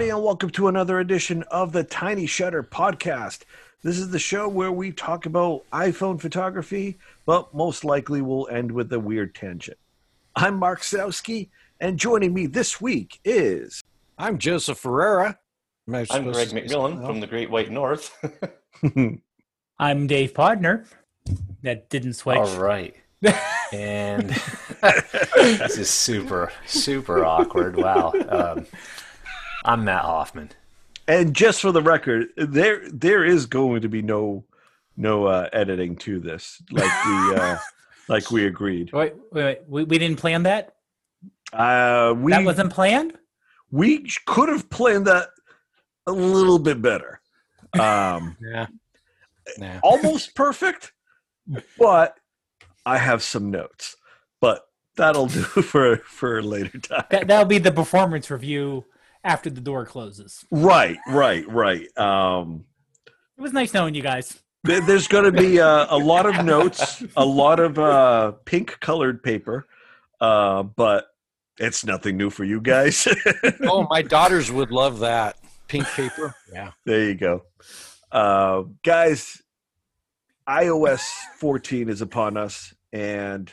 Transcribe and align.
everybody, 0.00 0.16
and 0.16 0.24
welcome 0.24 0.48
to 0.48 0.68
another 0.68 1.00
edition 1.00 1.42
of 1.50 1.72
the 1.72 1.84
Tiny 1.84 2.24
Shutter 2.24 2.62
Podcast. 2.62 3.40
This 3.82 3.98
is 3.98 4.10
the 4.10 4.18
show 4.18 4.48
where 4.48 4.72
we 4.72 4.92
talk 4.92 5.26
about 5.26 5.68
iPhone 5.74 6.18
photography, 6.18 6.96
but 7.26 7.52
most 7.52 7.84
likely 7.84 8.22
we'll 8.22 8.48
end 8.48 8.72
with 8.72 8.90
a 8.94 8.98
weird 8.98 9.34
tangent. 9.34 9.76
I'm 10.34 10.58
Mark 10.58 10.80
Sowski, 10.80 11.50
and 11.80 11.98
joining 11.98 12.32
me 12.32 12.46
this 12.46 12.80
week 12.80 13.20
is. 13.26 13.82
I'm 14.16 14.38
Joseph 14.38 14.78
Ferreira. 14.78 15.38
I'm 15.86 16.32
Greg 16.32 16.48
McMillan 16.48 17.04
from 17.04 17.20
the 17.20 17.26
Great 17.26 17.50
White 17.50 17.70
North. 17.70 18.16
I'm 19.78 20.06
Dave 20.06 20.32
Podner. 20.32 20.86
That 21.60 21.90
didn't 21.90 22.14
switch. 22.14 22.38
All 22.38 22.58
right. 22.58 22.96
and 23.70 24.30
this 24.80 25.76
is 25.76 25.90
super, 25.90 26.50
super 26.64 27.22
awkward. 27.22 27.76
Wow. 27.76 28.14
Um, 28.30 28.66
I'm 29.64 29.84
Matt 29.84 30.02
Hoffman. 30.02 30.50
And 31.06 31.34
just 31.34 31.60
for 31.60 31.72
the 31.72 31.82
record, 31.82 32.28
there 32.36 32.88
there 32.90 33.24
is 33.24 33.46
going 33.46 33.82
to 33.82 33.88
be 33.88 34.00
no 34.00 34.44
no 34.96 35.26
uh, 35.26 35.48
editing 35.52 35.96
to 35.96 36.20
this, 36.20 36.62
like 36.70 37.04
we 37.04 37.34
uh, 37.36 37.56
like 38.08 38.30
we 38.30 38.46
agreed. 38.46 38.92
Wait, 38.92 39.14
wait, 39.32 39.44
wait. 39.44 39.58
We, 39.66 39.84
we 39.84 39.98
didn't 39.98 40.18
plan 40.18 40.44
that. 40.44 40.76
Uh, 41.52 42.14
we 42.16 42.32
that 42.32 42.44
wasn't 42.44 42.72
planned. 42.72 43.14
We 43.70 44.08
could 44.26 44.48
have 44.48 44.70
planned 44.70 45.06
that 45.06 45.28
a 46.06 46.12
little 46.12 46.58
bit 46.58 46.80
better. 46.80 47.20
Um, 47.78 48.36
yeah. 48.42 48.66
yeah. 49.58 49.80
Almost 49.82 50.34
perfect, 50.34 50.92
but 51.78 52.18
I 52.86 52.98
have 52.98 53.22
some 53.22 53.50
notes. 53.50 53.96
But 54.40 54.64
that'll 54.96 55.26
do 55.26 55.42
for 55.42 55.96
for 55.98 56.38
a 56.38 56.42
later 56.42 56.78
time. 56.78 57.04
That, 57.10 57.26
that'll 57.26 57.46
be 57.46 57.58
the 57.58 57.72
performance 57.72 58.30
review 58.30 58.84
after 59.24 59.50
the 59.50 59.60
door 59.60 59.84
closes. 59.84 60.44
Right, 60.50 60.98
right, 61.08 61.46
right. 61.48 61.98
Um, 61.98 62.64
it 63.36 63.42
was 63.42 63.52
nice 63.52 63.72
knowing 63.72 63.94
you 63.94 64.02
guys. 64.02 64.40
There's 64.62 65.08
going 65.08 65.24
to 65.24 65.32
be 65.32 65.58
uh, 65.58 65.86
a 65.88 65.96
lot 65.96 66.26
of 66.26 66.44
notes, 66.44 67.02
a 67.16 67.24
lot 67.24 67.60
of 67.60 67.78
uh, 67.78 68.32
pink 68.44 68.78
colored 68.80 69.22
paper, 69.22 69.66
uh, 70.20 70.62
but 70.62 71.06
it's 71.58 71.84
nothing 71.84 72.18
new 72.18 72.28
for 72.28 72.44
you 72.44 72.60
guys. 72.60 73.08
oh, 73.62 73.86
my 73.88 74.02
daughters 74.02 74.52
would 74.52 74.70
love 74.70 74.98
that 75.00 75.38
pink 75.66 75.86
paper. 75.86 76.34
Yeah, 76.52 76.72
there 76.84 77.04
you 77.04 77.14
go, 77.14 77.44
uh, 78.12 78.64
guys. 78.84 79.40
iOS 80.46 81.08
14 81.38 81.88
is 81.88 82.02
upon 82.02 82.36
us, 82.36 82.74
and 82.92 83.50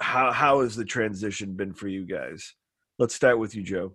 how 0.00 0.32
how 0.32 0.62
has 0.62 0.74
the 0.74 0.84
transition 0.84 1.54
been 1.54 1.72
for 1.72 1.86
you 1.86 2.04
guys? 2.04 2.54
Let's 2.98 3.14
start 3.14 3.38
with 3.38 3.54
you, 3.54 3.62
Joe. 3.62 3.92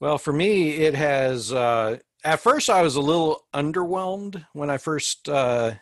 Well, 0.00 0.18
for 0.18 0.32
me, 0.32 0.70
it 0.70 0.94
has. 0.94 1.52
Uh, 1.52 1.98
at 2.24 2.40
first, 2.40 2.70
I 2.70 2.82
was 2.82 2.96
a 2.96 3.00
little 3.00 3.44
underwhelmed 3.54 4.44
when 4.52 4.70
I 4.70 4.78
first 4.78 5.28
uh, 5.28 5.72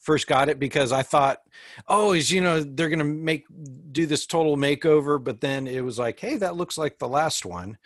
first 0.00 0.26
got 0.26 0.48
it 0.48 0.58
because 0.58 0.90
I 0.90 1.02
thought, 1.02 1.38
oh, 1.86 2.12
is 2.12 2.30
you 2.30 2.40
know 2.40 2.62
they're 2.62 2.88
gonna 2.88 3.04
make 3.04 3.44
do 3.92 4.06
this 4.06 4.26
total 4.26 4.56
makeover, 4.56 5.22
but 5.22 5.40
then 5.40 5.66
it 5.66 5.82
was 5.82 5.98
like, 5.98 6.18
hey, 6.18 6.36
that 6.36 6.56
looks 6.56 6.78
like 6.78 6.98
the 6.98 7.08
last 7.08 7.44
one. 7.44 7.76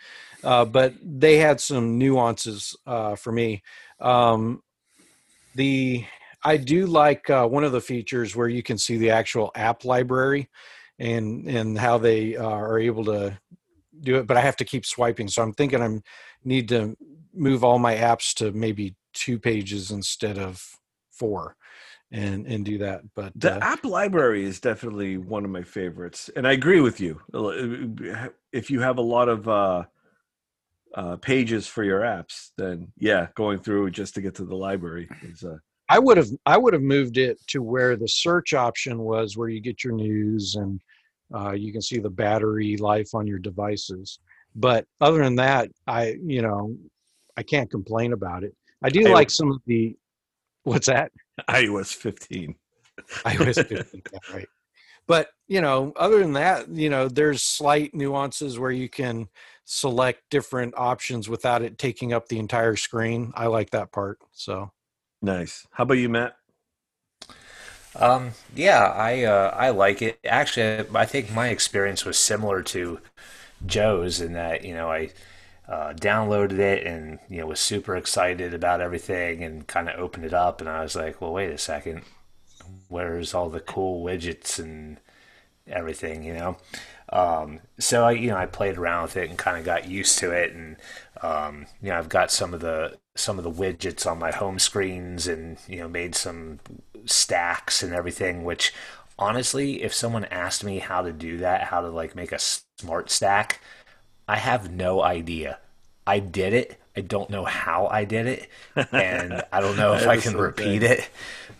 Uh, 0.43 0.63
but 0.63 0.93
they 1.01 1.37
had 1.37 1.59
some 1.59 1.97
nuances 1.97 2.75
uh, 2.87 3.15
for 3.15 3.31
me. 3.31 3.61
Um, 3.99 4.63
the 5.55 6.05
I 6.45 6.57
do 6.57 6.85
like 6.85 7.29
uh, 7.29 7.47
one 7.47 7.63
of 7.63 7.73
the 7.73 7.81
features 7.81 8.35
where 8.35 8.49
you 8.49 8.63
can 8.63 8.77
see 8.77 8.97
the 8.97 9.11
actual 9.11 9.51
app 9.55 9.83
library 9.85 10.49
and 10.99 11.47
and 11.47 11.77
how 11.77 11.97
they 11.97 12.35
uh, 12.37 12.43
are 12.43 12.79
able 12.79 13.05
to 13.05 13.37
do 14.01 14.17
it 14.17 14.27
but 14.27 14.37
i 14.37 14.41
have 14.41 14.55
to 14.55 14.65
keep 14.65 14.85
swiping. 14.85 15.27
So 15.27 15.41
i'm 15.41 15.53
thinking 15.53 15.81
i'm 15.81 16.03
need 16.43 16.69
to 16.69 16.95
move 17.33 17.63
all 17.63 17.79
my 17.79 17.95
apps 17.95 18.33
to 18.35 18.51
maybe 18.51 18.95
two 19.13 19.39
pages 19.39 19.91
instead 19.91 20.37
of 20.37 20.63
four 21.11 21.55
and 22.11 22.45
and 22.45 22.63
do 22.65 22.77
that 22.77 23.01
but 23.15 23.31
the 23.35 23.55
uh, 23.55 23.59
app 23.59 23.83
library 23.85 24.43
is 24.43 24.59
definitely 24.59 25.17
one 25.17 25.45
of 25.45 25.51
my 25.51 25.63
favorites 25.63 26.29
and 26.35 26.47
i 26.47 26.51
agree 26.51 26.81
with 26.81 26.99
you. 26.99 27.21
If 28.51 28.69
you 28.69 28.81
have 28.81 28.97
a 28.97 29.01
lot 29.01 29.29
of 29.29 29.47
uh, 29.47 29.83
uh, 30.93 31.15
pages 31.17 31.65
for 31.65 31.83
your 31.83 32.01
apps 32.01 32.51
then 32.57 32.91
yeah 32.97 33.27
going 33.35 33.59
through 33.59 33.89
just 33.89 34.13
to 34.15 34.21
get 34.21 34.35
to 34.35 34.45
the 34.45 34.55
library 34.55 35.09
is 35.23 35.43
uh, 35.43 35.57
I 35.89 35.99
would 35.99 36.17
have 36.17 36.29
I 36.45 36.57
would 36.57 36.73
have 36.73 36.81
moved 36.81 37.17
it 37.17 37.39
to 37.47 37.61
where 37.61 37.95
the 37.95 38.07
search 38.07 38.53
option 38.53 38.99
was, 38.99 39.37
where 39.37 39.49
you 39.49 39.59
get 39.59 39.83
your 39.83 39.93
news 39.93 40.55
and 40.55 40.81
uh, 41.33 41.51
you 41.51 41.71
can 41.71 41.81
see 41.81 41.99
the 41.99 42.09
battery 42.09 42.77
life 42.77 43.09
on 43.13 43.27
your 43.27 43.39
devices. 43.39 44.19
But 44.55 44.85
other 45.01 45.23
than 45.23 45.35
that, 45.35 45.69
I 45.87 46.15
you 46.23 46.41
know 46.41 46.75
I 47.35 47.43
can't 47.43 47.69
complain 47.69 48.13
about 48.13 48.43
it. 48.43 48.55
I 48.83 48.89
do 48.89 49.07
I, 49.07 49.11
like 49.11 49.29
some 49.29 49.51
of 49.51 49.61
the 49.65 49.95
what's 50.63 50.87
that 50.87 51.11
iOS 51.49 51.93
15. 51.93 52.55
iOS 53.25 53.67
15, 53.67 54.03
right. 54.33 54.47
But 55.07 55.29
you 55.47 55.61
know, 55.61 55.91
other 55.95 56.19
than 56.19 56.33
that, 56.33 56.69
you 56.69 56.89
know, 56.89 57.07
there's 57.07 57.43
slight 57.43 57.93
nuances 57.93 58.57
where 58.57 58.71
you 58.71 58.87
can 58.87 59.27
select 59.65 60.21
different 60.29 60.73
options 60.77 61.27
without 61.27 61.61
it 61.61 61.77
taking 61.77 62.13
up 62.13 62.27
the 62.27 62.39
entire 62.39 62.75
screen. 62.75 63.31
I 63.35 63.47
like 63.47 63.71
that 63.71 63.91
part. 63.91 64.19
So 64.31 64.71
Nice. 65.23 65.65
How 65.71 65.83
about 65.85 65.95
you, 65.95 66.07
Matt? 66.09 66.35
Um, 67.95 68.31
yeah, 68.55 68.85
I 68.85 69.23
uh, 69.23 69.51
I 69.55 69.69
like 69.69 70.01
it. 70.01 70.19
Actually, 70.25 70.85
I 70.95 71.05
think 71.05 71.31
my 71.31 71.49
experience 71.49 72.05
was 72.05 72.17
similar 72.17 72.63
to 72.63 72.99
Joe's 73.65 74.21
in 74.21 74.33
that 74.33 74.65
you 74.65 74.73
know 74.75 74.91
I 74.91 75.11
uh, 75.67 75.93
downloaded 75.93 76.59
it 76.59 76.85
and 76.87 77.19
you 77.29 77.39
know 77.41 77.47
was 77.47 77.59
super 77.61 77.95
excited 77.97 78.53
about 78.53 78.81
everything 78.81 79.43
and 79.43 79.67
kind 79.67 79.89
of 79.89 79.99
opened 79.99 80.25
it 80.25 80.33
up 80.33 80.61
and 80.61 80.69
I 80.69 80.83
was 80.83 80.95
like, 80.95 81.21
well, 81.21 81.33
wait 81.33 81.51
a 81.51 81.57
second, 81.59 82.03
where's 82.89 83.33
all 83.33 83.49
the 83.49 83.61
cool 83.61 84.03
widgets 84.05 84.59
and 84.59 84.99
everything, 85.67 86.23
you 86.23 86.33
know? 86.33 86.57
Um, 87.09 87.61
so 87.79 88.05
I 88.05 88.11
you 88.13 88.29
know 88.31 88.37
I 88.37 88.47
played 88.47 88.77
around 88.77 89.03
with 89.03 89.17
it 89.17 89.29
and 89.29 89.39
kind 89.39 89.57
of 89.57 89.65
got 89.65 89.87
used 89.89 90.19
to 90.19 90.31
it 90.31 90.53
and 90.53 90.77
um, 91.23 91.67
you 91.81 91.89
know 91.91 91.97
I've 91.99 92.09
got 92.09 92.31
some 92.31 92.53
of 92.53 92.61
the 92.61 92.97
some 93.15 93.37
of 93.37 93.43
the 93.43 93.51
widgets 93.51 94.09
on 94.09 94.17
my 94.17 94.31
home 94.31 94.57
screens 94.59 95.27
and 95.27 95.57
you 95.67 95.77
know 95.77 95.87
made 95.87 96.15
some 96.15 96.59
stacks 97.05 97.83
and 97.83 97.93
everything 97.93 98.43
which 98.43 98.73
honestly 99.19 99.83
if 99.83 99.93
someone 99.93 100.25
asked 100.25 100.63
me 100.63 100.79
how 100.79 101.01
to 101.01 101.11
do 101.13 101.37
that 101.37 101.65
how 101.65 101.81
to 101.81 101.89
like 101.89 102.15
make 102.15 102.31
a 102.31 102.39
smart 102.79 103.11
stack 103.11 103.61
i 104.27 104.37
have 104.37 104.71
no 104.71 105.01
idea. 105.03 105.59
I 106.05 106.19
did 106.19 106.53
it. 106.53 106.79
I 106.97 107.01
don't 107.01 107.29
know 107.29 107.45
how 107.45 107.87
i 107.87 108.05
did 108.05 108.27
it 108.27 108.49
and 108.91 109.43
i 109.51 109.61
don't 109.61 109.77
know 109.77 109.93
if 109.93 110.07
i 110.07 110.17
can 110.17 110.35
repeat 110.37 110.83
it. 110.83 111.09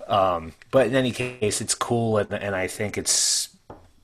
Um, 0.07 0.53
but 0.71 0.87
in 0.87 0.95
any 0.95 1.11
case 1.11 1.61
it's 1.61 1.75
cool 1.75 2.17
and, 2.17 2.31
and 2.33 2.55
i 2.55 2.67
think 2.67 2.97
it's 2.97 3.49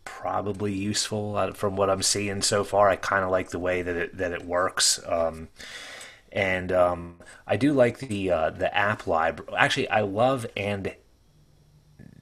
probably 0.06 0.74
useful 0.74 1.36
uh, 1.36 1.52
from 1.54 1.76
what 1.76 1.90
i'm 1.90 2.02
seeing 2.02 2.42
so 2.42 2.64
far. 2.64 2.90
I 2.90 2.96
kind 2.96 3.24
of 3.24 3.32
like 3.32 3.50
the 3.50 3.60
way 3.60 3.82
that 3.82 3.96
it 3.96 4.18
that 4.18 4.32
it 4.32 4.46
works. 4.46 5.00
Um, 5.06 5.50
and 6.32 6.72
um, 6.72 7.18
I 7.48 7.58
do 7.58 7.74
like 7.74 8.00
the 8.00 8.32
uh, 8.32 8.50
the 8.52 8.76
app 8.76 9.08
library. 9.08 9.52
Actually, 9.58 9.90
I 9.90 10.02
love 10.02 10.46
and 10.56 10.94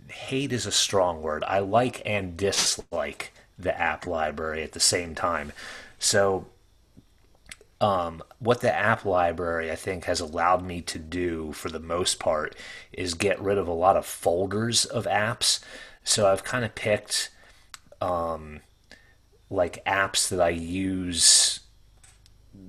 hate 0.09 0.51
is 0.53 0.65
a 0.65 0.71
strong 0.71 1.21
word. 1.21 1.43
I 1.45 1.59
like 1.59 2.01
and 2.05 2.37
dislike 2.37 3.33
the 3.57 3.79
app 3.79 4.05
library 4.05 4.63
at 4.63 4.73
the 4.73 4.79
same 4.79 5.15
time. 5.15 5.51
So, 5.99 6.47
um, 7.79 8.23
what 8.39 8.61
the 8.61 8.73
app 8.73 9.05
library 9.05 9.71
I 9.71 9.75
think 9.75 10.05
has 10.05 10.19
allowed 10.19 10.63
me 10.63 10.81
to 10.81 10.99
do 10.99 11.51
for 11.53 11.69
the 11.69 11.79
most 11.79 12.19
part 12.19 12.55
is 12.91 13.13
get 13.13 13.39
rid 13.39 13.57
of 13.57 13.67
a 13.67 13.73
lot 13.73 13.95
of 13.97 14.05
folders 14.05 14.85
of 14.85 15.05
apps. 15.05 15.59
So 16.03 16.31
I've 16.31 16.43
kind 16.43 16.65
of 16.65 16.73
picked 16.73 17.29
um, 18.01 18.61
like 19.49 19.83
apps 19.85 20.29
that 20.29 20.41
I 20.41 20.49
use 20.49 21.56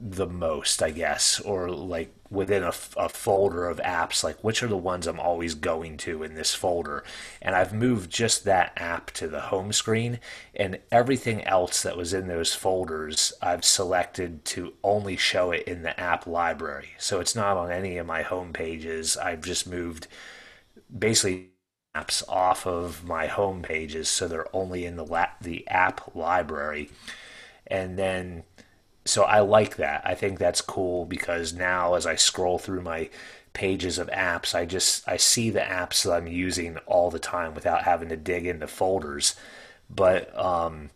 the 0.00 0.26
most, 0.26 0.82
I 0.82 0.90
guess, 0.90 1.40
or 1.40 1.70
like 1.70 2.14
within 2.30 2.62
a, 2.62 2.72
a, 2.96 3.08
folder 3.08 3.68
of 3.68 3.78
apps, 3.78 4.22
like 4.22 4.42
which 4.44 4.62
are 4.62 4.68
the 4.68 4.76
ones 4.76 5.06
I'm 5.06 5.18
always 5.18 5.54
going 5.54 5.96
to 5.98 6.22
in 6.22 6.34
this 6.34 6.54
folder. 6.54 7.02
And 7.40 7.54
I've 7.54 7.72
moved 7.72 8.10
just 8.10 8.44
that 8.44 8.72
app 8.76 9.10
to 9.12 9.28
the 9.28 9.40
home 9.40 9.72
screen, 9.72 10.20
and 10.54 10.78
everything 10.92 11.42
else 11.44 11.82
that 11.82 11.96
was 11.96 12.12
in 12.12 12.28
those 12.28 12.54
folders, 12.54 13.32
I've 13.42 13.64
selected 13.64 14.44
to 14.46 14.74
only 14.84 15.16
show 15.16 15.52
it 15.52 15.66
in 15.66 15.82
the 15.82 15.98
app 15.98 16.26
library. 16.26 16.90
So 16.98 17.20
it's 17.20 17.34
not 17.34 17.56
on 17.56 17.70
any 17.72 17.96
of 17.98 18.06
my 18.06 18.22
home 18.22 18.52
pages. 18.52 19.16
I've 19.16 19.42
just 19.42 19.66
moved 19.66 20.06
basically 20.96 21.50
apps 21.94 22.22
off 22.28 22.66
of 22.66 23.04
my 23.04 23.26
home 23.26 23.62
pages 23.62 24.08
so 24.08 24.28
they're 24.28 24.54
only 24.54 24.84
in 24.84 24.96
the 24.96 25.04
la- 25.04 25.26
the 25.40 25.66
app 25.68 26.14
library. 26.14 26.90
And 27.66 27.98
then 27.98 28.44
so 29.08 29.24
I 29.24 29.40
like 29.40 29.76
that. 29.76 30.02
I 30.04 30.14
think 30.14 30.38
that's 30.38 30.60
cool 30.60 31.04
because 31.04 31.52
now 31.52 31.94
as 31.94 32.06
I 32.06 32.16
scroll 32.16 32.58
through 32.58 32.82
my 32.82 33.10
pages 33.52 33.98
of 33.98 34.08
apps, 34.08 34.54
I 34.54 34.64
just 34.66 35.08
I 35.08 35.16
see 35.16 35.50
the 35.50 35.60
apps 35.60 36.04
that 36.04 36.12
I'm 36.12 36.26
using 36.26 36.76
all 36.86 37.10
the 37.10 37.18
time 37.18 37.54
without 37.54 37.84
having 37.84 38.08
to 38.10 38.16
dig 38.16 38.46
into 38.46 38.66
folders. 38.66 39.34
But 39.90 40.36
um, 40.38 40.90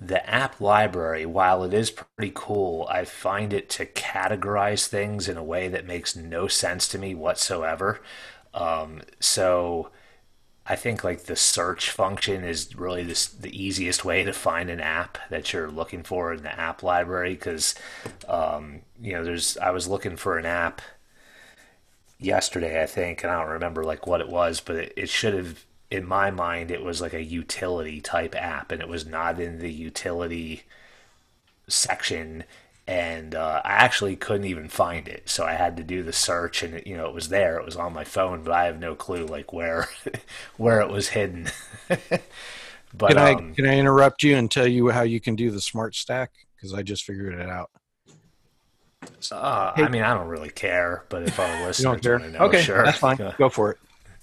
the 0.00 0.28
app 0.28 0.60
library, 0.60 1.26
while 1.26 1.64
it 1.64 1.72
is 1.72 1.90
pretty 1.90 2.32
cool, 2.34 2.86
I 2.90 3.04
find 3.04 3.52
it 3.52 3.70
to 3.70 3.86
categorize 3.86 4.86
things 4.86 5.28
in 5.28 5.36
a 5.36 5.44
way 5.44 5.68
that 5.68 5.86
makes 5.86 6.16
no 6.16 6.48
sense 6.48 6.88
to 6.88 6.98
me 6.98 7.14
whatsoever. 7.14 8.00
Um, 8.54 9.02
so 9.20 9.90
I 10.68 10.74
think 10.74 11.04
like 11.04 11.24
the 11.24 11.36
search 11.36 11.90
function 11.90 12.42
is 12.42 12.74
really 12.74 13.04
this, 13.04 13.26
the 13.26 13.56
easiest 13.56 14.04
way 14.04 14.24
to 14.24 14.32
find 14.32 14.68
an 14.68 14.80
app 14.80 15.18
that 15.30 15.52
you're 15.52 15.70
looking 15.70 16.02
for 16.02 16.32
in 16.32 16.42
the 16.42 16.58
app 16.58 16.82
library 16.82 17.34
because 17.34 17.74
um, 18.28 18.80
you 19.00 19.12
know 19.12 19.24
there's 19.24 19.56
I 19.58 19.70
was 19.70 19.86
looking 19.86 20.16
for 20.16 20.38
an 20.38 20.46
app 20.46 20.82
yesterday 22.18 22.82
I 22.82 22.86
think 22.86 23.22
and 23.22 23.30
I 23.30 23.40
don't 23.40 23.52
remember 23.52 23.84
like 23.84 24.06
what 24.06 24.20
it 24.20 24.28
was 24.28 24.60
but 24.60 24.76
it, 24.76 24.92
it 24.96 25.08
should 25.08 25.34
have 25.34 25.64
in 25.90 26.04
my 26.04 26.30
mind 26.30 26.70
it 26.70 26.82
was 26.82 27.00
like 27.00 27.14
a 27.14 27.22
utility 27.22 28.00
type 28.00 28.34
app 28.34 28.72
and 28.72 28.82
it 28.82 28.88
was 28.88 29.06
not 29.06 29.38
in 29.38 29.60
the 29.60 29.70
utility 29.70 30.62
section 31.68 32.44
and 32.86 33.34
uh, 33.34 33.60
I 33.64 33.72
actually 33.72 34.14
couldn't 34.16 34.46
even 34.46 34.68
find 34.68 35.08
it. 35.08 35.28
So 35.28 35.44
I 35.44 35.54
had 35.54 35.76
to 35.78 35.82
do 35.82 36.02
the 36.02 36.12
search, 36.12 36.62
and 36.62 36.74
it, 36.74 36.86
you 36.86 36.96
know 36.96 37.06
it 37.06 37.14
was 37.14 37.28
there. 37.28 37.58
It 37.58 37.64
was 37.64 37.76
on 37.76 37.92
my 37.92 38.04
phone, 38.04 38.42
but 38.42 38.52
I 38.52 38.64
have 38.66 38.78
no 38.78 38.94
clue 38.94 39.26
like 39.26 39.52
where 39.52 39.88
where 40.56 40.80
it 40.80 40.88
was 40.88 41.08
hidden. 41.08 41.48
but 41.88 43.08
can 43.08 43.18
I 43.18 43.34
um, 43.34 43.54
can 43.54 43.66
I 43.66 43.76
interrupt 43.76 44.22
you 44.22 44.36
and 44.36 44.50
tell 44.50 44.66
you 44.66 44.90
how 44.90 45.02
you 45.02 45.20
can 45.20 45.34
do 45.34 45.50
the 45.50 45.60
smart 45.60 45.94
stack 45.94 46.30
because 46.54 46.72
I 46.72 46.82
just 46.82 47.04
figured 47.04 47.34
it 47.34 47.48
out. 47.48 47.70
Uh, 49.30 49.72
hey. 49.74 49.84
I 49.84 49.88
mean, 49.88 50.02
I 50.02 50.14
don't 50.14 50.28
really 50.28 50.50
care, 50.50 51.04
but 51.08 51.22
if 51.22 51.38
our 51.38 51.66
listeners 51.66 51.86
want 51.86 52.02
to 52.02 52.30
know, 52.30 52.38
okay, 52.40 52.62
sure, 52.62 52.84
that's 52.84 52.98
fine. 52.98 53.16
Go 53.38 53.48
for 53.48 53.72
it. 53.72 53.78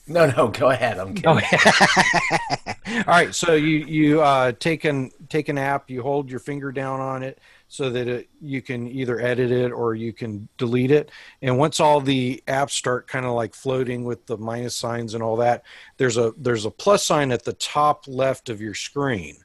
No, 0.06 0.30
no, 0.30 0.50
go 0.50 0.70
ahead. 0.70 1.00
I'm 1.00 1.16
kidding. 1.16 1.30
All 1.30 3.04
right, 3.08 3.34
so 3.34 3.54
you 3.54 3.78
you 3.78 4.22
uh, 4.22 4.52
take 4.52 4.84
an 4.84 5.12
take 5.30 5.48
an 5.48 5.58
app, 5.58 5.90
you 5.90 6.02
hold 6.02 6.30
your 6.30 6.42
finger 6.42 6.74
down 6.74 7.00
on 7.00 7.24
it 7.24 7.40
so 7.74 7.90
that 7.90 8.08
it, 8.08 8.30
you 8.40 8.62
can 8.62 8.88
either 8.88 9.20
edit 9.20 9.50
it 9.50 9.72
or 9.72 9.96
you 9.96 10.14
can 10.14 10.48
delete 10.60 10.92
it. 10.92 11.10
And 11.42 11.58
once 11.58 11.80
all 11.80 12.00
the 12.00 12.44
apps 12.48 12.70
start 12.70 13.08
kind 13.08 13.26
of 13.26 13.32
like 13.32 13.56
floating 13.56 14.04
with 14.04 14.28
the 14.28 14.38
minus 14.38 14.76
signs 14.76 15.16
and 15.16 15.24
all 15.24 15.36
that, 15.38 15.64
there's 15.98 16.18
a 16.18 16.34
there's 16.38 16.66
a 16.66 16.70
plus 16.70 17.04
sign 17.04 17.32
at 17.32 17.44
the 17.44 17.54
top 17.54 18.04
left 18.08 18.50
of 18.50 18.62
your 18.62 18.76
screen. 18.76 19.38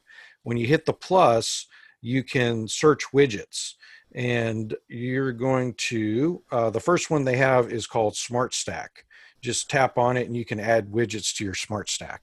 When 0.43 0.59
you 0.59 0.67
hit 0.67 0.85
the 0.85 0.93
plus, 0.93 1.69
you 2.03 2.23
can 2.23 2.69
search 2.69 3.05
widgets 3.15 3.77
and 4.15 4.77
you're 4.89 5.33
going 5.33 5.73
to 5.89 6.43
uh, 6.53 6.69
the 6.69 6.81
first 6.81 7.09
one 7.09 7.25
they 7.25 7.39
have 7.39 7.73
is 7.73 7.87
called 7.87 8.15
smart 8.15 8.53
stack 8.53 9.07
just 9.41 9.71
tap 9.71 9.97
on 9.97 10.19
it 10.19 10.27
and 10.27 10.37
you 10.37 10.45
can 10.45 10.61
add 10.61 10.93
widgets 10.93 11.35
to 11.37 11.45
your 11.45 11.55
smart 11.55 11.89
stack. 11.89 12.21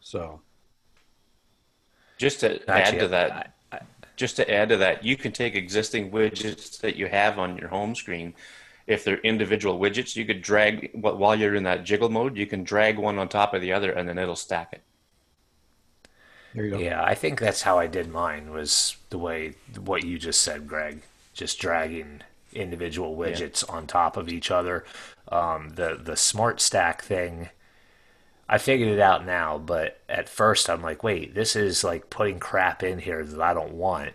So 0.00 0.40
just 2.18 2.40
to 2.40 2.68
add 2.68 2.98
to 2.98 3.06
that, 3.06 3.55
just 4.16 4.36
to 4.36 4.50
add 4.50 4.70
to 4.70 4.76
that, 4.78 5.04
you 5.04 5.16
can 5.16 5.32
take 5.32 5.54
existing 5.54 6.10
widgets 6.10 6.80
that 6.80 6.96
you 6.96 7.06
have 7.06 7.38
on 7.38 7.56
your 7.56 7.68
home 7.68 7.94
screen. 7.94 8.34
If 8.86 9.04
they're 9.04 9.18
individual 9.18 9.78
widgets, 9.78 10.16
you 10.16 10.24
could 10.24 10.42
drag 10.42 10.90
while 10.94 11.34
you're 11.34 11.54
in 11.54 11.64
that 11.64 11.84
jiggle 11.84 12.08
mode. 12.08 12.36
You 12.36 12.46
can 12.46 12.64
drag 12.64 12.98
one 12.98 13.18
on 13.18 13.28
top 13.28 13.52
of 13.52 13.60
the 13.60 13.72
other, 13.72 13.90
and 13.92 14.08
then 14.08 14.18
it'll 14.18 14.36
stack 14.36 14.72
it. 14.72 14.82
There 16.54 16.64
you 16.64 16.70
go. 16.70 16.78
Yeah, 16.78 17.02
I 17.02 17.14
think 17.14 17.38
that's 17.38 17.62
how 17.62 17.78
I 17.78 17.86
did 17.86 18.08
mine. 18.08 18.50
Was 18.50 18.96
the 19.10 19.18
way 19.18 19.54
what 19.78 20.04
you 20.04 20.18
just 20.18 20.40
said, 20.40 20.66
Greg. 20.66 21.02
Just 21.34 21.58
dragging 21.58 22.22
individual 22.54 23.14
widgets 23.14 23.64
yeah. 23.68 23.74
on 23.74 23.86
top 23.86 24.16
of 24.16 24.28
each 24.28 24.50
other. 24.50 24.84
Um, 25.28 25.70
the 25.74 26.00
the 26.02 26.16
smart 26.16 26.60
stack 26.60 27.02
thing, 27.02 27.50
I 28.48 28.58
figured 28.58 28.88
it 28.88 29.00
out 29.00 29.26
now, 29.26 29.58
but 29.58 30.00
at 30.08 30.28
first 30.28 30.70
I'm 30.70 30.82
like, 30.82 31.02
wait, 31.02 31.34
this 31.34 31.56
is 31.56 31.82
like 31.82 32.10
putting 32.10 32.38
crap 32.38 32.82
in 32.82 32.98
here 32.98 33.24
that 33.24 33.40
I 33.40 33.54
don't 33.54 33.74
want. 33.74 34.12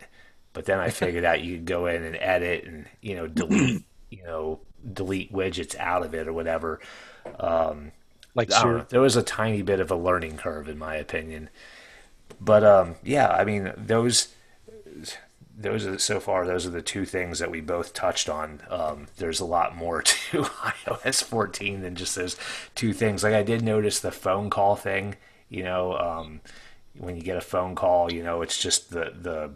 But 0.54 0.66
then 0.66 0.80
I 0.80 0.90
figured 0.92 1.26
out 1.26 1.42
you 1.42 1.58
could 1.58 1.66
go 1.66 1.86
in 1.88 2.04
and 2.04 2.16
edit 2.16 2.66
and 2.66 2.86
you 3.02 3.16
know 3.16 3.28
delete 3.28 3.84
you 4.10 4.24
know 4.24 4.60
delete 4.94 5.34
widgets 5.34 5.76
out 5.76 6.04
of 6.04 6.14
it 6.14 6.28
or 6.28 6.34
whatever. 6.34 6.80
Um, 7.40 7.92
like 8.34 8.52
sure. 8.52 8.86
there 8.90 9.02
was 9.02 9.18
a 9.18 9.24
tiny 9.24 9.62
bit 9.62 9.82
of 9.82 9.92
a 9.92 9.96
learning 9.96 10.38
curve 10.38 10.70
in 10.70 10.78
my 10.78 10.96
opinion. 10.96 11.50
But 12.40 12.64
um, 12.64 12.96
yeah, 13.04 13.30
I 13.30 13.44
mean 13.44 13.74
those 13.76 14.30
those 15.58 15.86
are 15.86 15.98
so 16.00 16.20
far 16.20 16.46
those 16.46 16.66
are 16.66 16.72
the 16.72 16.82
two 16.82 17.06
things 17.06 17.40
that 17.40 17.52
we 17.52 17.62
both 17.62 17.94
touched 17.94 18.30
on. 18.30 18.62
Um, 18.70 19.08
there's 19.18 19.40
a 19.40 19.46
lot 19.46 19.76
more 19.76 20.02
to 20.02 20.44
ios 20.44 21.24
14 21.24 21.82
than 21.82 21.96
just 21.96 22.16
those 22.16 22.38
two 22.76 22.94
things. 22.94 23.24
Like 23.24 23.34
i 23.34 23.44
did 23.44 23.62
notice 23.62 24.00
the 24.00 24.12
phone 24.12 24.50
call 24.50 24.76
thing 24.76 25.16
you 25.50 25.64
know 25.64 25.98
um, 25.98 26.42
when 26.98 27.16
you 27.16 27.22
get 27.22 27.38
a 27.38 27.42
phone 27.42 27.76
call 27.76 28.12
you 28.12 28.24
know 28.24 28.42
it's 28.42 28.62
just 28.62 28.92
the 28.92 29.14
the 29.16 29.52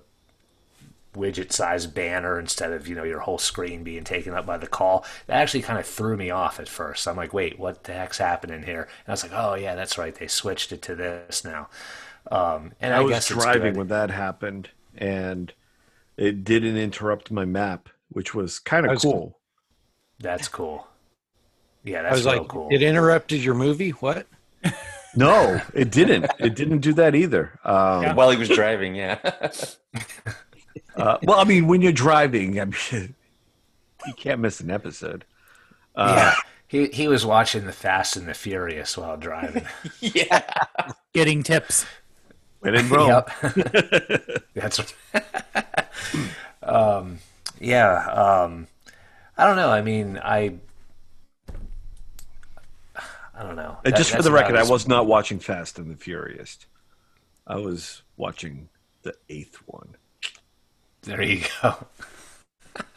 widget 1.16 1.52
size 1.52 1.88
banner 1.88 2.40
instead 2.40 2.72
of 2.72 2.88
you 2.88 2.96
know 2.96 3.04
your 3.04 3.20
whole 3.20 3.38
screen 3.38 3.84
being 3.84 4.04
taken 4.04 4.34
up 4.34 4.46
by 4.46 4.58
the 4.58 4.68
call. 4.68 5.06
That 5.28 5.38
actually 5.38 5.62
kind 5.62 5.80
of 5.80 5.86
threw 5.86 6.18
me 6.18 6.30
off 6.30 6.60
at 6.60 6.70
first. 6.70 7.08
I'm 7.08 7.16
like 7.16 7.34
wait 7.34 7.58
what 7.58 7.86
the 7.86 7.94
heck's 7.94 8.18
happening 8.18 8.64
here? 8.64 8.82
And 8.82 9.08
i 9.08 9.12
was 9.12 9.24
like 9.24 9.34
oh 9.34 9.56
yeah 9.56 9.76
that's 9.76 9.98
right. 9.98 10.14
They 10.14 10.28
switched 10.28 10.72
it 10.72 10.82
to 10.84 10.96
this 10.96 11.44
now. 11.44 11.70
Um, 12.32 12.74
and 12.82 12.94
i, 12.94 12.98
I 12.98 13.02
was 13.02 13.28
driving 13.28 13.76
when 13.76 13.88
that 13.88 14.10
happened 14.10 14.70
and 14.98 15.54
it 16.18 16.44
didn't 16.44 16.78
interrupt 16.78 17.32
my 17.32 17.46
map, 17.46 17.90
which 18.10 18.34
was 18.34 18.60
kind 18.60 18.86
of 18.86 19.02
cool. 19.02 19.12
cool. 19.12 19.40
That's 20.20 20.48
cool. 20.48 20.88
Yeah, 21.84 22.02
that's 22.02 22.14
I 22.14 22.16
was 22.16 22.26
like, 22.26 22.48
cool. 22.48 22.70
It 22.72 22.82
interrupted 22.82 23.44
your 23.44 23.56
movie. 23.56 23.92
What? 23.92 24.28
No, 25.18 25.62
it 25.74 25.92
didn't. 25.92 26.30
It 26.40 26.56
didn't 26.56 26.80
do 26.80 26.94
that 26.94 27.16
either. 27.16 27.58
Um, 27.64 28.04
yeah. 28.04 28.14
While 28.14 28.32
he 28.32 28.38
was 28.38 28.50
driving, 28.50 28.96
yeah. 28.96 29.18
uh, 30.96 31.18
well, 31.24 31.40
I 31.40 31.46
mean, 31.46 31.68
when 31.68 31.82
you're 31.82 31.94
driving, 31.94 32.60
I 32.60 32.66
mean, 32.66 32.76
you 34.06 34.14
can't 34.18 34.42
miss 34.42 34.60
an 34.60 34.70
episode. 34.70 35.24
Uh, 35.96 36.16
yeah, 36.18 36.34
he 36.68 36.88
he 36.88 37.08
was 37.08 37.26
watching 37.26 37.66
the 37.66 37.72
Fast 37.72 38.18
and 38.18 38.28
the 38.28 38.34
Furious 38.34 38.98
while 38.98 39.16
driving. 39.16 39.66
yeah, 40.02 40.42
getting 41.14 41.44
tips. 41.44 41.86
When 42.60 42.76
in 42.76 42.90
Rome. 42.90 43.08
Yep. 43.08 44.44
That's. 44.54 44.94
Um, 46.64 47.20
yeah. 47.60 48.06
Um, 48.08 48.68
I 49.38 49.46
don't 49.46 49.56
know. 49.56 49.70
I 49.70 49.82
mean, 49.82 50.20
I. 50.24 50.56
I 53.38 53.44
don't 53.44 53.58
know. 53.58 53.78
That, 53.84 53.98
just 53.98 54.12
for 54.12 54.22
the 54.22 54.32
record, 54.32 54.56
I 54.56 54.62
was, 54.62 54.70
I 54.70 54.74
was 54.74 54.88
not 54.88 55.08
watching 55.08 55.40
Fast 55.40 55.78
and 55.78 55.92
the 55.92 55.98
Furious. 55.98 56.58
I 57.46 57.58
was 57.58 58.02
watching 58.16 58.70
the 59.04 59.14
eighth 59.30 59.58
one. 59.66 59.96
There 61.02 61.22
you 61.22 61.44
go. 61.62 61.76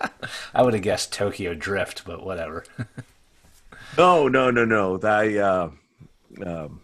I 0.55 0.63
would 0.63 0.75
have 0.75 0.83
guessed 0.83 1.13
Tokyo 1.13 1.55
Drift, 1.55 2.05
but 2.05 2.25
whatever. 2.25 2.65
no, 3.99 4.29
no, 4.29 4.51
no, 4.51 4.65
no. 4.65 4.99
I, 5.03 5.37
uh, 5.37 5.71
um, 6.45 6.81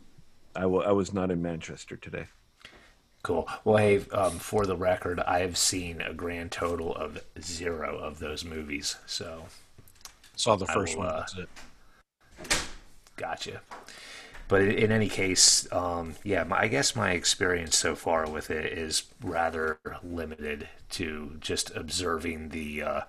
I, 0.55 0.63
w- 0.63 0.83
I 0.83 0.93
was 0.93 1.13
not 1.13 1.31
in 1.31 1.41
Manchester 1.41 1.97
today. 1.97 2.27
Cool. 3.25 3.49
Well, 3.65 3.79
hey, 3.79 4.05
um, 4.13 4.39
for 4.39 4.67
the 4.67 4.77
record, 4.77 5.19
I 5.19 5.39
have 5.39 5.57
seen 5.57 6.03
a 6.03 6.13
grand 6.13 6.53
total 6.53 6.95
of 6.95 7.25
zero 7.41 7.97
of 7.97 8.19
those 8.19 8.45
movies. 8.45 8.97
So 9.07 9.47
saw 10.37 10.57
the 10.57 10.67
first 10.67 10.95
will, 10.99 11.07
one. 11.07 11.15
Uh, 11.15 11.47
gotcha. 13.17 13.63
But 14.47 14.61
in, 14.61 14.73
in 14.73 14.93
any 14.93 15.09
case, 15.09 15.67
um, 15.73 16.17
yeah, 16.23 16.45
my, 16.45 16.61
I 16.61 16.69
guess 16.69 16.95
my 16.95 17.13
experience 17.13 17.79
so 17.79 17.95
far 17.95 18.29
with 18.29 18.51
it 18.51 18.67
is 18.67 19.05
rather 19.23 19.79
limited 20.03 20.69
to 20.91 21.39
just 21.41 21.75
observing 21.75 22.51
the 22.51 22.83
uh, 22.83 23.01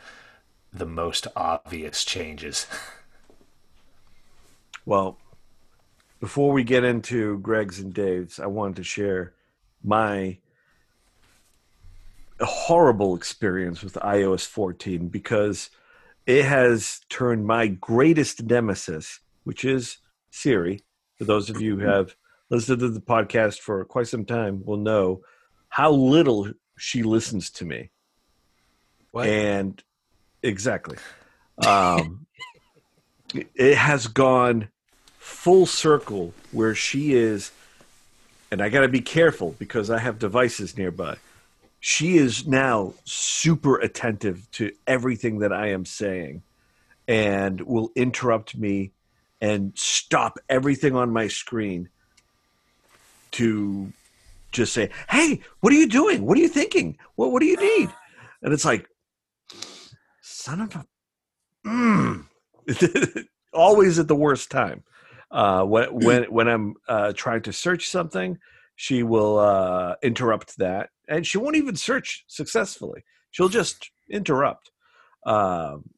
the 0.71 0.85
most 0.85 1.27
obvious 1.35 2.05
changes. 2.05 2.67
well, 4.85 5.17
before 6.21 6.53
we 6.53 6.63
get 6.63 6.85
into 6.85 7.37
Greg's 7.39 7.81
and 7.81 7.93
Dave's, 7.93 8.39
I 8.39 8.45
wanted 8.45 8.77
to 8.77 8.83
share 8.83 9.33
my 9.85 10.37
horrible 12.41 13.15
experience 13.15 13.81
with 13.83 13.93
iOS 13.95 14.45
14 14.45 15.07
because 15.07 15.69
it 16.25 16.43
has 16.43 17.01
turned 17.09 17.45
my 17.45 17.67
greatest 17.67 18.43
nemesis, 18.43 19.19
which 19.43 19.63
is 19.63 19.97
Siri. 20.31 20.81
For 21.17 21.25
those 21.25 21.49
of 21.49 21.61
you 21.61 21.77
who 21.79 21.85
have 21.85 22.15
listened 22.49 22.79
to 22.79 22.89
the 22.89 22.99
podcast 22.99 23.59
for 23.59 23.85
quite 23.85 24.07
some 24.07 24.25
time, 24.25 24.63
will 24.65 24.77
know 24.77 25.21
how 25.69 25.91
little 25.91 26.51
she 26.77 27.03
listens 27.03 27.49
to 27.51 27.65
me. 27.65 27.91
What? 29.11 29.27
And 29.27 29.81
exactly. 30.43 30.97
Um, 31.65 32.25
it 33.33 33.75
has 33.75 34.07
gone 34.07 34.69
full 35.19 35.65
circle 35.65 36.33
where 36.51 36.75
she 36.75 37.13
is 37.13 37.51
and 38.55 38.63
I 38.63 38.69
got 38.69 38.83
to 38.83 38.87
be 38.87 39.01
careful 39.01 39.53
because 39.59 39.89
I 39.89 39.99
have 39.99 40.17
devices 40.17 40.77
nearby. 40.77 41.17
She 41.81 42.15
is 42.15 42.47
now 42.47 42.93
super 43.03 43.77
attentive 43.79 44.49
to 44.53 44.71
everything 44.87 45.39
that 45.39 45.51
I 45.51 45.71
am 45.71 45.83
saying 45.83 46.41
and 47.05 47.59
will 47.59 47.91
interrupt 47.97 48.55
me 48.55 48.91
and 49.41 49.73
stop 49.75 50.39
everything 50.47 50.95
on 50.95 51.11
my 51.11 51.27
screen 51.27 51.89
to 53.31 53.91
just 54.53 54.71
say, 54.71 54.89
"Hey, 55.09 55.41
what 55.59 55.73
are 55.73 55.75
you 55.75 55.89
doing? 55.89 56.25
What 56.25 56.37
are 56.37 56.41
you 56.41 56.47
thinking? 56.47 56.97
What 57.15 57.33
What 57.33 57.41
do 57.41 57.47
you 57.47 57.57
need?" 57.57 57.89
And 58.41 58.53
it's 58.53 58.63
like, 58.63 58.87
son 60.21 60.61
of 60.61 60.73
a, 60.77 60.85
mm. 61.67 63.25
always 63.53 63.99
at 63.99 64.07
the 64.07 64.15
worst 64.15 64.49
time. 64.49 64.85
Uh, 65.31 65.63
when 65.63 65.93
when 65.93 66.23
when 66.25 66.47
I'm 66.47 66.75
uh, 66.87 67.13
trying 67.13 67.41
to 67.43 67.53
search 67.53 67.89
something, 67.89 68.37
she 68.75 69.03
will 69.03 69.39
uh, 69.39 69.95
interrupt 70.03 70.57
that, 70.57 70.89
and 71.07 71.25
she 71.25 71.37
won't 71.37 71.55
even 71.55 71.75
search 71.75 72.25
successfully. 72.27 73.03
She'll 73.31 73.49
just 73.49 73.91
interrupt. 74.09 74.71
Um, 75.25 75.89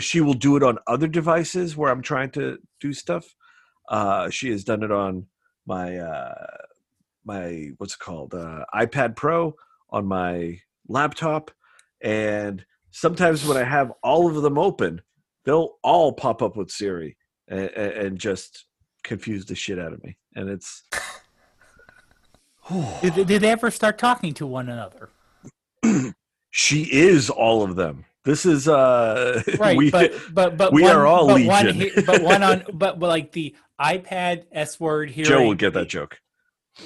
she 0.00 0.20
will 0.20 0.34
do 0.34 0.56
it 0.56 0.62
on 0.62 0.78
other 0.86 1.06
devices 1.06 1.76
where 1.76 1.90
I'm 1.90 2.02
trying 2.02 2.30
to 2.32 2.58
do 2.80 2.92
stuff. 2.92 3.34
Uh, 3.88 4.30
she 4.30 4.50
has 4.50 4.64
done 4.64 4.82
it 4.82 4.90
on 4.90 5.26
my 5.66 5.98
uh, 5.98 6.46
my 7.24 7.70
what's 7.78 7.94
it 7.94 8.00
called 8.00 8.34
uh, 8.34 8.64
iPad 8.74 9.16
Pro 9.16 9.54
on 9.90 10.06
my 10.06 10.58
laptop, 10.88 11.50
and 12.00 12.64
sometimes 12.90 13.46
when 13.46 13.56
I 13.56 13.64
have 13.64 13.92
all 14.02 14.28
of 14.28 14.42
them 14.42 14.58
open, 14.58 15.02
they'll 15.44 15.76
all 15.82 16.12
pop 16.12 16.42
up 16.42 16.56
with 16.56 16.70
Siri 16.70 17.16
and, 17.48 17.68
and 17.70 18.18
just 18.18 18.66
confuse 19.02 19.44
the 19.44 19.54
shit 19.54 19.78
out 19.78 19.92
of 19.92 20.02
me. 20.02 20.16
And 20.34 20.48
it's 20.48 20.82
did, 23.02 23.26
did 23.26 23.42
they 23.42 23.50
ever 23.50 23.70
start 23.70 23.98
talking 23.98 24.34
to 24.34 24.46
one 24.46 24.68
another? 24.68 25.08
she 26.50 26.82
is 26.84 27.30
all 27.30 27.62
of 27.62 27.76
them. 27.76 28.04
This 28.24 28.46
is 28.46 28.68
uh 28.68 29.42
right, 29.58 29.76
we, 29.76 29.90
but 29.90 30.14
but 30.32 30.56
but 30.56 30.72
we 30.72 30.82
one, 30.82 30.96
are 30.96 31.06
all 31.06 31.26
but 31.26 31.34
legion. 31.34 31.78
One, 31.78 32.04
but 32.06 32.22
one 32.22 32.42
on 32.42 32.64
but, 32.72 32.98
but 32.98 33.08
like 33.08 33.32
the 33.32 33.54
iPad 33.80 34.44
S 34.52 34.78
word 34.78 35.10
here. 35.10 35.24
Joe 35.24 35.44
will 35.44 35.54
get 35.54 35.74
that 35.74 35.88
joke. 35.88 36.20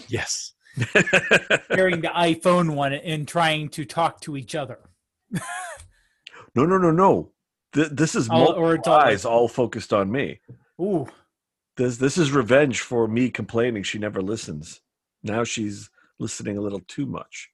Yes. 0.09 0.53
hearing 1.75 2.03
the 2.03 2.13
iPhone 2.15 2.75
one 2.75 2.93
and 2.93 3.27
trying 3.27 3.69
to 3.71 3.85
talk 3.85 4.21
to 4.21 4.37
each 4.37 4.55
other. 4.55 4.79
no, 6.55 6.65
no, 6.67 6.77
no, 6.77 6.91
no. 6.91 7.33
Th- 7.77 7.91
this 7.91 8.15
is 8.17 8.29
All- 8.29 8.39
multiple 8.39 8.63
or 8.65 8.75
it's 8.75 8.89
all 8.89 8.97
like- 8.97 9.07
eyes 9.07 9.25
all 9.25 9.47
focused 9.49 9.93
on 9.93 10.11
me. 10.11 10.41
Ooh, 10.81 11.07
This 11.77 11.99
this 11.99 12.17
is 12.19 12.33
revenge 12.33 12.81
for 12.81 13.07
me 13.07 13.31
complaining 13.31 13.83
she 13.85 13.99
never 13.99 14.21
listens. 14.23 14.81
Now 15.23 15.45
she's 15.45 15.91
listening 16.19 16.57
a 16.57 16.61
little 16.63 16.81
too 16.89 17.07
much. 17.07 17.51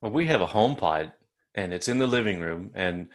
Well, 0.00 0.12
we 0.12 0.26
have 0.26 0.40
a 0.40 0.46
HomePod 0.46 1.12
and 1.56 1.72
it's 1.74 1.88
in 1.88 1.98
the 1.98 2.06
living 2.06 2.40
room 2.40 2.70
and 2.74 3.08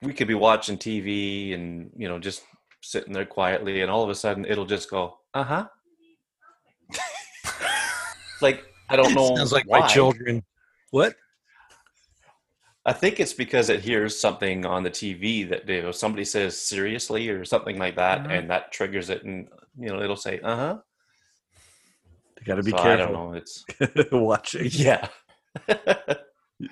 we 0.00 0.12
could 0.14 0.28
be 0.28 0.34
watching 0.34 0.78
TV 0.78 1.54
and, 1.54 1.90
you 1.96 2.08
know, 2.08 2.18
just 2.18 2.42
sitting 2.82 3.12
there 3.12 3.26
quietly 3.26 3.82
and 3.82 3.90
all 3.90 4.02
of 4.02 4.08
a 4.10 4.14
sudden 4.14 4.44
it'll 4.46 4.64
just 4.66 4.88
go, 4.90 5.18
uh-huh. 5.34 5.66
like, 8.40 8.64
I 8.88 8.96
don't 8.96 9.14
know. 9.18 9.36
Sounds 9.36 9.52
like 9.52 9.64
why. 9.68 9.80
my 9.80 9.86
children. 9.86 10.42
What? 10.90 11.14
I 12.86 12.92
think 12.92 13.18
it's 13.18 13.32
because 13.32 13.70
it 13.70 13.80
hears 13.80 14.18
something 14.18 14.66
on 14.66 14.82
the 14.82 14.90
TV 14.90 15.48
that 15.48 15.68
you 15.68 15.82
know 15.82 15.90
somebody 15.92 16.24
says 16.24 16.60
seriously 16.60 17.28
or 17.30 17.44
something 17.44 17.78
like 17.78 17.96
that, 17.96 18.24
Mhm. 18.24 18.38
and 18.38 18.50
that 18.50 18.72
triggers 18.72 19.08
it, 19.10 19.24
and 19.24 19.48
you 19.78 19.88
know 19.88 20.02
it'll 20.02 20.16
say 20.16 20.40
uh 20.40 20.56
huh. 20.56 20.78
You 22.40 22.46
got 22.46 22.56
to 22.56 22.62
be 22.62 22.72
so 22.72 22.76
I 22.78 22.96
don't 22.96 22.98
careful 23.08 23.14
know. 23.14 23.32
It's 23.34 23.64
watching. 24.12 24.68
yeah. 24.72 25.08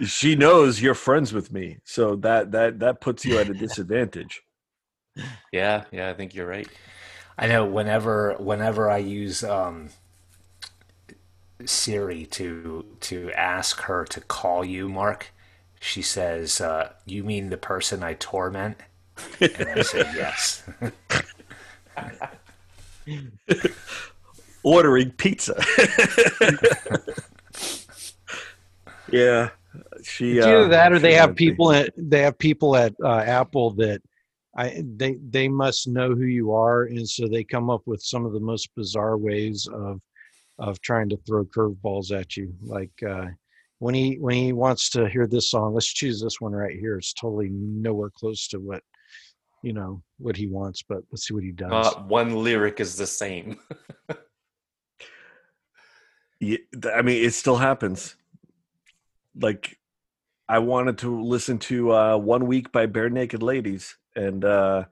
She 0.07 0.37
knows 0.37 0.81
you're 0.83 0.95
friends 0.95 1.33
with 1.33 1.51
me, 1.53 1.79
so 1.85 2.17
that 2.17 2.53
that 2.53 2.79
that 2.81 3.01
puts 3.01 3.25
you 3.25 3.39
at 3.39 3.49
a 3.49 3.55
disadvantage. 3.67 4.43
yeah, 5.53 5.85
yeah. 5.93 6.09
I 6.11 6.15
think 6.15 6.35
you're 6.35 6.47
right. 6.47 6.69
I 7.39 7.47
know 7.47 7.65
whenever 7.65 8.35
whenever 8.39 8.91
I 8.91 8.99
use 8.99 9.43
um, 9.43 9.89
Siri 11.65 12.27
to 12.27 12.85
to 13.01 13.33
ask 13.33 13.81
her 13.83 14.05
to 14.07 14.21
call 14.21 14.65
you, 14.65 14.89
Mark, 14.89 15.33
she 15.83 16.01
says, 16.01 16.61
uh, 16.61 16.93
"You 17.07 17.25
mean 17.25 17.51
the 17.51 17.57
person 17.57 18.05
I 18.05 18.15
torment?" 18.15 18.77
And 19.41 19.69
I 19.69 19.83
say, 19.83 19.99
"Yes." 20.15 20.63
Ordering 24.63 25.11
pizza. 25.11 25.57
yeah, 29.11 29.51
she. 30.05 30.39
It's 30.39 30.47
either 30.47 30.67
uh, 30.67 30.69
that 30.69 30.93
or 30.93 31.01
they 31.01 31.15
have 31.15 31.31
might 31.31 31.37
be. 31.37 31.51
people 31.51 31.73
at 31.73 31.91
they 31.97 32.21
have 32.21 32.39
people 32.39 32.77
at 32.77 32.95
uh, 33.03 33.19
Apple 33.19 33.73
that 33.73 34.01
I 34.57 34.85
they 34.97 35.17
they 35.31 35.49
must 35.49 35.89
know 35.89 36.15
who 36.15 36.27
you 36.27 36.53
are, 36.53 36.85
and 36.85 37.09
so 37.09 37.27
they 37.27 37.43
come 37.43 37.71
up 37.71 37.83
with 37.87 38.01
some 38.01 38.25
of 38.25 38.33
the 38.33 38.39
most 38.41 38.73
bizarre 38.77 39.19
ways 39.19 39.67
of 39.75 40.01
of 40.61 40.81
trying 40.81 41.09
to 41.09 41.17
throw 41.27 41.45
curveballs 41.45 42.13
at 42.17 42.37
you. 42.37 42.55
Like 42.63 42.93
uh, 43.05 43.27
when 43.83 43.97
he 43.97 44.15
when 44.21 44.37
he 44.37 44.53
wants 44.53 44.91
to 44.91 45.09
hear 45.09 45.27
this 45.27 45.51
song, 45.51 45.75
let's 45.75 45.93
choose 45.93 46.21
this 46.21 46.41
one 46.41 46.53
right 46.53 46.79
here. 46.79 46.99
It's 46.99 47.13
totally 47.13 47.49
nowhere 47.51 48.11
close 48.11 48.47
to 48.49 48.61
what 48.61 48.81
you 49.65 49.73
know 49.73 50.05
what 50.19 50.37
he 50.37 50.47
wants, 50.47 50.85
but 50.89 50.99
let's 51.11 51.27
see 51.27 51.35
what 51.35 51.43
he 51.43 51.51
does. 51.51 51.69
Not 51.69 52.07
one 52.07 52.45
lyric 52.45 52.79
is 52.79 52.97
the 52.97 53.07
same. 53.07 53.59
Yeah, 56.45 56.57
I 56.93 57.03
mean, 57.03 57.25
it 57.25 57.35
still 57.35 57.55
happens. 57.55 58.17
Like, 59.41 59.79
I 60.49 60.59
wanted 60.59 60.99
to 60.99 61.23
listen 61.23 61.61
to 61.71 61.93
uh, 61.93 62.17
"One 62.17 62.49
Week" 62.49 62.73
by 62.73 62.89
Barenaked 62.89 63.41
Ladies, 63.41 63.97
and 64.17 64.45
uh, 64.45 64.87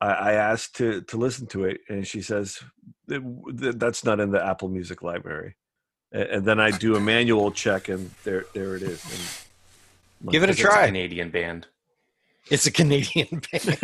I, 0.00 0.08
I 0.08 0.32
asked 0.32 0.76
to 0.76 1.02
to 1.02 1.18
listen 1.18 1.46
to 1.48 1.64
it, 1.64 1.82
and 1.90 2.06
she 2.06 2.22
says 2.22 2.58
"Th- 3.10 3.20
th- 3.58 3.74
that's 3.76 4.02
not 4.02 4.18
in 4.18 4.30
the 4.30 4.42
Apple 4.42 4.70
Music 4.70 5.02
library. 5.02 5.56
A- 6.12 6.34
And 6.34 6.44
then 6.44 6.58
I 6.60 6.70
do 6.70 6.96
a 6.96 7.00
manual 7.00 7.50
check, 7.52 7.88
and 7.88 8.10
there 8.24 8.44
there 8.54 8.76
it 8.76 8.82
is. 8.82 9.04
And 10.22 10.30
Give 10.32 10.42
it 10.42 10.48
a 10.48 10.52
It's 10.52 10.60
a 10.60 10.64
try. 10.64 10.86
Canadian 10.86 11.30
band. 11.30 11.66
It's 12.50 12.66
a 12.66 12.70
Canadian 12.70 13.40
band. 13.52 13.78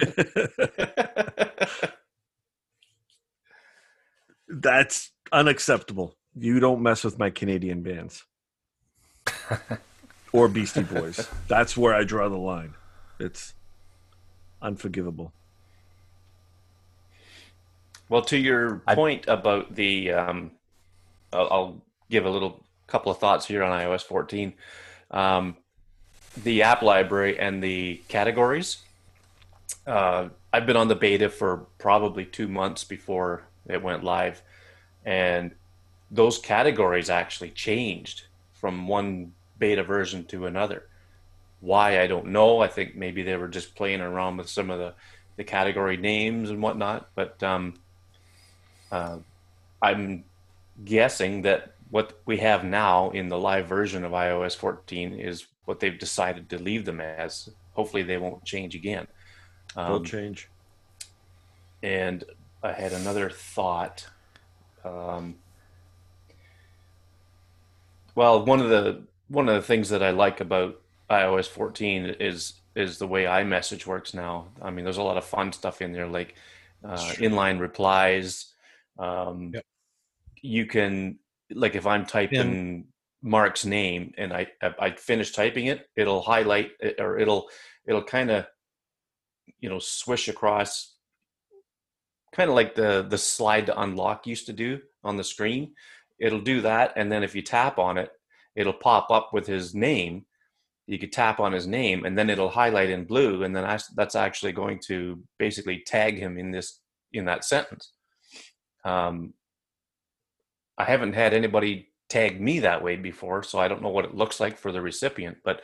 That's 4.48 5.10
unacceptable. 5.32 6.14
You 6.34 6.60
don't 6.60 6.82
mess 6.82 7.02
with 7.04 7.18
my 7.18 7.30
Canadian 7.30 7.82
bands 7.82 8.24
or 10.32 10.48
Beastie 10.48 10.82
Boys. 10.82 11.28
That's 11.48 11.76
where 11.76 11.94
I 11.94 12.04
draw 12.04 12.28
the 12.28 12.36
line. 12.36 12.74
It's 13.18 13.54
unforgivable. 14.62 15.32
Well, 18.08 18.22
to 18.22 18.36
your 18.38 18.82
I- 18.86 18.94
point 18.94 19.24
about 19.26 19.74
the, 19.74 20.12
um, 20.12 20.50
I'll, 21.32 21.48
I'll 21.50 21.82
give 22.10 22.24
a 22.24 22.30
little 22.30 22.64
couple 22.86 23.10
of 23.10 23.18
thoughts 23.18 23.46
here 23.46 23.62
on 23.62 23.72
iOS 23.78 24.02
14. 24.02 24.52
Um, 25.10 25.56
the 26.42 26.62
app 26.62 26.82
library 26.82 27.38
and 27.38 27.62
the 27.62 28.02
categories. 28.08 28.78
Uh, 29.86 30.28
I've 30.52 30.66
been 30.66 30.76
on 30.76 30.88
the 30.88 30.94
beta 30.94 31.28
for 31.28 31.66
probably 31.78 32.24
two 32.24 32.48
months 32.48 32.84
before 32.84 33.44
it 33.68 33.82
went 33.82 34.04
live, 34.04 34.42
and 35.04 35.52
those 36.10 36.38
categories 36.38 37.10
actually 37.10 37.50
changed 37.50 38.24
from 38.52 38.86
one 38.88 39.32
beta 39.58 39.82
version 39.82 40.24
to 40.26 40.46
another. 40.46 40.86
Why 41.60 42.00
I 42.00 42.06
don't 42.06 42.26
know. 42.26 42.60
I 42.60 42.68
think 42.68 42.96
maybe 42.96 43.22
they 43.22 43.36
were 43.36 43.48
just 43.48 43.74
playing 43.74 44.00
around 44.00 44.36
with 44.36 44.48
some 44.48 44.70
of 44.70 44.78
the, 44.78 44.94
the 45.36 45.44
category 45.44 45.96
names 45.96 46.50
and 46.50 46.62
whatnot. 46.62 47.08
But 47.14 47.42
um, 47.42 47.74
uh, 48.92 49.18
I'm 49.80 50.24
guessing 50.84 51.42
that 51.42 51.75
what 51.90 52.20
we 52.26 52.38
have 52.38 52.64
now 52.64 53.10
in 53.10 53.28
the 53.28 53.38
live 53.38 53.66
version 53.66 54.04
of 54.04 54.12
iOS 54.12 54.56
14 54.56 55.14
is 55.14 55.46
what 55.64 55.80
they've 55.80 55.98
decided 55.98 56.50
to 56.50 56.58
leave 56.58 56.84
them 56.84 57.00
as. 57.00 57.48
Hopefully, 57.72 58.02
they 58.02 58.16
won't 58.16 58.44
change 58.44 58.74
again. 58.74 59.06
Um, 59.76 60.04
change. 60.04 60.48
and 61.82 62.24
I 62.62 62.72
had 62.72 62.92
another 62.92 63.28
thought. 63.30 64.06
Um, 64.84 65.36
well, 68.14 68.44
one 68.44 68.60
of 68.60 68.70
the 68.70 69.02
one 69.28 69.48
of 69.48 69.54
the 69.54 69.62
things 69.62 69.90
that 69.90 70.02
I 70.02 70.10
like 70.10 70.40
about 70.40 70.80
iOS 71.10 71.46
14 71.48 72.16
is 72.20 72.54
is 72.74 72.98
the 72.98 73.06
way 73.06 73.24
iMessage 73.24 73.86
works 73.86 74.14
now. 74.14 74.48
I 74.60 74.70
mean, 74.70 74.84
there's 74.84 74.98
a 74.98 75.02
lot 75.02 75.16
of 75.16 75.24
fun 75.24 75.52
stuff 75.52 75.80
in 75.82 75.92
there, 75.92 76.06
like 76.06 76.34
uh, 76.84 76.96
inline 77.16 77.58
replies. 77.58 78.52
Um, 78.98 79.52
Yep. 79.54 79.64
You 80.42 80.66
can, 80.66 81.18
like, 81.50 81.74
if 81.74 81.86
I'm 81.86 82.06
typing 82.06 82.86
Mark's 83.22 83.64
name 83.64 84.12
and 84.16 84.32
I 84.32 84.46
I 84.62 84.92
finish 84.92 85.32
typing 85.32 85.66
it, 85.66 85.88
it'll 85.96 86.22
highlight 86.22 86.70
it, 86.80 87.00
or 87.00 87.18
it'll 87.18 87.48
it'll 87.86 88.04
kind 88.04 88.30
of 88.30 88.46
you 89.58 89.68
know 89.68 89.78
swish 89.78 90.28
across 90.28 90.94
kind 92.32 92.50
of 92.50 92.54
like 92.54 92.74
the 92.74 93.06
the 93.08 93.18
slide 93.18 93.66
to 93.66 93.80
unlock 93.80 94.26
used 94.26 94.46
to 94.46 94.52
do 94.52 94.80
on 95.02 95.16
the 95.16 95.24
screen. 95.24 95.72
It'll 96.20 96.40
do 96.40 96.60
that 96.62 96.92
and 96.96 97.10
then 97.10 97.22
if 97.22 97.34
you 97.34 97.42
tap 97.42 97.78
on 97.78 97.98
it 97.98 98.10
it'll 98.54 98.72
pop 98.72 99.10
up 99.10 99.30
with 99.32 99.46
his 99.46 99.74
name. 99.74 100.24
You 100.86 100.98
could 100.98 101.12
tap 101.12 101.40
on 101.40 101.52
his 101.52 101.66
name 101.66 102.04
and 102.04 102.16
then 102.16 102.30
it'll 102.30 102.48
highlight 102.48 102.90
in 102.90 103.04
blue 103.04 103.42
and 103.42 103.56
then 103.56 103.64
I, 103.64 103.78
that's 103.96 104.14
actually 104.14 104.52
going 104.52 104.78
to 104.86 105.20
basically 105.38 105.82
tag 105.84 106.16
him 106.16 106.38
in 106.38 106.52
this 106.52 106.80
in 107.12 107.24
that 107.24 107.44
sentence. 107.44 107.92
Um, 108.84 109.34
I 110.78 110.84
haven't 110.84 111.14
had 111.14 111.34
anybody 111.34 111.88
tag 112.08 112.40
me 112.40 112.60
that 112.60 112.82
way 112.82 112.96
before, 112.96 113.42
so 113.42 113.58
I 113.58 113.68
don't 113.68 113.82
know 113.82 113.88
what 113.88 114.04
it 114.04 114.14
looks 114.14 114.40
like 114.40 114.58
for 114.58 114.72
the 114.72 114.80
recipient, 114.80 115.38
but 115.44 115.62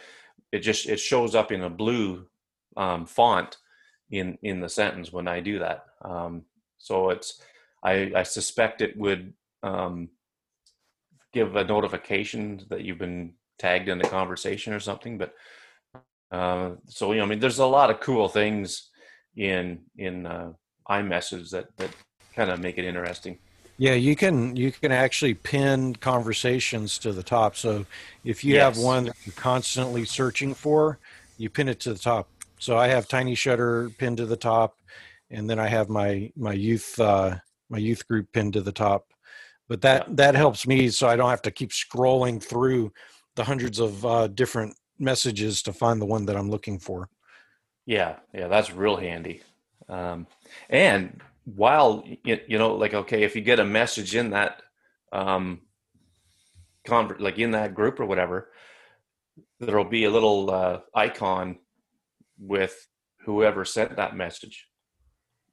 it 0.50 0.60
just 0.60 0.88
it 0.88 0.98
shows 0.98 1.34
up 1.34 1.52
in 1.52 1.62
a 1.62 1.70
blue 1.70 2.26
um, 2.76 3.06
font 3.06 3.56
in 4.10 4.38
in 4.42 4.60
the 4.60 4.68
sentence 4.68 5.12
when 5.12 5.28
I 5.28 5.40
do 5.40 5.58
that. 5.58 5.86
Um, 6.02 6.44
so 6.78 7.10
it's 7.10 7.40
I, 7.82 8.12
I 8.14 8.22
suspect 8.22 8.80
it 8.80 8.96
would 8.96 9.32
um, 9.62 10.08
give 11.32 11.56
a 11.56 11.64
notification 11.64 12.62
that 12.70 12.82
you've 12.82 12.98
been 12.98 13.34
tagged 13.58 13.88
in 13.88 14.00
a 14.00 14.08
conversation 14.08 14.72
or 14.72 14.80
something. 14.80 15.18
But 15.18 15.34
uh, 16.30 16.72
so 16.86 17.12
you 17.12 17.18
know, 17.18 17.24
I 17.24 17.28
mean, 17.28 17.40
there's 17.40 17.58
a 17.58 17.66
lot 17.66 17.90
of 17.90 18.00
cool 18.00 18.28
things 18.28 18.90
in 19.36 19.80
in 19.96 20.26
uh, 20.26 20.52
iMessage 20.88 21.50
that 21.50 21.76
that 21.78 21.90
kind 22.34 22.50
of 22.50 22.60
make 22.60 22.78
it 22.78 22.84
interesting. 22.84 23.38
Yeah, 23.78 23.94
you 23.94 24.14
can 24.14 24.54
you 24.54 24.70
can 24.70 24.92
actually 24.92 25.34
pin 25.34 25.94
conversations 25.96 26.98
to 26.98 27.12
the 27.12 27.22
top. 27.22 27.56
So 27.56 27.86
if 28.24 28.44
you 28.44 28.54
yes. 28.54 28.76
have 28.76 28.84
one 28.84 29.04
that 29.06 29.16
you're 29.24 29.34
constantly 29.34 30.04
searching 30.04 30.54
for, 30.54 30.98
you 31.38 31.50
pin 31.50 31.68
it 31.68 31.80
to 31.80 31.92
the 31.92 31.98
top. 31.98 32.28
So 32.58 32.78
I 32.78 32.88
have 32.88 33.08
Tiny 33.08 33.34
Shutter 33.34 33.90
pinned 33.98 34.18
to 34.18 34.26
the 34.26 34.36
top, 34.36 34.76
and 35.30 35.48
then 35.48 35.58
I 35.58 35.68
have 35.68 35.88
my 35.88 36.30
my 36.36 36.52
youth 36.52 36.98
uh, 37.00 37.36
my 37.70 37.78
youth 37.78 38.06
group 38.06 38.30
pinned 38.32 38.52
to 38.52 38.60
the 38.60 38.72
top. 38.72 39.06
But 39.68 39.80
that 39.80 40.06
yeah. 40.08 40.14
that 40.16 40.34
helps 40.34 40.66
me, 40.66 40.88
so 40.90 41.08
I 41.08 41.16
don't 41.16 41.30
have 41.30 41.42
to 41.42 41.50
keep 41.50 41.70
scrolling 41.70 42.42
through 42.42 42.92
the 43.34 43.44
hundreds 43.44 43.80
of 43.80 44.04
uh, 44.04 44.28
different 44.28 44.76
messages 44.98 45.62
to 45.62 45.72
find 45.72 46.00
the 46.00 46.06
one 46.06 46.26
that 46.26 46.36
I'm 46.36 46.50
looking 46.50 46.78
for. 46.78 47.08
Yeah, 47.86 48.16
yeah, 48.32 48.48
that's 48.48 48.72
real 48.72 48.96
handy. 48.96 49.42
Um, 49.88 50.26
and 50.70 51.20
while 51.44 52.04
you, 52.24 52.40
you 52.46 52.58
know, 52.58 52.74
like 52.74 52.94
okay, 52.94 53.22
if 53.22 53.34
you 53.34 53.42
get 53.42 53.60
a 53.60 53.64
message 53.64 54.14
in 54.14 54.30
that 54.30 54.62
um, 55.12 55.62
convert, 56.84 57.20
like 57.20 57.38
in 57.38 57.52
that 57.52 57.74
group 57.74 58.00
or 58.00 58.06
whatever, 58.06 58.50
there'll 59.60 59.84
be 59.84 60.04
a 60.04 60.10
little 60.10 60.50
uh, 60.50 60.80
icon 60.94 61.58
with 62.38 62.88
whoever 63.24 63.64
sent 63.64 63.96
that 63.96 64.16
message. 64.16 64.68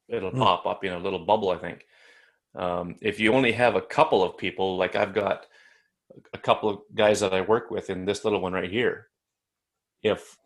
It'll 0.08 0.32
mm. 0.32 0.38
pop 0.38 0.66
up 0.66 0.84
in 0.84 0.92
a 0.92 0.98
little 0.98 1.24
bubble, 1.24 1.50
I 1.50 1.58
think. 1.58 1.86
Um, 2.54 2.96
if 3.00 3.20
you 3.20 3.32
only 3.32 3.52
have 3.52 3.76
a 3.76 3.80
couple 3.80 4.24
of 4.24 4.36
people, 4.36 4.76
like 4.76 4.96
I've 4.96 5.14
got 5.14 5.46
a 6.32 6.38
couple 6.38 6.68
of 6.68 6.78
guys 6.94 7.20
that 7.20 7.32
I 7.32 7.42
work 7.42 7.70
with 7.70 7.90
in 7.90 8.04
this 8.04 8.24
little 8.24 8.40
one 8.40 8.52
right 8.52 8.70
here, 8.70 9.08
if 10.02 10.36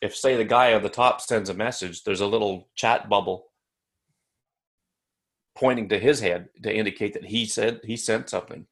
if 0.00 0.16
say 0.16 0.36
the 0.36 0.44
guy 0.44 0.72
on 0.72 0.82
the 0.82 0.88
top 0.88 1.20
sends 1.20 1.50
a 1.50 1.54
message, 1.54 2.02
there's 2.02 2.22
a 2.22 2.26
little 2.26 2.68
chat 2.74 3.08
bubble 3.08 3.46
pointing 5.56 5.88
to 5.88 5.98
his 5.98 6.20
head 6.20 6.48
to 6.62 6.74
indicate 6.74 7.14
that 7.14 7.24
he 7.24 7.46
said 7.46 7.80
he 7.82 7.96
sent 7.96 8.30
something, 8.30 8.66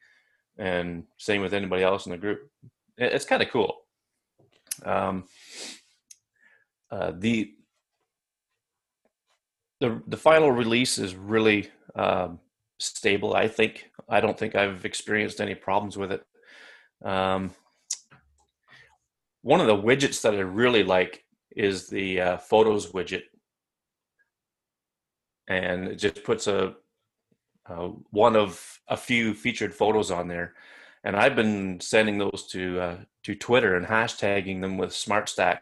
and 0.58 1.04
same 1.18 1.40
with 1.40 1.54
anybody 1.54 1.82
else 1.82 2.06
in 2.06 2.12
the 2.12 2.18
group. 2.18 2.50
It's 2.96 3.24
kind 3.24 3.42
of 3.42 3.50
cool. 3.50 3.76
Um, 4.84 5.24
uh, 6.90 7.12
the 7.16 7.54
the 9.80 10.00
the 10.06 10.16
final 10.16 10.52
release 10.52 10.98
is 10.98 11.14
really 11.14 11.70
um, 11.96 12.38
stable. 12.78 13.34
I 13.34 13.48
think 13.48 13.90
I 14.08 14.20
don't 14.20 14.38
think 14.38 14.54
I've 14.54 14.84
experienced 14.84 15.40
any 15.40 15.54
problems 15.54 15.96
with 15.96 16.12
it. 16.12 16.24
Um, 17.04 17.50
one 19.42 19.60
of 19.60 19.66
the 19.66 19.76
widgets 19.76 20.22
that 20.22 20.34
I 20.34 20.40
really 20.40 20.84
like 20.84 21.24
is 21.54 21.88
the 21.88 22.20
uh, 22.20 22.36
photos 22.38 22.92
widget, 22.92 23.24
and 25.48 25.88
it 25.88 25.96
just 25.96 26.24
puts 26.24 26.46
a, 26.46 26.74
a, 27.66 27.88
one 28.10 28.36
of 28.36 28.80
a 28.88 28.96
few 28.96 29.34
featured 29.34 29.74
photos 29.74 30.10
on 30.10 30.28
there. 30.28 30.54
And 31.02 31.16
I've 31.16 31.36
been 31.36 31.80
sending 31.80 32.18
those 32.18 32.46
to 32.50 32.80
uh, 32.80 32.96
to 33.24 33.34
Twitter 33.34 33.76
and 33.76 33.86
hashtagging 33.86 34.60
them 34.60 34.78
with 34.78 34.90
SmartStack 34.90 35.58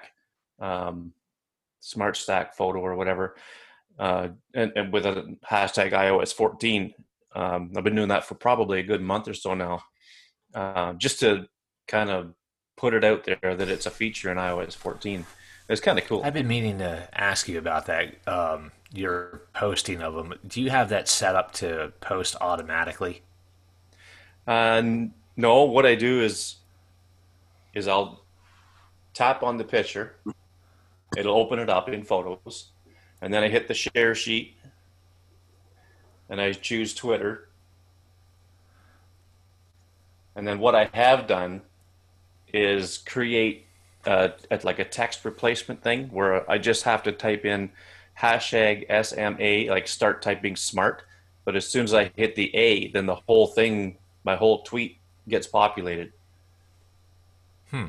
um, 0.61 1.13
SmartStack 1.83 2.55
photo 2.55 2.81
or 2.81 2.95
whatever, 2.95 3.37
uh, 3.99 4.29
and, 4.55 4.73
and, 4.77 4.93
with 4.93 5.05
a 5.05 5.37
hashtag 5.51 5.93
iOS 5.93 6.33
14. 6.33 6.95
Um, 7.35 7.73
I've 7.77 7.85
been 7.85 7.97
doing 7.97 8.09
that 8.09 8.25
for 8.25 8.35
probably 8.37 8.79
a 8.79 8.85
good 8.85 9.03
month 9.03 9.29
or 9.29 9.35
so 9.35 9.55
now, 9.55 9.83
uh, 10.55 10.93
just 10.95 11.21
to 11.21 11.47
kind 11.89 12.11
of 12.11 12.35
put 12.77 12.95
it 12.95 13.05
out 13.05 13.25
there 13.25 13.55
that 13.57 13.69
it's 13.69 13.87
a 13.87 13.91
feature 13.91 14.31
in 14.31 14.39
iOS 14.39 14.75
14. 14.75 15.27
It's 15.69 15.81
kind 15.81 15.99
of 15.99 16.05
cool. 16.07 16.23
I've 16.25 16.35
been 16.35 16.49
meaning 16.49 16.79
to 16.79 17.09
ask 17.15 17.49
you 17.49 17.59
about 17.59 17.87
that. 17.87 18.17
Um, 18.27 18.73
your 18.93 19.43
posting 19.55 20.03
of 20.03 20.15
them. 20.15 20.35
Do 20.47 20.61
you 20.61 20.71
have 20.71 20.91
that 20.91 21.09
set 21.09 21.35
up 21.35 21.53
to 21.55 21.93
post 22.01 22.37
automatically? 22.41 23.23
Uh, 24.47 24.83
no. 25.37 25.65
What 25.65 25.87
I 25.87 25.95
do 25.95 26.21
is 26.21 26.57
is 27.75 27.89
I'll 27.89 28.23
tap 29.15 29.43
on 29.43 29.57
the 29.57 29.65
picture 29.65 30.17
it'll 31.17 31.37
open 31.37 31.59
it 31.59 31.69
up 31.69 31.89
in 31.89 32.03
photos. 32.03 32.71
And 33.21 33.33
then 33.33 33.43
I 33.43 33.49
hit 33.49 33.69
the 33.69 33.75
share 33.75 34.15
sheet 34.15 34.57
and 36.29 36.41
I 36.41 36.53
choose 36.53 36.95
Twitter. 36.95 37.49
And 40.35 40.47
then 40.47 40.59
what 40.59 40.75
I 40.75 40.91
have 40.95 41.27
done 41.27 41.63
is 42.53 42.99
create 42.99 43.67
uh, 44.07 44.29
like 44.63 44.79
a 44.79 44.85
text 44.85 45.25
replacement 45.25 45.83
thing 45.83 46.09
where 46.09 46.49
I 46.51 46.59
just 46.59 46.85
have 46.85 47.03
to 47.05 47.13
type 47.13 47.45
in 47.45 47.71
hashtag 48.19 48.85
SMA, 49.05 49.71
like 49.73 49.89
start 49.89 50.23
typing 50.23 50.57
smart. 50.57 51.05
But 51.45 51.57
as 51.57 51.67
soon 51.67 51.85
as 51.85 51.95
I 51.95 52.11
hit 52.17 52.37
the 52.37 52.55
A, 52.55 52.89
then 52.89 53.07
the 53.07 53.17
whole 53.17 53.49
thing, 53.49 53.99
my 54.25 54.37
whole 54.37 54.63
tweet 54.63 54.99
gets 55.29 55.47
populated. 55.47 56.13
Hmm. 57.71 57.87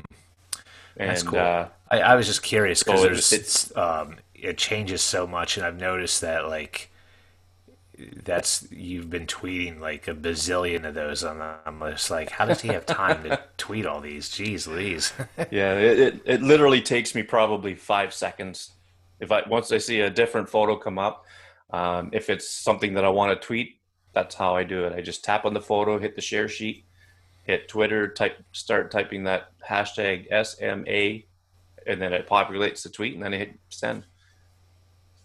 And, 0.96 1.10
That's 1.10 1.22
cool. 1.22 1.38
Uh, 1.38 1.68
I, 1.90 2.00
I, 2.00 2.14
was 2.14 2.26
just 2.26 2.42
curious 2.42 2.82
because 2.82 3.00
so 3.00 3.08
it's, 3.08 3.32
it's 3.32 3.76
um, 3.76 4.16
it 4.34 4.56
changes 4.56 5.02
so 5.02 5.26
much, 5.26 5.56
and 5.56 5.66
I've 5.66 5.78
noticed 5.78 6.20
that 6.20 6.46
like 6.46 6.90
that's 8.24 8.66
you've 8.70 9.10
been 9.10 9.26
tweeting 9.26 9.80
like 9.80 10.08
a 10.08 10.14
bazillion 10.14 10.86
of 10.86 10.94
those. 10.94 11.22
And 11.22 11.42
I'm 11.42 11.80
just 11.80 12.10
like, 12.10 12.30
how 12.30 12.46
does 12.46 12.60
he 12.60 12.68
have 12.68 12.86
time 12.86 13.22
to 13.24 13.40
tweet 13.56 13.86
all 13.86 14.00
these? 14.00 14.28
Jeez, 14.28 14.66
Louise. 14.66 15.12
yeah, 15.50 15.74
it, 15.74 15.98
it, 15.98 16.22
it 16.24 16.42
literally 16.42 16.82
takes 16.82 17.14
me 17.14 17.22
probably 17.22 17.74
five 17.74 18.12
seconds. 18.12 18.72
If 19.20 19.30
I 19.30 19.42
once 19.48 19.72
I 19.72 19.78
see 19.78 20.00
a 20.00 20.10
different 20.10 20.48
photo 20.48 20.76
come 20.76 20.98
up, 20.98 21.24
um, 21.70 22.10
if 22.12 22.30
it's 22.30 22.48
something 22.48 22.94
that 22.94 23.04
I 23.04 23.08
want 23.08 23.40
to 23.40 23.46
tweet, 23.46 23.80
that's 24.12 24.34
how 24.34 24.54
I 24.54 24.64
do 24.64 24.84
it. 24.84 24.92
I 24.92 25.00
just 25.00 25.24
tap 25.24 25.44
on 25.44 25.54
the 25.54 25.60
photo, 25.60 25.98
hit 25.98 26.14
the 26.14 26.22
share 26.22 26.48
sheet, 26.48 26.84
hit 27.44 27.68
Twitter, 27.68 28.08
type 28.08 28.42
start 28.52 28.90
typing 28.90 29.24
that 29.24 29.50
hashtag 29.68 30.26
SMA, 30.44 31.24
and 31.86 32.00
then 32.00 32.12
it 32.12 32.28
populates 32.28 32.82
the 32.82 32.90
tweet, 32.90 33.14
and 33.14 33.22
then 33.22 33.34
I 33.34 33.38
hit 33.38 33.58
send, 33.68 34.04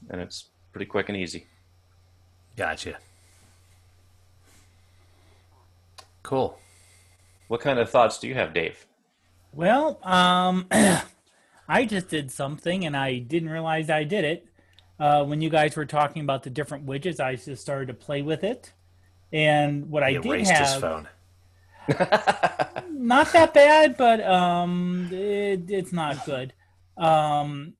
and 0.09 0.21
it's 0.21 0.49
pretty 0.71 0.85
quick 0.85 1.09
and 1.09 1.17
easy. 1.17 1.47
Gotcha. 2.59 2.97
Cool. 6.23 6.59
What 7.47 7.61
kind 7.61 7.79
of 7.79 7.89
thoughts 7.89 8.19
do 8.19 8.27
you 8.27 8.33
have, 8.33 8.53
Dave? 8.53 8.85
Well, 9.53 9.97
um, 10.03 10.67
I 11.69 11.85
just 11.85 12.09
did 12.09 12.29
something 12.31 12.85
and 12.85 12.97
I 12.97 13.19
didn't 13.19 13.49
realize 13.49 13.89
I 13.89 14.03
did 14.03 14.25
it. 14.25 14.45
Uh, 14.99 15.23
when 15.23 15.39
you 15.39 15.49
guys 15.49 15.77
were 15.77 15.85
talking 15.85 16.21
about 16.21 16.43
the 16.43 16.49
different 16.49 16.85
widgets, 16.85 17.21
I 17.21 17.37
just 17.37 17.61
started 17.61 17.87
to 17.87 17.93
play 17.93 18.21
with 18.23 18.43
it. 18.43 18.73
And 19.31 19.89
what 19.89 20.03
he 20.03 20.17
I 20.17 20.21
did 20.21 20.47
have, 20.47 20.67
his 20.67 20.75
phone. 20.75 21.07
not 22.89 23.31
that 23.31 23.53
bad, 23.53 23.95
but 23.95 24.21
um, 24.21 25.07
it, 25.13 25.71
it's 25.71 25.93
not 25.93 26.25
good. 26.25 26.51
Um, 26.97 27.75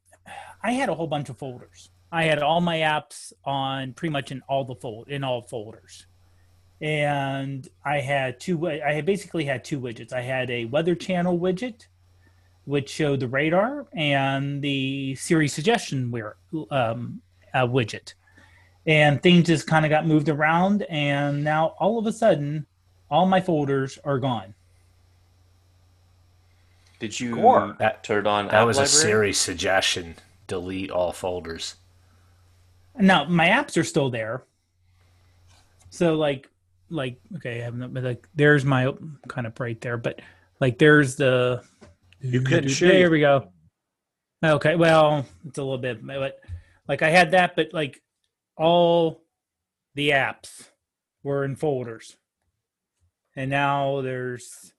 I 0.64 0.72
had 0.72 0.88
a 0.88 0.96
whole 0.96 1.08
bunch 1.08 1.28
of 1.28 1.38
folders. 1.38 1.90
I 2.12 2.24
had 2.24 2.42
all 2.42 2.62
my 2.62 2.78
apps 2.78 3.34
on 3.46 3.94
pretty 3.94 4.12
much 4.12 4.32
in 4.32 4.42
all 4.48 4.64
the 4.64 4.76
fold 4.76 5.10
in 5.10 5.24
all 5.24 5.42
folders, 5.42 6.08
and 6.82 7.68
I 7.86 8.00
had 8.00 8.40
two. 8.40 8.68
I 8.68 8.94
had 8.94 9.06
basically 9.06 9.46
had 9.46 9.64
two 9.64 9.80
widgets. 9.80 10.12
I 10.12 10.22
had 10.22 10.50
a 10.50 10.66
Weather 10.66 10.96
Channel 10.96 11.38
widget, 11.38 11.86
which 12.66 12.90
showed 12.90 13.20
the 13.20 13.28
radar, 13.28 13.86
and 13.94 14.62
the 14.62 15.16
Siri 15.16 15.48
suggestion 15.48 16.10
where 16.10 16.36
um, 16.72 17.22
widget, 17.54 18.14
and 18.88 19.22
things 19.22 19.48
just 19.48 19.68
kind 19.68 19.86
of 19.86 19.90
got 19.90 20.08
moved 20.08 20.30
around, 20.30 20.84
and 20.84 21.44
now 21.44 21.76
all 21.80 22.00
of 22.00 22.08
a 22.08 22.14
sudden 22.14 22.66
all 23.12 23.28
my 23.28 23.42
folders 23.42 24.00
are 24.04 24.20
gone. 24.20 24.56
Did 27.00 27.20
you 27.20 27.32
Score. 27.32 27.76
that 27.80 28.04
turn 28.04 28.28
on? 28.28 28.48
That 28.48 28.64
was 28.64 28.78
library? 28.78 28.86
a 28.86 28.90
Siri 28.90 29.34
suggestion. 29.34 30.16
Delete 30.48 30.92
all 30.92 31.14
folders. 31.14 31.76
Now 33.00 33.26
my 33.26 33.48
apps 33.48 33.78
are 33.78 33.84
still 33.84 34.10
there. 34.10 34.44
So 35.90 36.16
like, 36.16 36.50
like 36.90 37.20
okay, 37.38 37.62
I 37.62 37.64
have 37.66 37.76
no, 37.76 37.88
like 37.88 38.28
there's 38.36 38.66
my 38.66 38.94
kind 39.28 39.48
of 39.48 39.60
right 39.60 39.80
there, 39.82 39.98
but 39.98 40.22
like 40.60 40.78
there's 40.78 41.16
the. 41.16 41.64
You 42.22 42.42
could 42.42 42.66
There 42.68 43.10
we 43.10 43.22
go. 43.22 43.50
Okay, 44.44 44.76
well, 44.76 45.26
it's 45.46 45.58
a 45.58 45.62
little 45.64 45.78
bit, 45.78 46.06
but 46.06 46.40
like 46.88 47.02
I 47.02 47.10
had 47.10 47.32
that, 47.32 47.56
but 47.56 47.74
like 47.74 48.02
all 48.58 49.24
the 49.96 50.10
apps 50.10 50.70
were 51.24 51.44
in 51.46 51.56
folders. 51.56 52.18
and 53.36 53.50
now 53.50 54.02
there's. 54.02 54.74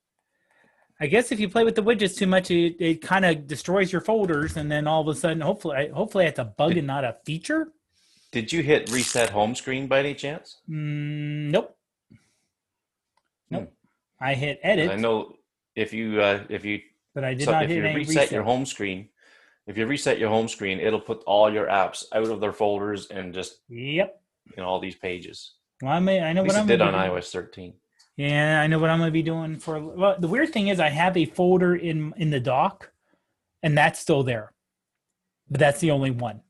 I 1.03 1.07
guess 1.07 1.33
if 1.33 1.41
you 1.41 1.49
play 1.49 1.65
with 1.65 1.77
the 1.77 1.83
widgets 1.83 2.19
too 2.19 2.27
much, 2.27 2.51
it, 2.51 2.77
it 2.79 3.01
kind 3.01 3.25
of 3.25 3.47
destroys 3.47 3.91
your 3.91 4.03
folders, 4.03 4.59
and 4.59 4.71
then 4.71 4.87
all 4.87 5.01
of 5.01 5.09
a 5.09 5.15
sudden, 5.19 5.41
hopefully, 5.41 5.89
hopefully, 5.89 6.27
it's 6.27 6.39
a 6.39 6.45
bug 6.45 6.77
and 6.77 6.87
not 6.87 7.05
a 7.05 7.17
feature. 7.25 7.73
Did 8.33 8.53
you 8.53 8.63
hit 8.63 8.91
reset 8.91 9.31
home 9.31 9.55
screen 9.55 9.87
by 9.89 10.01
any 10.01 10.15
chance? 10.15 10.61
Mm, 10.69 11.51
nope. 11.51 11.77
Nope. 13.51 13.63
Hmm. 13.69 14.25
I 14.25 14.35
hit 14.35 14.61
edit. 14.63 14.91
I 14.91 14.97
know 14.97 15.35
if 15.75 15.93
you 15.93 16.21
uh, 16.21 16.45
if 16.49 16.65
you 16.65 16.81
but 17.15 17.25
I 17.25 17.35
did 17.35 17.45
so 17.45 17.53
not 17.53 17.65
if 17.65 17.71
hit 17.71 17.79
you 17.79 17.83
reset, 17.83 17.97
reset 17.97 18.31
your 18.31 18.45
home 18.45 18.65
screen, 18.67 19.09
if 19.67 19.77
you 19.77 19.87
reset 19.87 20.19
your 20.19 20.29
home 20.29 20.49
screen, 20.49 20.79
it'll 20.79 21.01
put 21.01 21.23
all 21.27 21.53
your 21.53 21.67
apps 21.67 22.05
out 22.13 22.25
of 22.25 22.41
their 22.41 22.53
folders 22.53 23.09
and 23.09 23.35
just 23.35 23.61
yep, 23.69 24.21
in 24.57 24.63
all 24.63 24.79
these 24.79 24.95
pages. 24.95 25.55
Well, 25.83 25.93
I 25.93 25.99
may 25.99 26.21
I 26.21 26.33
know 26.33 26.43
At 26.43 26.49
what 26.49 26.57
I'm 26.57 26.67
did 26.67 26.81
on 26.81 26.93
doing. 26.93 27.05
iOS 27.05 27.33
13. 27.33 27.75
Yeah, 28.17 28.61
I 28.61 28.67
know 28.67 28.79
what 28.79 28.91
I'm 28.91 28.99
gonna 28.99 29.11
be 29.11 29.23
doing 29.23 29.59
for. 29.59 29.81
Well, 29.81 30.17
the 30.19 30.29
weird 30.29 30.53
thing 30.53 30.69
is, 30.69 30.79
I 30.79 30.89
have 30.89 31.17
a 31.17 31.25
folder 31.25 31.75
in 31.75 32.13
in 32.17 32.31
the 32.31 32.41
dock, 32.41 32.93
and 33.63 33.77
that's 33.77 33.99
still 33.99 34.23
there, 34.23 34.53
but 35.51 35.59
that's 35.59 35.81
the 35.81 35.91
only 35.91 36.11
one. 36.11 36.43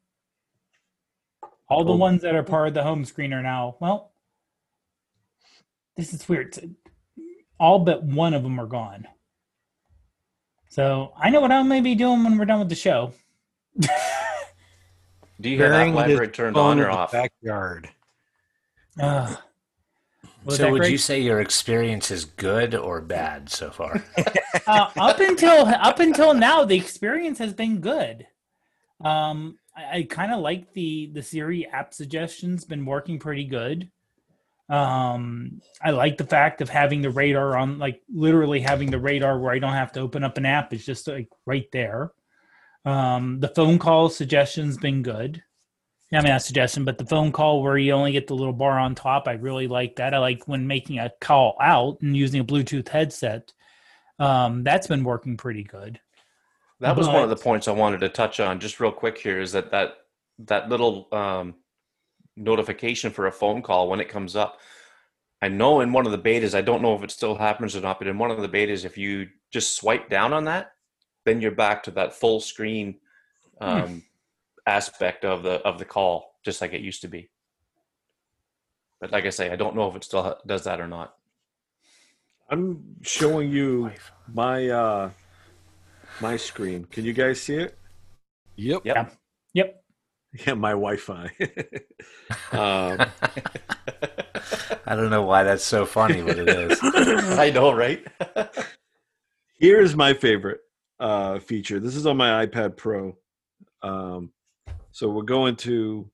All 1.71 1.85
the 1.85 1.93
oh. 1.93 1.97
ones 1.97 2.23
that 2.23 2.35
are 2.35 2.43
part 2.43 2.69
of 2.69 2.75
the 2.75 2.83
home 2.83 3.05
screen 3.05 3.33
are 3.33 3.43
now 3.43 3.77
well. 3.81 4.13
This 5.97 6.13
is 6.13 6.29
weird. 6.29 6.59
All 7.59 7.79
but 7.79 8.03
one 8.03 8.35
of 8.35 8.43
them 8.43 8.59
are 8.59 8.67
gone. 8.67 9.07
So 10.69 11.13
I 11.17 11.31
know 11.31 11.41
what 11.41 11.53
I'm 11.53 11.69
going 11.69 11.81
to 11.81 11.85
be 11.85 11.95
doing 11.95 12.25
when 12.25 12.37
we're 12.37 12.45
done 12.45 12.59
with 12.59 12.69
the 12.69 12.75
show. 12.75 13.13
Do 15.41 15.49
you 15.49 15.63
have 15.63 15.71
that 15.71 15.95
library 15.95 16.29
turned 16.29 16.57
on 16.57 16.81
or 16.81 16.91
off? 16.91 17.13
Backyard. 17.13 17.89
Uh, 18.99 19.37
so 20.49 20.71
would 20.71 20.81
great? 20.81 20.93
you 20.93 20.99
say 20.99 21.21
your 21.21 21.41
experience 21.41 22.11
is 22.11 22.25
good 22.25 22.75
or 22.75 23.01
bad 23.01 23.49
so 23.49 23.71
far? 23.71 24.05
uh, 24.67 24.91
up 24.97 25.21
until 25.21 25.67
up 25.67 26.01
until 26.01 26.35
now, 26.35 26.65
the 26.65 26.77
experience 26.77 27.39
has 27.39 27.55
been 27.55 27.81
good. 27.81 28.27
Um, 29.03 29.59
I, 29.77 29.99
I 29.99 30.03
kind 30.09 30.33
of 30.33 30.41
like 30.41 30.73
the 30.73 31.11
the 31.13 31.23
Siri 31.23 31.67
app 31.67 31.95
suggestions. 31.95 32.65
Been 32.65 32.87
working 32.87 33.19
pretty 33.19 33.45
good. 33.45 33.91
Um, 34.69 35.61
I 35.83 35.91
like 35.91 36.17
the 36.17 36.27
fact 36.27 36.61
of 36.61 36.69
having 36.69 37.03
the 37.03 37.11
radar 37.11 37.57
on, 37.57 37.79
like 37.79 38.03
literally 38.09 38.61
having 38.61 38.91
the 38.91 39.01
radar 39.01 39.39
where 39.39 39.53
I 39.53 39.59
don't 39.59 39.73
have 39.73 39.91
to 39.93 40.01
open 40.01 40.23
up 40.23 40.39
an 40.39 40.47
app. 40.47 40.73
It's 40.73 40.87
just 40.87 41.09
like 41.09 41.29
right 41.45 41.67
there. 41.73 42.13
Um, 42.85 43.41
the 43.41 43.49
phone 43.49 43.81
call 43.81 44.09
suggestion's 44.09 44.79
been 44.79 45.03
good. 45.03 45.43
I 46.13 46.17
mean, 46.19 46.29
not 46.29 46.43
suggestion, 46.43 46.85
but 46.85 46.99
the 46.99 47.07
phone 47.07 47.31
call 47.31 47.63
where 47.63 47.79
you 47.79 47.93
only 47.93 48.13
get 48.13 48.27
the 48.27 48.35
little 48.35 48.53
bar 48.53 48.79
on 48.79 48.95
top. 48.95 49.29
I 49.29 49.33
really 49.33 49.69
like 49.69 49.97
that. 49.97 50.15
I 50.15 50.19
like 50.19 50.49
when 50.49 50.67
making 50.67 50.99
a 50.99 51.13
call 51.21 51.57
out 51.61 52.01
and 52.01 52.17
using 52.17 52.41
a 52.41 52.45
Bluetooth 52.45 52.89
headset. 52.89 53.53
Um, 54.19 54.65
that's 54.65 54.89
been 54.89 55.05
working 55.05 55.37
pretty 55.37 55.63
good. 55.63 56.01
That 56.81 56.97
was 56.97 57.07
but, 57.07 57.15
one 57.15 57.23
of 57.23 57.31
the 57.31 57.37
points 57.37 57.69
I 57.69 57.73
wanted 57.73 58.01
to 58.01 58.09
touch 58.09 58.41
on 58.41 58.59
just 58.59 58.81
real 58.81 58.93
quick 58.93 59.19
here 59.19 59.41
is 59.41 59.53
that 59.53 59.71
that 59.71 59.99
that 60.41 60.69
little 60.69 61.09
um, 61.13 61.55
notification 62.37 63.11
for 63.11 63.27
a 63.27 63.33
phone 63.33 63.63
call 63.63 63.89
when 63.89 64.01
it 64.01 64.09
comes 64.09 64.35
up. 64.35 64.59
I 65.43 65.49
know 65.49 65.81
in 65.81 65.93
one 65.93 66.07
of 66.07 66.13
the 66.13 66.19
betas, 66.19 66.55
I 66.55 66.61
don't 66.61 66.83
know 66.83 66.95
if 66.95 67.03
it 67.03 67.11
still 67.11 67.35
happens 67.35 67.77
or 67.77 67.81
not, 67.81 67.99
but 67.99 68.09
in 68.09 68.19
one 68.19 68.31
of 68.31 68.41
the 68.41 68.49
betas, 68.49 68.85
if 68.85 68.99
you 68.99 69.29
just 69.51 69.77
swipe 69.77 70.09
down 70.09 70.33
on 70.33 70.45
that, 70.45 70.73
then 71.25 71.41
you're 71.41 71.51
back 71.51 71.83
to 71.85 71.91
that 71.93 72.15
full 72.15 72.41
screen 72.41 72.97
hmm. 73.61 73.67
um, 73.67 73.89
hmm. 73.89 73.99
aspect 74.67 75.25
of 75.25 75.43
the 75.43 75.61
of 75.67 75.79
the 75.79 75.85
call, 75.85 76.37
just 76.45 76.61
like 76.61 76.73
it 76.73 76.81
used 76.81 77.03
to 77.03 77.09
be. 77.09 77.29
But 79.01 79.13
like 79.13 79.27
I 79.27 79.31
say, 79.31 79.51
I 79.51 79.57
don't 79.57 79.77
know 79.77 79.89
if 79.89 79.97
it 79.97 80.05
still 80.05 80.39
does 80.47 80.65
that 80.65 80.81
or 80.81 80.89
not. 80.89 81.15
I'm 82.51 82.97
showing 83.03 83.51
you 83.51 83.93
my 84.33 84.69
uh 84.69 85.11
my 86.21 86.37
screen. 86.37 86.85
Can 86.85 87.05
you 87.05 87.13
guys 87.13 87.41
see 87.41 87.57
it? 87.57 87.79
Yep. 88.57 88.83
Yep. 88.85 89.17
Yep. 89.55 89.85
Yeah, 90.47 90.55
my 90.55 90.71
Wi-Fi. 90.71 91.31
um, 92.53 93.07
I 94.87 94.95
don't 94.95 95.11
know 95.11 95.23
why 95.23 95.43
that's 95.43 95.65
so 95.65 95.85
funny, 95.85 96.23
but 96.23 96.39
it 96.39 96.49
is. 96.49 96.79
I 96.83 97.51
know, 97.51 97.73
right? 97.73 98.07
Here's 99.59 99.97
my 99.97 100.15
favorite 100.15 100.61
uh, 101.01 101.41
feature. 101.41 101.81
This 101.81 101.97
is 101.97 102.07
on 102.07 102.17
my 102.17 102.47
iPad 102.47 102.77
Pro. 102.77 103.17
Um, 103.83 104.31
so 104.93 105.09
we're 105.09 105.23
going 105.23 105.57
to 105.57 106.09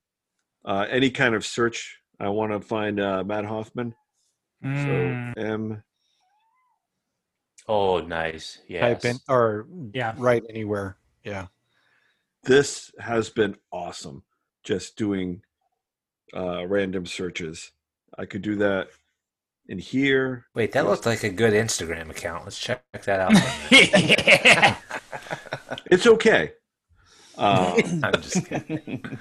uh, 0.65 0.85
any 0.89 1.11
kind 1.11 1.35
of 1.35 1.45
search. 1.45 1.99
I 2.19 2.29
want 2.29 2.51
to 2.51 2.59
find 2.59 2.99
uh, 2.99 3.23
Matt 3.23 3.45
Hoffman. 3.45 3.93
Mm. 4.65 5.33
So 5.35 5.41
M. 5.41 5.83
Oh, 7.67 7.99
nice. 7.99 8.59
Yeah. 8.67 8.81
Type 8.81 9.05
in 9.05 9.19
or 9.27 9.67
yeah, 9.93 10.13
right 10.17 10.43
anywhere. 10.49 10.97
Yeah 11.23 11.47
this 12.47 12.91
has 12.99 13.29
been 13.29 13.55
awesome. 13.71 14.23
Just 14.63 14.97
doing 14.97 15.43
uh, 16.35 16.65
random 16.65 17.05
searches. 17.05 17.71
I 18.17 18.25
could 18.25 18.41
do 18.41 18.55
that 18.55 18.87
in 19.67 19.77
here. 19.79 20.47
Wait, 20.55 20.71
that 20.71 20.87
looked 20.87 21.05
like 21.05 21.23
a 21.23 21.29
good 21.29 21.53
Instagram 21.53 22.09
account. 22.09 22.45
Let's 22.45 22.57
check 22.57 22.81
that 23.03 23.19
out. 23.19 23.33
it's 25.91 26.07
okay. 26.07 26.53
Uh, 27.37 27.81
I'm 28.03 28.21
just 28.21 28.45
kidding. 28.45 29.19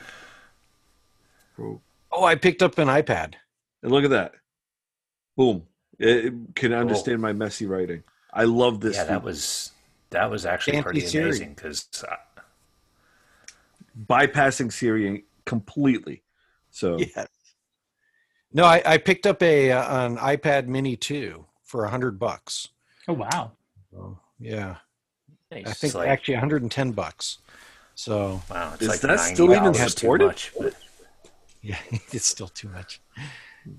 Oh, 1.58 2.24
I 2.24 2.36
picked 2.36 2.62
up 2.62 2.78
an 2.78 2.88
iPad. 2.88 3.34
And 3.82 3.92
look 3.92 4.04
at 4.04 4.10
that. 4.10 4.32
Boom. 5.36 5.64
It, 5.98 6.26
it 6.26 6.34
can 6.54 6.72
understand 6.72 7.18
oh. 7.18 7.22
my 7.22 7.32
messy 7.32 7.66
writing. 7.66 8.04
I 8.36 8.44
love 8.44 8.80
this. 8.80 8.96
Yeah, 8.96 9.04
that 9.04 9.22
was 9.22 9.72
that 10.10 10.30
was 10.30 10.44
actually 10.44 10.82
pretty 10.82 11.00
amazing 11.00 11.54
because 11.54 11.88
bypassing 13.98 14.70
Siri 14.70 15.24
completely. 15.46 16.22
So 16.70 16.98
yeah. 17.16 17.24
No, 18.52 18.64
I, 18.64 18.82
I 18.84 18.98
picked 18.98 19.26
up 19.26 19.42
a 19.42 19.72
uh, 19.72 20.06
an 20.06 20.18
iPad 20.18 20.66
Mini 20.66 20.96
two 20.96 21.46
for 21.64 21.86
a 21.86 21.90
hundred 21.90 22.18
bucks. 22.18 22.68
Oh 23.08 23.14
wow! 23.14 23.52
Oh, 23.96 24.18
yeah, 24.38 24.76
nice. 25.50 25.66
I 25.66 25.72
think 25.72 25.94
like, 25.94 26.08
actually 26.08 26.34
110 26.34 26.92
bucks. 26.92 27.38
So 27.94 28.42
wow, 28.50 28.74
is 28.78 28.88
like 28.88 29.00
that 29.00 29.20
still 29.20 29.54
even 29.54 29.72
supported? 29.72 30.26
Much, 30.26 30.52
but... 30.58 30.74
Yeah, 31.62 31.78
it's 32.12 32.26
still 32.26 32.46
too 32.46 32.68
much. 32.68 33.00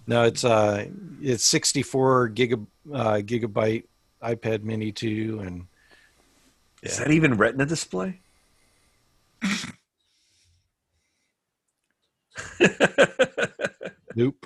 No, 0.08 0.24
it's 0.24 0.44
uh, 0.44 0.88
it's 1.22 1.46
64 1.46 2.32
giga, 2.32 2.66
uh, 2.94 3.14
gigabyte 3.24 3.86
iPad 4.22 4.64
Mini 4.64 4.92
two, 4.92 5.42
and 5.44 5.68
yeah. 6.84 6.90
is 6.90 6.98
that 6.98 7.12
even 7.12 7.38
Retina 7.38 7.66
display? 7.66 8.20
nope. 14.16 14.46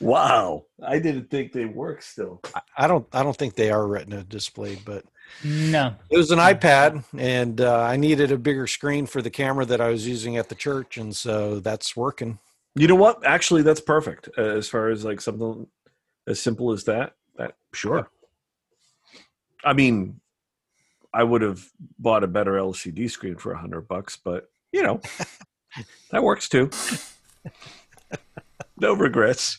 Wow, 0.00 0.66
I 0.84 0.98
didn't 1.00 1.28
think 1.28 1.52
they 1.52 1.64
work 1.64 2.02
still. 2.02 2.40
I 2.76 2.86
don't. 2.86 3.06
I 3.12 3.22
don't 3.22 3.36
think 3.36 3.54
they 3.54 3.70
are 3.70 3.86
Retina 3.86 4.22
displayed, 4.22 4.82
but 4.84 5.04
no, 5.42 5.94
it 6.10 6.16
was 6.16 6.30
an 6.30 6.38
iPad, 6.38 7.04
and 7.16 7.60
uh, 7.60 7.82
I 7.82 7.96
needed 7.96 8.30
a 8.30 8.38
bigger 8.38 8.66
screen 8.66 9.06
for 9.06 9.22
the 9.22 9.30
camera 9.30 9.64
that 9.64 9.80
I 9.80 9.88
was 9.88 10.06
using 10.06 10.36
at 10.36 10.48
the 10.48 10.54
church, 10.54 10.98
and 10.98 11.14
so 11.16 11.58
that's 11.58 11.96
working. 11.96 12.38
You 12.76 12.86
know 12.86 12.94
what? 12.94 13.26
Actually, 13.26 13.62
that's 13.62 13.80
perfect 13.80 14.28
uh, 14.38 14.42
as 14.42 14.68
far 14.68 14.88
as 14.88 15.04
like 15.04 15.20
something 15.20 15.66
as 16.28 16.40
simple 16.40 16.70
as 16.70 16.84
that. 16.84 17.14
That 17.36 17.54
sure. 17.72 18.08
I 19.64 19.72
mean, 19.72 20.20
I 21.12 21.22
would 21.22 21.42
have 21.42 21.64
bought 21.98 22.24
a 22.24 22.28
better 22.28 22.52
LCD 22.52 23.10
screen 23.10 23.36
for 23.36 23.52
a 23.52 23.58
hundred 23.58 23.88
bucks, 23.88 24.16
but 24.16 24.50
you 24.72 24.82
know, 24.82 25.00
that 26.10 26.22
works 26.22 26.48
too. 26.48 26.70
no 28.78 28.94
regrets. 28.94 29.58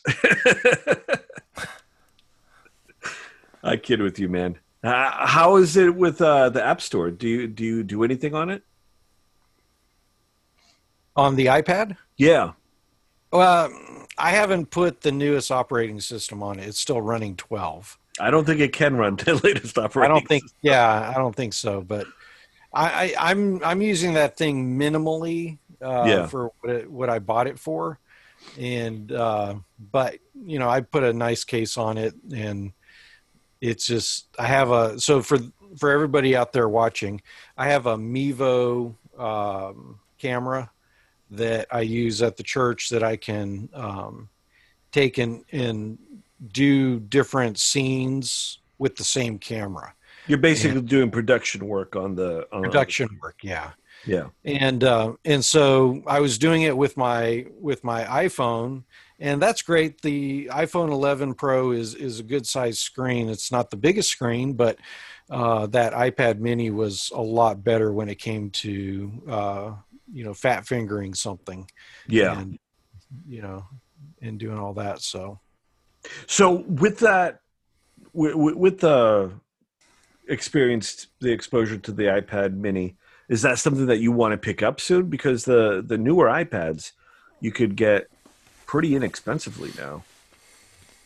I 3.63 3.77
kid 3.77 4.01
with 4.01 4.19
you, 4.19 4.29
man. 4.29 4.57
Uh, 4.83 5.27
how 5.27 5.57
is 5.57 5.75
it 5.75 5.93
with 5.93 6.21
uh, 6.21 6.49
the 6.49 6.63
App 6.63 6.81
Store? 6.81 7.11
Do 7.11 7.27
you 7.27 7.47
do 7.47 7.65
you 7.65 7.83
do 7.83 8.03
anything 8.03 8.33
on 8.33 8.49
it? 8.49 8.63
On 11.15 11.35
the 11.35 11.47
iPad? 11.47 11.97
Yeah. 12.15 12.53
Well, 13.31 13.71
I 14.17 14.31
haven't 14.31 14.71
put 14.71 15.01
the 15.01 15.11
newest 15.11 15.51
operating 15.51 15.99
system 15.99 16.41
on 16.41 16.59
it. 16.59 16.67
It's 16.67 16.79
still 16.79 17.01
running 17.01 17.35
12. 17.35 17.97
I 18.19 18.31
don't 18.31 18.45
think 18.45 18.59
it 18.59 18.73
can 18.73 18.95
run 18.95 19.15
the 19.25 19.39
latest 19.43 19.77
operating. 19.77 20.11
I 20.11 20.13
don't 20.13 20.27
think. 20.27 20.43
System. 20.43 20.59
Yeah, 20.61 21.13
I 21.15 21.17
don't 21.17 21.35
think 21.35 21.53
so. 21.53 21.81
But 21.81 22.07
I, 22.73 23.15
I, 23.17 23.31
I'm 23.31 23.63
I'm 23.63 23.81
using 23.81 24.13
that 24.13 24.37
thing 24.37 24.77
minimally 24.77 25.57
uh, 25.81 26.05
yeah. 26.07 26.27
for 26.27 26.51
what, 26.59 26.75
it, 26.75 26.91
what 26.91 27.09
I 27.09 27.19
bought 27.19 27.47
it 27.47 27.59
for. 27.59 27.99
And, 28.57 29.11
uh, 29.11 29.55
but, 29.91 30.19
you 30.45 30.59
know, 30.59 30.69
I 30.69 30.81
put 30.81 31.03
a 31.03 31.13
nice 31.13 31.43
case 31.43 31.77
on 31.77 31.97
it 31.97 32.13
and 32.33 32.71
it's 33.61 33.85
just, 33.85 34.27
I 34.37 34.45
have 34.47 34.71
a, 34.71 34.99
so 34.99 35.21
for, 35.21 35.39
for 35.77 35.91
everybody 35.91 36.35
out 36.35 36.53
there 36.53 36.69
watching, 36.69 37.21
I 37.57 37.67
have 37.67 37.85
a 37.85 37.97
Mevo 37.97 38.95
um, 39.17 39.99
camera 40.17 40.71
that 41.31 41.67
I 41.71 41.81
use 41.81 42.21
at 42.21 42.37
the 42.37 42.43
church 42.43 42.89
that 42.89 43.03
I 43.03 43.17
can 43.17 43.69
um, 43.73 44.29
take 44.91 45.17
and, 45.17 45.43
and 45.51 45.97
do 46.51 46.99
different 46.99 47.59
scenes 47.59 48.59
with 48.77 48.95
the 48.95 49.03
same 49.03 49.37
camera. 49.37 49.93
You're 50.27 50.37
basically 50.37 50.81
doing 50.81 51.09
production 51.11 51.67
work 51.67 51.95
on 51.95 52.15
the 52.15 52.47
on 52.51 52.63
Production 52.63 53.19
work, 53.21 53.39
yeah. 53.43 53.71
Yeah. 54.05 54.27
and 54.45 54.83
uh, 54.83 55.13
and 55.25 55.43
so 55.43 56.01
I 56.07 56.19
was 56.19 56.37
doing 56.37 56.61
it 56.61 56.77
with 56.77 56.95
my 56.95 57.47
with 57.59 57.83
my 57.83 58.03
iPhone, 58.03 58.83
and 59.19 59.41
that's 59.41 59.61
great. 59.61 60.01
The 60.01 60.49
iPhone 60.53 60.91
11 60.91 61.33
Pro 61.33 61.71
is 61.71 61.95
is 61.95 62.19
a 62.19 62.23
good 62.23 62.45
size 62.45 62.79
screen. 62.79 63.27
It's 63.27 63.51
not 63.51 63.71
the 63.71 63.77
biggest 63.77 64.09
screen, 64.09 64.53
but 64.53 64.77
uh, 65.29 65.67
that 65.67 65.93
iPad 65.93 66.39
Mini 66.39 66.69
was 66.69 67.11
a 67.13 67.21
lot 67.21 67.63
better 67.63 67.91
when 67.91 68.07
it 68.07 68.19
came 68.19 68.51
to 68.51 69.11
uh, 69.27 69.73
you 70.11 70.23
know 70.23 70.33
fat 70.33 70.65
fingering 70.65 71.13
something. 71.13 71.69
Yeah. 72.07 72.39
and, 72.39 72.59
you 73.27 73.41
know, 73.41 73.65
and 74.21 74.39
doing 74.39 74.59
all 74.59 74.73
that. 74.75 75.01
So 75.01 75.39
So 76.27 76.63
with 76.67 76.99
that, 76.99 77.41
with, 78.13 78.35
with 78.35 78.79
the 78.79 79.31
experienced 80.27 81.07
the 81.19 81.31
exposure 81.31 81.77
to 81.77 81.91
the 81.91 82.03
iPad 82.03 82.55
Mini, 82.55 82.95
is 83.27 83.41
that 83.41 83.59
something 83.59 83.87
that 83.87 83.99
you 83.99 84.11
want 84.11 84.31
to 84.31 84.37
pick 84.37 84.63
up 84.63 84.79
soon? 84.79 85.09
Because 85.09 85.45
the 85.45 85.83
the 85.85 85.97
newer 85.97 86.27
iPads 86.27 86.91
you 87.41 87.51
could 87.51 87.75
get 87.75 88.07
pretty 88.65 88.95
inexpensively 88.95 89.71
now. 89.77 90.03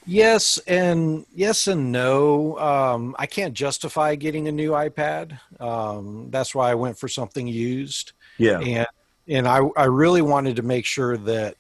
Yes 0.06 0.58
and 0.68 1.26
yes 1.34 1.68
and 1.68 1.92
no. 1.92 2.58
Um, 2.60 3.16
I 3.18 3.26
can't 3.26 3.54
justify 3.54 4.16
getting 4.16 4.48
a 4.48 4.52
new 4.52 4.72
iPad. 4.72 5.40
Um, 5.60 6.28
that's 6.30 6.54
why 6.54 6.72
I 6.72 6.76
went 6.76 6.98
for 6.98 7.08
something 7.08 7.48
used. 7.48 8.12
Yeah. 8.38 8.60
and 8.60 8.88
and 9.28 9.48
I 9.48 9.62
I 9.78 9.86
really 9.86 10.22
wanted 10.22 10.58
to 10.58 10.62
make 10.62 10.86
sure 10.86 11.18
that 11.18 11.56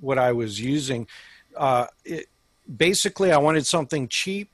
what 0.00 0.18
I 0.18 0.32
was 0.32 0.60
using, 0.60 1.06
uh, 1.56 1.86
it, 2.04 2.26
basically 2.76 3.32
I 3.32 3.38
wanted 3.38 3.66
something 3.66 4.08
cheap 4.08 4.50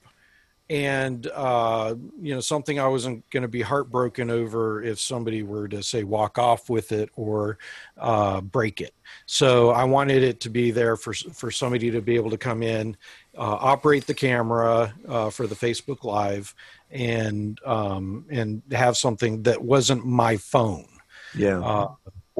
and 0.68 1.26
uh, 1.34 1.96
you 2.20 2.32
know 2.32 2.40
something 2.40 2.78
I 2.78 2.86
wasn't 2.86 3.28
going 3.30 3.42
to 3.42 3.48
be 3.48 3.60
heartbroken 3.60 4.30
over 4.30 4.80
if 4.82 5.00
somebody 5.00 5.42
were 5.42 5.66
to 5.66 5.82
say 5.82 6.04
walk 6.04 6.38
off 6.38 6.70
with 6.70 6.92
it 6.92 7.10
or 7.16 7.58
uh, 7.98 8.40
break 8.40 8.80
it. 8.80 8.94
So 9.26 9.70
I 9.70 9.82
wanted 9.82 10.22
it 10.22 10.40
to 10.42 10.48
be 10.48 10.70
there 10.70 10.96
for 10.96 11.12
for 11.12 11.50
somebody 11.50 11.90
to 11.90 12.00
be 12.00 12.14
able 12.14 12.30
to 12.30 12.38
come 12.38 12.62
in, 12.62 12.96
uh, 13.36 13.58
operate 13.60 14.06
the 14.06 14.14
camera 14.14 14.94
uh, 15.08 15.30
for 15.30 15.48
the 15.48 15.56
Facebook 15.56 16.04
Live, 16.04 16.54
and 16.92 17.58
um, 17.66 18.26
and 18.30 18.62
have 18.70 18.96
something 18.96 19.42
that 19.42 19.60
wasn't 19.60 20.06
my 20.06 20.36
phone 20.36 20.86
Yeah. 21.34 21.58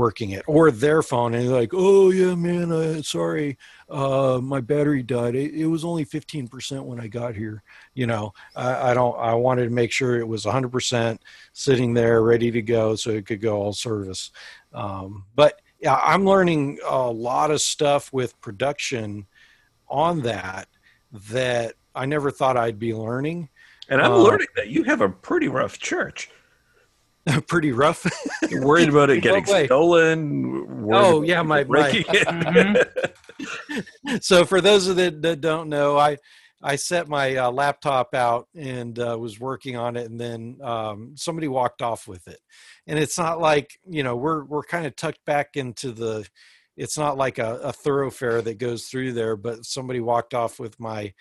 Uh, 0.01 0.05
working 0.05 0.31
it 0.31 0.43
or 0.47 0.71
their 0.71 1.03
phone 1.03 1.35
and 1.35 1.51
like 1.51 1.71
oh 1.73 2.11
yeah 2.11 2.35
man 2.35 2.73
uh, 2.73 3.03
sorry 3.03 3.57
uh, 3.91 4.39
my 4.41 4.61
battery 4.61 5.03
died. 5.03 5.35
It, 5.35 5.53
it 5.53 5.67
was 5.67 5.85
only 5.85 6.05
15% 6.05 6.85
when 6.85 7.01
i 7.01 7.07
got 7.07 7.35
here 7.35 7.63
you 7.95 8.07
know? 8.07 8.33
I, 8.57 8.91
I 8.91 8.95
don't 8.95 9.19
i 9.19 9.35
wanted 9.35 9.65
to 9.65 9.71
make 9.71 9.93
sure 9.93 10.19
it 10.19 10.29
was 10.29 10.45
100% 10.45 11.19
sitting 11.53 11.95
there 11.95 12.23
ready 12.23 12.51
to 12.51 12.63
go 12.63 12.97
so 12.97 13.11
it 13.11 13.27
could 13.27 13.41
go 13.41 13.61
all 13.61 13.73
service. 13.73 14.31
Um, 14.73 15.25
but 15.35 15.61
yeah 15.81 16.01
i'm 16.05 16.25
learning 16.25 16.79
a 16.87 17.11
lot 17.11 17.51
of 17.51 17.61
stuff 17.61 18.13
with 18.13 18.41
production 18.41 19.27
on 19.89 20.21
that 20.23 20.69
that 21.31 21.75
i 21.95 22.07
never 22.07 22.31
thought 22.31 22.57
i'd 22.57 22.79
be 22.79 22.95
learning. 22.95 23.49
And 23.89 24.01
I'm 24.01 24.13
uh, 24.13 24.19
learning 24.19 24.47
that 24.55 24.69
you 24.69 24.85
have 24.85 25.01
a 25.01 25.09
pretty 25.09 25.49
rough 25.49 25.79
church. 25.79 26.31
pretty 27.47 27.73
rough 27.73 28.07
You're 28.49 28.65
worried 28.65 28.89
about 28.89 29.11
it 29.11 29.21
getting 29.23 29.45
what 29.45 29.67
stolen. 29.67 30.89
Oh, 30.93 31.23
yeah, 31.23 31.37
people 31.37 31.45
my- 31.45 31.59
my- 31.59 31.65
breaking 31.65 32.05
it. 32.09 32.89
Mhm. 33.41 34.23
so 34.23 34.45
for 34.45 34.61
those 34.61 34.87
of 34.89 34.97
that, 34.97 35.23
that 35.23 35.41
don't 35.41 35.69
know, 35.69 35.97
I 35.97 36.19
I 36.63 36.77
set 36.77 37.09
my 37.09 37.37
uh, 37.37 37.51
laptop 37.51 38.15
out 38.15 38.49
and 38.55 38.99
uh, 38.99 39.17
was 39.19 39.41
working 39.41 39.77
on 39.77 39.97
it, 39.97 40.11
and 40.11 40.21
then 40.21 40.59
um, 40.63 41.13
somebody 41.17 41.49
walked 41.49 41.81
off 41.81 42.07
with 42.07 42.29
it. 42.29 42.39
And 42.87 42.99
it's 42.99 43.17
not 43.19 43.41
like 43.41 43.79
you 43.89 44.03
know 44.03 44.15
we're 44.17 44.45
we're 44.45 44.63
kind 44.63 44.85
of 44.87 44.95
tucked 44.95 45.25
back 45.25 45.57
into 45.57 45.93
the. 45.93 46.27
It's 46.77 46.99
not 46.99 47.17
like 47.17 47.39
a, 47.39 47.57
a 47.63 47.73
thoroughfare 47.73 48.43
that 48.43 48.59
goes 48.59 48.85
through 48.89 49.13
there, 49.15 49.37
but 49.37 49.65
somebody 49.65 50.01
walked 50.01 50.35
off 50.35 50.59
with 50.61 50.79
my 50.79 51.13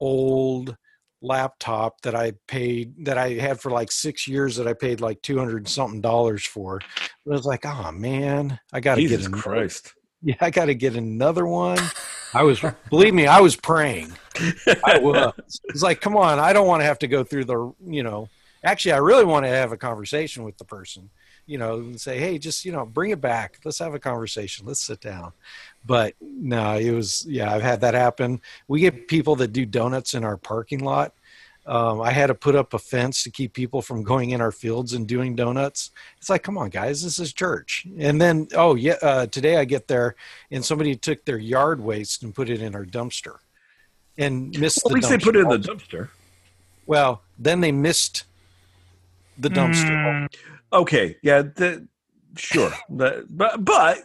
old 0.00 0.76
laptop 1.22 2.00
that 2.02 2.14
I 2.14 2.32
paid 2.46 3.04
that 3.04 3.18
I 3.18 3.34
had 3.34 3.60
for 3.60 3.70
like 3.70 3.92
six 3.92 4.26
years 4.26 4.56
that 4.56 4.66
I 4.66 4.72
paid 4.72 5.00
like 5.00 5.20
two 5.22 5.38
hundred 5.38 5.68
something 5.68 6.00
dollars 6.00 6.46
for. 6.46 6.80
I 7.00 7.08
was 7.24 7.44
like, 7.44 7.64
oh 7.66 7.92
man, 7.92 8.58
I 8.72 8.80
got 8.80 8.96
to 8.96 9.06
get 9.06 9.20
another- 9.20 9.42
Christ. 9.42 9.94
yeah, 10.22 10.36
I 10.40 10.50
got 10.50 10.66
to 10.66 10.74
get 10.74 10.96
another 10.96 11.46
one. 11.46 11.78
I 12.32 12.42
was, 12.42 12.62
believe 12.90 13.14
me, 13.14 13.26
I 13.26 13.40
was 13.40 13.56
praying. 13.56 14.12
I 14.84 14.98
was. 15.02 15.32
It's 15.64 15.82
like, 15.82 16.00
come 16.00 16.16
on, 16.16 16.38
I 16.38 16.52
don't 16.52 16.66
want 16.66 16.80
to 16.80 16.86
have 16.86 16.98
to 17.00 17.08
go 17.08 17.24
through 17.24 17.44
the, 17.44 17.72
you 17.84 18.02
know, 18.02 18.28
actually, 18.64 18.92
I 18.92 18.98
really 18.98 19.24
want 19.24 19.44
to 19.44 19.50
have 19.50 19.72
a 19.72 19.76
conversation 19.76 20.44
with 20.44 20.56
the 20.58 20.64
person, 20.64 21.10
you 21.50 21.58
know, 21.58 21.74
and 21.74 22.00
say, 22.00 22.20
hey, 22.20 22.38
just, 22.38 22.64
you 22.64 22.70
know, 22.70 22.86
bring 22.86 23.10
it 23.10 23.20
back. 23.20 23.58
Let's 23.64 23.80
have 23.80 23.92
a 23.92 23.98
conversation. 23.98 24.66
Let's 24.66 24.84
sit 24.84 25.00
down. 25.00 25.32
But 25.84 26.14
no, 26.20 26.76
it 26.76 26.92
was, 26.92 27.26
yeah, 27.26 27.52
I've 27.52 27.62
had 27.62 27.80
that 27.80 27.94
happen. 27.94 28.40
We 28.68 28.80
get 28.80 29.08
people 29.08 29.34
that 29.36 29.52
do 29.52 29.66
donuts 29.66 30.14
in 30.14 30.22
our 30.24 30.36
parking 30.36 30.84
lot. 30.84 31.12
Um, 31.66 32.00
I 32.00 32.12
had 32.12 32.28
to 32.28 32.34
put 32.34 32.54
up 32.54 32.72
a 32.72 32.78
fence 32.78 33.24
to 33.24 33.30
keep 33.30 33.52
people 33.52 33.82
from 33.82 34.04
going 34.04 34.30
in 34.30 34.40
our 34.40 34.52
fields 34.52 34.92
and 34.92 35.08
doing 35.08 35.34
donuts. 35.34 35.90
It's 36.18 36.30
like, 36.30 36.44
come 36.44 36.56
on, 36.56 36.70
guys, 36.70 37.02
this 37.02 37.18
is 37.18 37.32
church. 37.32 37.84
And 37.98 38.20
then, 38.20 38.46
oh 38.54 38.76
yeah, 38.76 38.96
uh, 39.02 39.26
today 39.26 39.56
I 39.56 39.64
get 39.64 39.88
there 39.88 40.14
and 40.52 40.64
somebody 40.64 40.94
took 40.96 41.24
their 41.24 41.38
yard 41.38 41.80
waste 41.80 42.22
and 42.22 42.34
put 42.34 42.48
it 42.48 42.62
in 42.62 42.74
our 42.74 42.86
dumpster, 42.86 43.38
and 44.16 44.58
missed. 44.58 44.80
Well, 44.84 44.96
at 44.96 45.02
the 45.02 45.08
least 45.08 45.10
they 45.10 45.18
put 45.18 45.36
it 45.36 45.40
in 45.40 45.48
the 45.48 45.58
dumpster. 45.58 45.88
dumpster. 45.88 46.08
Well, 46.86 47.22
then 47.38 47.60
they 47.60 47.72
missed 47.72 48.24
the 49.38 49.50
dumpster. 49.50 49.90
Mm, 49.90 50.28
Okay, 50.72 51.16
yeah, 51.22 51.42
the, 51.42 51.88
sure, 52.36 52.72
but 52.90 53.24
but 53.28 53.64
but 53.64 53.98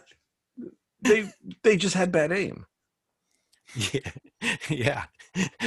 they 1.02 1.30
they 1.62 1.76
just 1.76 1.94
had 1.94 2.12
bad 2.12 2.32
aim. 2.32 2.66
Yeah, 3.74 4.10
yeah. 4.68 5.04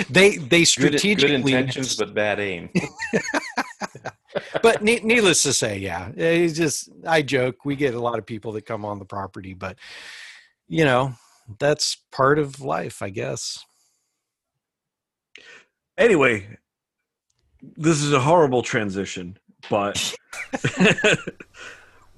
They 0.09 0.37
they 0.37 0.65
strategically 0.65 1.15
good 1.29 1.31
intentions, 1.53 1.95
but 1.95 2.13
bad 2.13 2.39
aim. 2.39 2.69
but 4.63 4.81
ne- 4.81 5.01
needless 5.01 5.43
to 5.43 5.53
say, 5.53 5.77
yeah, 5.77 6.09
it's 6.15 6.57
just 6.57 6.89
I 7.05 7.21
joke. 7.21 7.65
We 7.65 7.75
get 7.75 7.93
a 7.93 7.99
lot 7.99 8.19
of 8.19 8.25
people 8.25 8.51
that 8.53 8.65
come 8.65 8.83
on 8.83 8.99
the 8.99 9.05
property, 9.05 9.53
but 9.53 9.77
you 10.67 10.85
know 10.85 11.13
that's 11.59 11.97
part 12.11 12.39
of 12.39 12.61
life, 12.61 13.01
I 13.01 13.09
guess. 13.09 13.65
Anyway, 15.97 16.57
this 17.61 18.01
is 18.01 18.13
a 18.13 18.19
horrible 18.19 18.61
transition, 18.61 19.38
but 19.69 20.15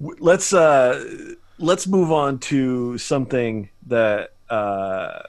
let's 0.00 0.52
uh 0.52 1.28
let's 1.58 1.86
move 1.86 2.10
on 2.12 2.38
to 2.38 2.98
something 2.98 3.68
that 3.86 4.32
uh 4.50 5.22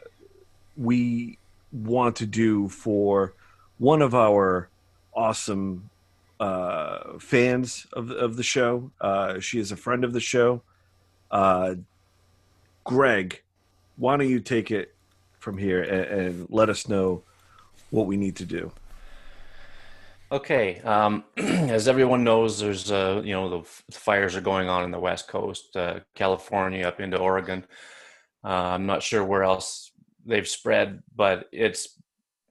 we 0.75 1.37
want 1.71 2.15
to 2.15 2.25
do 2.25 2.67
for 2.69 3.33
one 3.77 4.01
of 4.01 4.13
our 4.15 4.69
awesome 5.13 5.89
uh 6.39 7.17
fans 7.19 7.87
of 7.93 8.11
of 8.11 8.35
the 8.35 8.43
show. 8.43 8.91
Uh 8.99 9.39
she 9.39 9.59
is 9.59 9.71
a 9.71 9.77
friend 9.77 10.03
of 10.03 10.13
the 10.13 10.19
show. 10.19 10.61
Uh 11.31 11.75
Greg, 12.83 13.41
why 13.95 14.17
don't 14.17 14.29
you 14.29 14.39
take 14.39 14.71
it 14.71 14.93
from 15.39 15.57
here 15.57 15.81
and, 15.81 16.05
and 16.05 16.47
let 16.49 16.69
us 16.69 16.87
know 16.87 17.21
what 17.91 18.07
we 18.07 18.17
need 18.17 18.35
to 18.37 18.45
do. 18.45 18.71
Okay. 20.33 20.79
Um, 20.79 21.25
as 21.37 21.87
everyone 21.87 22.23
knows, 22.23 22.57
there's 22.57 22.91
uh, 22.91 23.21
you 23.23 23.33
know 23.33 23.49
the 23.49 23.59
f- 23.59 23.83
fires 23.91 24.35
are 24.35 24.41
going 24.41 24.67
on 24.67 24.83
in 24.83 24.89
the 24.89 24.99
West 24.99 25.27
Coast, 25.27 25.75
uh, 25.75 25.99
California, 26.15 26.87
up 26.87 26.99
into 26.99 27.19
Oregon. 27.19 27.63
Uh, 28.43 28.47
I'm 28.73 28.87
not 28.87 29.03
sure 29.03 29.23
where 29.23 29.43
else 29.43 29.91
they've 30.25 30.47
spread, 30.47 31.03
but 31.15 31.49
it's 31.51 31.99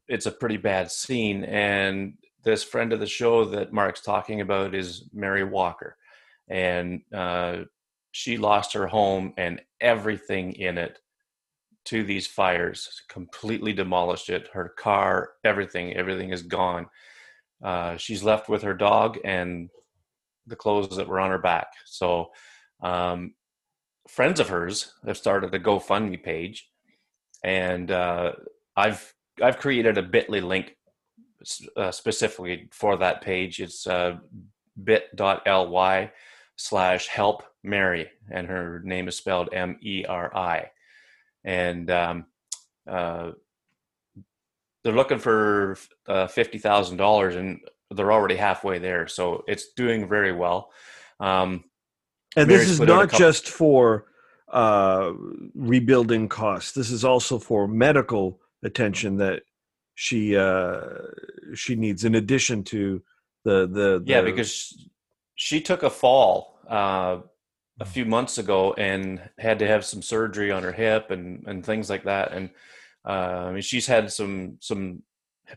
it's 0.07 0.27
a 0.27 0.31
pretty 0.31 0.59
bad 0.59 0.93
scene. 0.93 1.43
And 1.43 2.15
this 2.45 2.63
friend 2.63 2.93
of 2.93 3.01
the 3.01 3.07
show 3.07 3.47
that 3.47 3.73
Mark's 3.73 4.01
talking 4.01 4.41
about 4.41 4.77
is 4.77 5.09
Meri 5.13 5.43
Walker, 5.43 5.97
and 6.47 7.03
uh, 7.13 7.63
she 8.13 8.37
lost 8.39 8.75
her 8.75 8.87
home 8.87 9.35
and 9.37 9.61
everything 9.81 10.53
in 10.53 10.79
it 10.79 11.01
to 11.87 12.05
these 12.05 12.29
fires, 12.29 13.03
completely 13.09 13.73
demolished 13.73 14.31
it. 14.31 14.51
Her 14.53 14.69
car, 14.69 15.31
everything, 15.43 15.95
everything 15.95 16.31
is 16.31 16.43
gone. 16.43 16.87
Uh, 17.63 17.97
she's 17.97 18.23
left 18.23 18.49
with 18.49 18.63
her 18.63 18.75
dog 18.75 19.19
and 19.25 19.71
the 20.47 20.57
clothes 20.57 20.97
that 20.97 21.09
were 21.09 21.21
on 21.21 21.31
her 21.31 21.39
back. 21.39 21.69
So, 21.87 22.33
um, 22.83 23.35
friends 24.09 24.41
of 24.41 24.49
hers 24.49 24.93
have 25.07 25.17
started 25.17 25.55
a 25.55 25.61
GoFundMe 25.61 26.23
page, 26.23 26.69
and 27.45 27.91
uh, 27.91 28.33
I've 28.77 29.15
I've 29.41 29.59
created 29.59 29.97
a 29.99 30.03
Bitly 30.03 30.43
link 30.43 30.77
uh, 31.77 31.93
specifically 31.93 32.69
for 32.73 32.97
that 32.97 33.23
page. 33.23 33.61
It's 33.61 33.87
uh, 33.87 34.17
bit.ly 34.83 36.13
slash 36.57 37.07
help 37.07 37.45
Meri, 37.63 38.11
and 38.31 38.49
her 38.49 38.81
name 38.85 39.09
is 39.09 39.17
spelled 39.17 39.51
M 39.53 39.79
E 39.83 40.05
R 40.09 40.37
I. 40.37 40.71
And 41.45 41.91
um, 41.91 42.27
uh, 42.89 43.33
they're 44.85 44.95
looking 44.95 45.19
for 45.19 45.77
uh, 46.07 46.27
fifty 46.27 46.59
thousand 46.59 46.97
dollars, 46.97 47.37
and 47.37 47.61
they're 47.91 48.13
already 48.13 48.37
halfway 48.37 48.79
there. 48.79 49.07
So 49.07 49.45
it's 49.47 49.73
doing 49.77 50.09
very 50.09 50.33
well. 50.33 50.71
Um, 51.21 51.65
and 52.37 52.49
Meri's 52.49 52.63
this 52.63 52.71
is 52.71 52.81
not 52.81 53.11
couple- 53.11 53.19
just 53.19 53.49
for 53.49 54.07
uh, 54.53 55.13
rebuilding 55.55 56.29
costs. 56.29 56.73
This 56.73 56.91
is 56.91 57.05
also 57.05 57.39
for 57.39 57.69
medical 57.69 58.41
attention 58.63 59.17
that 59.19 59.43
she 59.95 60.37
uh, 60.37 60.81
she 61.55 61.75
needs 61.77 62.05
in 62.05 62.15
addition 62.15 62.65
to 62.65 63.03
the 63.45 63.67
the, 63.67 64.03
the 64.05 64.05
yeah 64.07 64.21
because 64.21 64.89
she 65.35 65.61
took 65.61 65.83
a 65.83 65.91
fall 65.91 66.59
uh, 66.69 67.19
a 67.81 67.85
few 67.85 68.05
months 68.05 68.39
ago 68.39 68.75
and 68.75 69.21
had 69.39 69.59
to 69.59 69.67
have 69.67 69.85
some 69.85 70.03
surgery 70.03 70.51
on 70.51 70.63
her 70.63 70.73
hip 70.73 71.11
and 71.11 71.45
and 71.47 71.65
things 71.65 71.91
like 71.91 72.05
that 72.05 72.33
and 72.33 72.51
uh, 73.07 73.47
I 73.49 73.53
mean 73.53 73.63
she's 73.63 73.87
had 73.87 74.11
some 74.11 74.59
some 74.61 75.03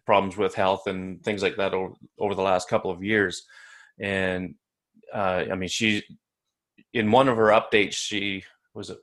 problems 0.06 0.36
with 0.36 0.56
health 0.56 0.88
and 0.88 1.24
things 1.24 1.42
like 1.42 1.56
that 1.58 1.74
over, 1.74 1.94
over 2.20 2.36
the 2.36 2.42
last 2.42 2.68
couple 2.68 2.92
of 2.92 3.04
years 3.04 3.46
and 4.00 4.56
uh, 5.14 5.46
I 5.52 5.56
mean 5.56 5.70
she 5.70 6.04
in 6.94 7.12
one 7.12 7.28
of 7.28 7.38
her 7.38 7.50
updates 7.50 7.94
she 7.94 8.44
was 8.74 8.90
it 8.90 9.00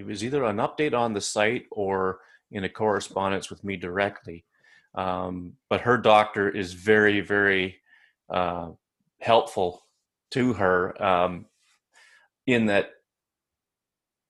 it 0.00 0.06
was 0.06 0.24
either 0.24 0.44
an 0.44 0.56
update 0.56 0.94
on 0.94 1.12
the 1.12 1.20
site 1.20 1.66
or 1.70 2.20
in 2.50 2.64
a 2.64 2.70
correspondence 2.70 3.50
with 3.50 3.62
me 3.62 3.76
directly. 3.76 4.46
Um, 4.94 5.52
but 5.68 5.82
her 5.82 5.98
doctor 5.98 6.48
is 6.48 6.72
very, 6.72 7.20
very 7.20 7.76
uh, 8.30 8.70
helpful 9.20 9.84
to 10.30 10.54
her 10.54 11.00
um, 11.02 11.44
in 12.46 12.64
that 12.66 12.92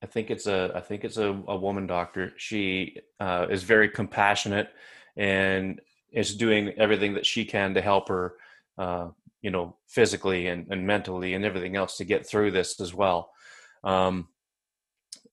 I 0.03 0.07
think 0.07 0.31
it's 0.31 0.47
a 0.47 0.73
I 0.75 0.81
think 0.81 1.05
it's 1.05 1.19
a, 1.19 1.29
a 1.29 1.57
woman 1.57 1.87
doctor. 1.87 2.33
She 2.37 2.97
uh, 3.19 3.47
is 3.51 3.63
very 3.63 3.89
compassionate 3.89 4.69
and 5.17 5.81
is 6.13 6.35
doing 6.35 6.71
everything 6.79 7.15
that 7.15 7.27
she 7.27 7.45
can 7.45 7.75
to 7.75 7.83
help 7.83 8.09
her, 8.09 8.35
uh, 8.79 9.09
you 9.43 9.51
know, 9.51 9.77
physically 9.89 10.49
and, 10.49 10.67
and 10.71 10.87
mentally 10.87 11.35
and 11.35 11.45
everything 11.45 11.77
else 11.77 11.97
to 11.99 12.05
get 12.05 12.27
through 12.27 12.51
this 12.51 12.81
as 12.81 12.95
well. 12.95 13.31
Um, 13.85 14.29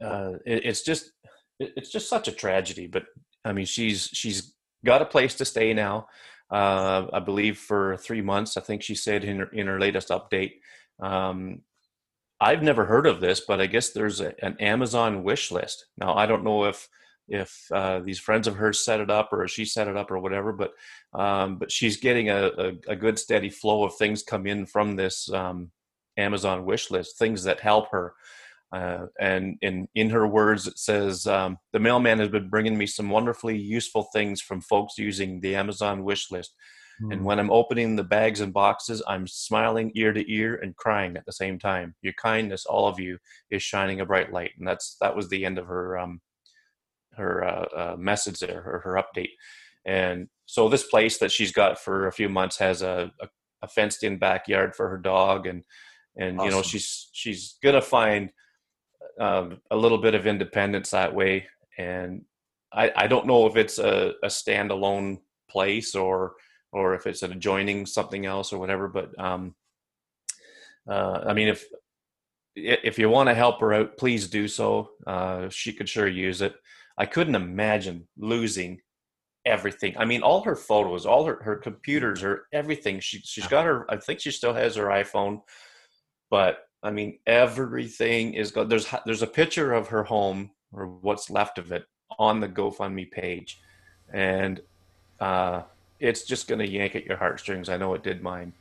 uh, 0.03 0.33
it, 0.45 0.65
it's 0.65 0.81
just 0.81 1.11
it's 1.59 1.89
just 1.89 2.09
such 2.09 2.27
a 2.27 2.31
tragedy. 2.33 2.87
But 2.87 3.05
I 3.45 3.53
mean, 3.53 3.65
she's 3.65 4.09
she's 4.13 4.53
got 4.85 5.01
a 5.01 5.05
place 5.05 5.35
to 5.35 5.45
stay 5.45 5.73
now. 5.73 6.07
Uh, 6.51 7.07
I 7.11 7.19
believe 7.19 7.57
for 7.57 7.97
three 7.97 8.21
months. 8.21 8.57
I 8.57 8.61
think 8.61 8.81
she 8.81 8.95
said 8.95 9.23
in 9.23 9.39
her 9.39 9.47
in 9.47 9.67
her 9.67 9.79
latest 9.79 10.09
update. 10.09 10.55
Um, 10.99 11.61
I've 12.39 12.63
never 12.63 12.85
heard 12.85 13.07
of 13.07 13.19
this, 13.19 13.41
but 13.47 13.59
I 13.59 13.65
guess 13.65 13.89
there's 13.89 14.21
a, 14.21 14.33
an 14.43 14.57
Amazon 14.59 15.23
wish 15.23 15.51
list. 15.51 15.85
Now 15.97 16.15
I 16.15 16.25
don't 16.25 16.43
know 16.43 16.65
if 16.65 16.87
if 17.29 17.65
uh, 17.73 17.99
these 17.99 18.19
friends 18.19 18.47
of 18.47 18.55
hers 18.55 18.85
set 18.85 19.01
it 19.01 19.09
up 19.09 19.29
or 19.33 19.47
she 19.49 19.65
set 19.65 19.87
it 19.89 19.97
up 19.97 20.11
or 20.11 20.19
whatever, 20.19 20.53
but 20.53 20.71
um, 21.19 21.57
but 21.57 21.71
she's 21.71 21.97
getting 21.97 22.29
a, 22.29 22.51
a, 22.57 22.71
a, 22.87 22.95
good 22.95 23.19
steady 23.19 23.49
flow 23.49 23.83
of 23.83 23.95
things 23.95 24.23
come 24.23 24.47
in 24.47 24.65
from 24.65 24.95
this 24.95 25.29
um, 25.33 25.71
Amazon 26.17 26.65
wish 26.65 26.89
list, 26.89 27.17
things 27.17 27.43
that 27.43 27.59
help 27.59 27.89
her. 27.91 28.13
Uh, 28.73 29.05
and 29.19 29.57
in, 29.61 29.87
in 29.95 30.09
her 30.09 30.27
words, 30.27 30.67
it 30.67 30.77
says, 30.77 31.25
um, 31.25 31.57
The 31.71 31.79
mailman 31.79 32.19
has 32.19 32.29
been 32.29 32.49
bringing 32.49 32.77
me 32.77 32.85
some 32.85 33.09
wonderfully 33.09 33.57
useful 33.57 34.07
things 34.13 34.41
from 34.41 34.61
folks 34.61 34.97
using 34.97 35.39
the 35.39 35.55
Amazon 35.55 36.03
wish 36.03 36.31
list. 36.31 36.53
Mm. 37.01 37.13
And 37.13 37.25
when 37.25 37.39
I'm 37.39 37.51
opening 37.51 37.95
the 37.95 38.03
bags 38.03 38.41
and 38.41 38.53
boxes, 38.53 39.03
I'm 39.07 39.27
smiling 39.27 39.91
ear 39.95 40.13
to 40.13 40.31
ear 40.31 40.55
and 40.55 40.75
crying 40.75 41.15
at 41.17 41.25
the 41.25 41.31
same 41.33 41.59
time. 41.59 41.95
Your 42.01 42.13
kindness, 42.13 42.65
all 42.65 42.87
of 42.87 42.99
you, 42.99 43.17
is 43.51 43.63
shining 43.63 44.01
a 44.01 44.05
bright 44.05 44.31
light. 44.33 44.51
And 44.57 44.67
that's 44.67 44.97
that 45.01 45.15
was 45.15 45.29
the 45.29 45.45
end 45.45 45.57
of 45.57 45.67
her 45.67 45.97
um, 45.97 46.21
her 47.15 47.43
uh, 47.43 47.65
uh, 47.75 47.95
message 47.97 48.39
there, 48.39 48.63
or 48.65 48.79
her 48.79 49.01
update. 49.01 49.31
And 49.85 50.27
so 50.45 50.69
this 50.69 50.83
place 50.83 51.17
that 51.19 51.31
she's 51.31 51.51
got 51.51 51.79
for 51.79 52.07
a 52.07 52.11
few 52.11 52.29
months 52.29 52.57
has 52.57 52.81
a, 52.81 53.11
a, 53.21 53.27
a 53.63 53.67
fenced-in 53.67 54.17
backyard 54.17 54.75
for 54.75 54.89
her 54.89 54.97
dog, 54.97 55.47
and 55.47 55.63
and 56.15 56.39
awesome. 56.39 56.45
you 56.45 56.51
know 56.51 56.61
she's 56.61 57.09
she's 57.13 57.57
gonna 57.63 57.81
find 57.81 58.31
um, 59.19 59.59
a 59.71 59.77
little 59.77 59.97
bit 59.97 60.15
of 60.15 60.27
independence 60.27 60.91
that 60.91 61.13
way. 61.13 61.47
And 61.77 62.23
I, 62.73 62.91
I 62.95 63.07
don't 63.07 63.27
know 63.27 63.47
if 63.47 63.55
it's 63.55 63.79
a, 63.79 64.13
a 64.23 64.27
standalone 64.27 65.19
place 65.49 65.95
or 65.95 66.33
or 66.71 66.93
if 66.93 67.07
it's 67.07 67.23
an 67.23 67.31
adjoining 67.31 67.85
something 67.85 68.25
else 68.25 68.53
or 68.53 68.59
whatever. 68.59 68.87
But 68.87 69.17
um, 69.19 69.55
uh, 70.87 71.23
I 71.27 71.33
mean, 71.33 71.47
if 71.47 71.65
if 72.55 72.97
you 72.97 73.09
want 73.09 73.29
to 73.29 73.35
help 73.35 73.59
her 73.61 73.73
out, 73.73 73.97
please 73.97 74.27
do 74.27 74.47
so. 74.47 74.91
Uh, 75.05 75.49
she 75.49 75.73
could 75.73 75.87
sure 75.87 76.07
use 76.07 76.41
it. 76.41 76.55
I 76.97 77.05
couldn't 77.05 77.35
imagine 77.35 78.07
losing 78.17 78.81
everything. 79.45 79.95
I 79.97 80.05
mean, 80.05 80.21
all 80.21 80.41
her 80.41 80.55
photos, 80.55 81.05
all 81.05 81.25
her, 81.25 81.41
her 81.43 81.55
computers, 81.55 82.21
her 82.21 82.43
everything. 82.51 82.99
She 82.99 83.19
she's 83.19 83.47
got 83.47 83.65
her. 83.65 83.85
I 83.89 83.97
think 83.97 84.19
she 84.19 84.31
still 84.31 84.53
has 84.53 84.75
her 84.75 84.85
iPhone, 84.85 85.41
but 86.29 86.59
I 86.83 86.91
mean, 86.91 87.19
everything 87.25 88.33
is 88.33 88.51
good. 88.51 88.69
There's 88.69 88.87
there's 89.05 89.21
a 89.21 89.27
picture 89.27 89.73
of 89.73 89.87
her 89.89 90.03
home 90.03 90.51
or 90.71 90.87
what's 90.87 91.29
left 91.29 91.57
of 91.57 91.71
it 91.71 91.85
on 92.19 92.39
the 92.39 92.49
GoFundMe 92.49 93.09
page, 93.11 93.59
and 94.11 94.61
uh, 95.19 95.63
it's 95.99 96.23
just 96.23 96.47
going 96.47 96.59
to 96.59 96.67
yank 96.67 96.95
at 96.95 97.05
your 97.05 97.17
heartstrings. 97.17 97.69
I 97.69 97.77
know 97.77 97.93
it 97.93 98.03
did 98.03 98.21
mine. 98.21 98.53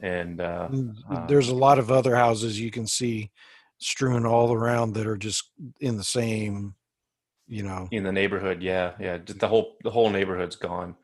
And 0.00 0.40
uh, 0.40 0.68
uh, 1.10 1.26
there's 1.26 1.48
a 1.48 1.54
lot 1.54 1.78
of 1.78 1.90
other 1.90 2.14
houses 2.14 2.60
you 2.60 2.70
can 2.70 2.86
see 2.86 3.30
strewn 3.78 4.26
all 4.26 4.52
around 4.52 4.94
that 4.94 5.06
are 5.06 5.16
just 5.16 5.50
in 5.80 5.96
the 5.96 6.04
same, 6.04 6.74
you 7.48 7.62
know, 7.62 7.88
in 7.90 8.04
the 8.04 8.12
neighborhood. 8.12 8.62
Yeah, 8.62 8.92
yeah. 9.00 9.18
The 9.24 9.48
whole 9.48 9.76
the 9.82 9.90
whole 9.90 10.10
neighborhood's 10.10 10.56
gone, 10.56 10.94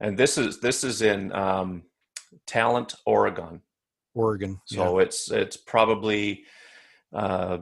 and 0.00 0.16
this 0.16 0.38
is 0.38 0.60
this 0.60 0.84
is 0.84 1.02
in 1.02 1.32
um, 1.32 1.82
Talent, 2.46 2.94
Oregon. 3.04 3.62
Oregon. 4.14 4.60
So 4.66 4.98
yeah. 4.98 5.04
it's 5.04 5.30
it's 5.30 5.56
probably 5.56 6.44
uh, 7.12 7.58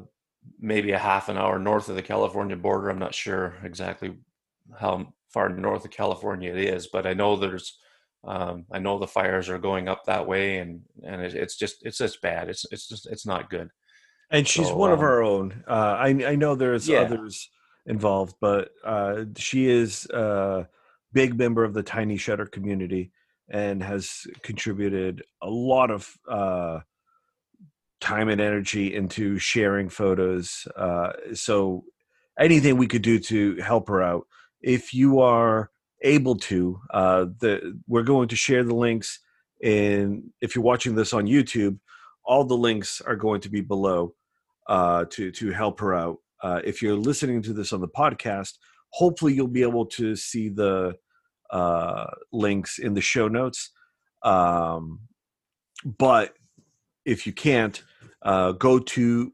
maybe 0.60 0.92
a 0.92 0.98
half 0.98 1.28
an 1.28 1.38
hour 1.38 1.58
north 1.58 1.88
of 1.88 1.96
the 1.96 2.02
California 2.02 2.56
border. 2.56 2.90
I'm 2.90 2.98
not 2.98 3.14
sure 3.14 3.54
exactly 3.62 4.16
how 4.78 5.14
far 5.35 5.51
north 5.51 5.85
of 5.85 5.90
California 5.90 6.51
it 6.53 6.59
is, 6.59 6.88
but 6.92 7.07
I 7.07 7.12
know 7.12 7.37
there's 7.37 7.79
um, 8.27 8.64
I 8.73 8.79
know 8.79 8.99
the 8.99 9.07
fires 9.07 9.51
are 9.51 9.59
going 9.59 9.88
up 9.88 10.05
that 10.07 10.27
way, 10.27 10.59
and 10.59 10.81
and 11.03 11.20
it, 11.20 11.35
it's 11.35 11.57
just 11.57 11.85
it's 11.85 11.99
just 11.99 12.23
bad. 12.23 12.49
It's 12.49 12.64
it's 12.70 12.88
just 12.88 13.07
it's 13.07 13.27
not 13.27 13.51
good. 13.51 13.68
And 14.31 14.49
she's 14.49 14.68
so, 14.68 14.77
one 14.77 14.90
um, 14.90 14.99
of 14.99 15.03
our 15.03 15.23
own. 15.23 15.64
Uh, 15.68 15.97
I 15.99 16.09
I 16.27 16.35
know 16.37 16.55
there's 16.55 16.88
yeah. 16.88 17.01
others 17.01 17.51
involved, 17.87 18.37
but 18.40 18.70
uh, 18.85 19.25
she 19.37 19.68
is 19.68 20.07
a 20.07 20.66
big 21.12 21.37
member 21.37 21.64
of 21.64 21.75
the 21.75 21.83
Tiny 21.83 22.16
Shutter 22.16 22.47
community 22.47 23.12
and 23.51 23.83
has 23.83 24.27
contributed 24.42 25.23
a 25.42 25.51
lot 25.51 25.90
of 25.90 26.11
uh, 26.27 26.81
time 28.01 28.31
and 28.31 28.40
energy 28.40 28.94
into 28.94 29.38
sharing 29.38 29.90
photos. 29.90 30.66
Uh, 30.77 31.12
so 31.35 31.85
anything 32.38 32.79
we 32.79 32.87
could 32.87 33.03
do 33.03 33.18
to 33.18 33.57
help 33.57 33.88
her 33.88 34.03
out, 34.03 34.27
if 34.64 34.94
you 34.94 35.20
are 35.20 35.70
able 36.00 36.37
to, 36.37 36.81
uh, 36.92 37.27
the 37.38 37.79
we're 37.87 38.03
going 38.03 38.29
to 38.29 38.37
share 38.37 38.64
the 38.64 38.74
links. 38.74 39.20
And 39.62 40.31
if 40.40 40.55
you're 40.55 40.64
watching 40.64 40.94
this 40.94 41.12
on 41.12 41.27
YouTube, 41.27 41.79
all 42.24 42.44
the 42.44 42.57
links 42.57 43.00
are 43.03 43.16
going 43.16 43.42
to 43.42 43.50
be 43.50 43.61
below 43.61 44.14
uh, 44.66 45.05
to 45.11 45.31
to 45.31 45.50
help 45.53 45.81
her 45.81 45.94
out. 45.94 46.16
Uh, 46.42 46.61
if 46.64 46.83
you're 46.83 46.96
listening 46.96 47.42
to 47.42 47.53
this 47.53 47.72
on 47.72 47.81
the 47.81 47.88
podcast, 47.88 48.55
hopefully 48.90 49.35
you'll 49.35 49.48
be 49.48 49.62
able 49.62 49.87
to 49.87 50.16
see 50.16 50.48
the 50.48 50.94
uh, 51.50 52.07
links 52.33 52.79
in 52.79 52.94
the 52.94 53.00
show 53.00 53.29
notes. 53.29 53.70
Um, 54.22 55.01
but 55.84 56.34
if 57.05 57.26
you 57.26 57.34
can't, 57.34 57.82
uh, 58.22 58.53
go 58.53 58.78
to 58.78 59.32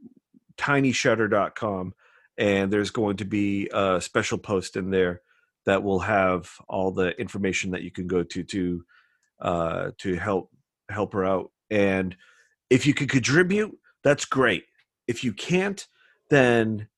tinyshutter.com 0.56 1.94
and 2.36 2.72
there's 2.72 2.90
going 2.90 3.16
to 3.18 3.24
be 3.24 3.68
a 3.72 4.00
special 4.00 4.38
post 4.38 4.76
in 4.76 4.90
there 4.90 5.22
that 5.70 5.84
will 5.84 6.00
have 6.00 6.50
all 6.68 6.90
the 6.90 7.10
information 7.20 7.70
that 7.70 7.82
you 7.82 7.92
can 7.92 8.08
go 8.08 8.24
to 8.24 8.42
to 8.42 8.84
uh, 9.40 9.90
to 9.98 10.16
help 10.16 10.50
help 10.88 11.12
her 11.12 11.24
out. 11.24 11.52
And 11.70 12.16
if 12.70 12.86
you 12.86 12.92
can 12.92 13.06
contribute, 13.06 13.72
that's 14.02 14.24
great. 14.24 14.64
If 15.06 15.22
you 15.22 15.32
can't, 15.32 15.86
then 16.28 16.88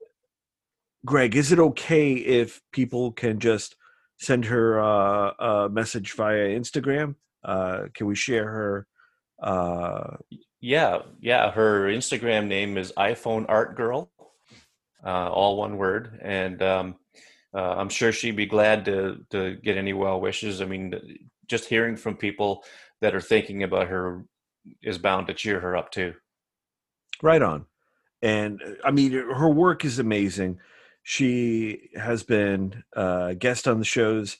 Greg, 1.04 1.36
is 1.36 1.52
it 1.52 1.58
okay 1.58 2.12
if 2.14 2.62
people 2.72 3.12
can 3.12 3.38
just 3.40 3.76
send 4.18 4.46
her 4.46 4.80
uh, 4.80 5.32
a 5.38 5.68
message 5.68 6.12
via 6.12 6.48
Instagram? 6.48 7.16
Uh, 7.44 7.88
can 7.92 8.06
we 8.06 8.14
share 8.14 8.48
her? 8.48 8.86
Uh... 9.42 10.16
Yeah, 10.60 11.02
yeah. 11.20 11.50
Her 11.50 11.88
Instagram 11.88 12.46
name 12.46 12.78
is 12.78 12.92
iPhone 12.96 13.44
Art 13.48 13.76
Girl, 13.76 14.10
uh, 15.04 15.28
all 15.28 15.56
one 15.58 15.76
word, 15.76 16.20
and 16.22 16.62
um, 16.62 16.94
uh, 17.54 17.74
I'm 17.76 17.88
sure 17.88 18.12
she'd 18.12 18.36
be 18.36 18.46
glad 18.46 18.84
to 18.86 19.24
to 19.30 19.56
get 19.56 19.76
any 19.76 19.92
well 19.92 20.20
wishes. 20.20 20.60
I 20.60 20.64
mean, 20.66 20.94
just 21.46 21.68
hearing 21.68 21.96
from 21.96 22.16
people 22.16 22.64
that 23.00 23.14
are 23.14 23.20
thinking 23.20 23.62
about 23.62 23.88
her 23.88 24.24
is 24.82 24.98
bound 24.98 25.26
to 25.28 25.34
cheer 25.34 25.60
her 25.60 25.76
up 25.76 25.90
too. 25.90 26.14
Right 27.22 27.42
on. 27.42 27.66
And 28.22 28.60
I 28.84 28.90
mean, 28.92 29.12
her 29.12 29.48
work 29.50 29.84
is 29.84 29.98
amazing. 29.98 30.60
She 31.02 31.90
has 31.96 32.22
been 32.22 32.84
a 32.94 33.34
guest 33.38 33.66
on 33.68 33.78
the 33.78 33.84
shows 33.84 34.38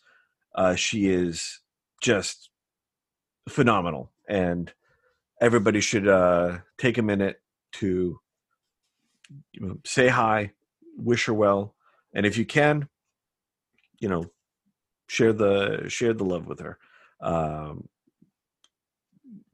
Uh, 0.55 0.75
she 0.75 1.09
is 1.09 1.61
just 2.03 2.51
phenomenal, 3.49 4.13
and 4.29 4.73
everybody 5.41 5.81
should 5.81 6.07
uh, 6.07 6.59
take 6.79 6.99
a 6.99 7.03
minute 7.03 7.41
to 7.73 8.21
say 9.85 10.09
hi, 10.09 10.53
wish 10.97 11.27
her 11.27 11.35
well, 11.35 11.75
and 12.15 12.27
if 12.27 12.37
you 12.37 12.45
can, 12.45 12.89
you 14.03 14.09
know, 14.09 14.25
share 15.07 15.33
the 15.33 15.85
share 15.89 16.13
the 16.13 16.25
love 16.25 16.47
with 16.47 16.59
her. 16.61 16.77
Um, 17.21 17.89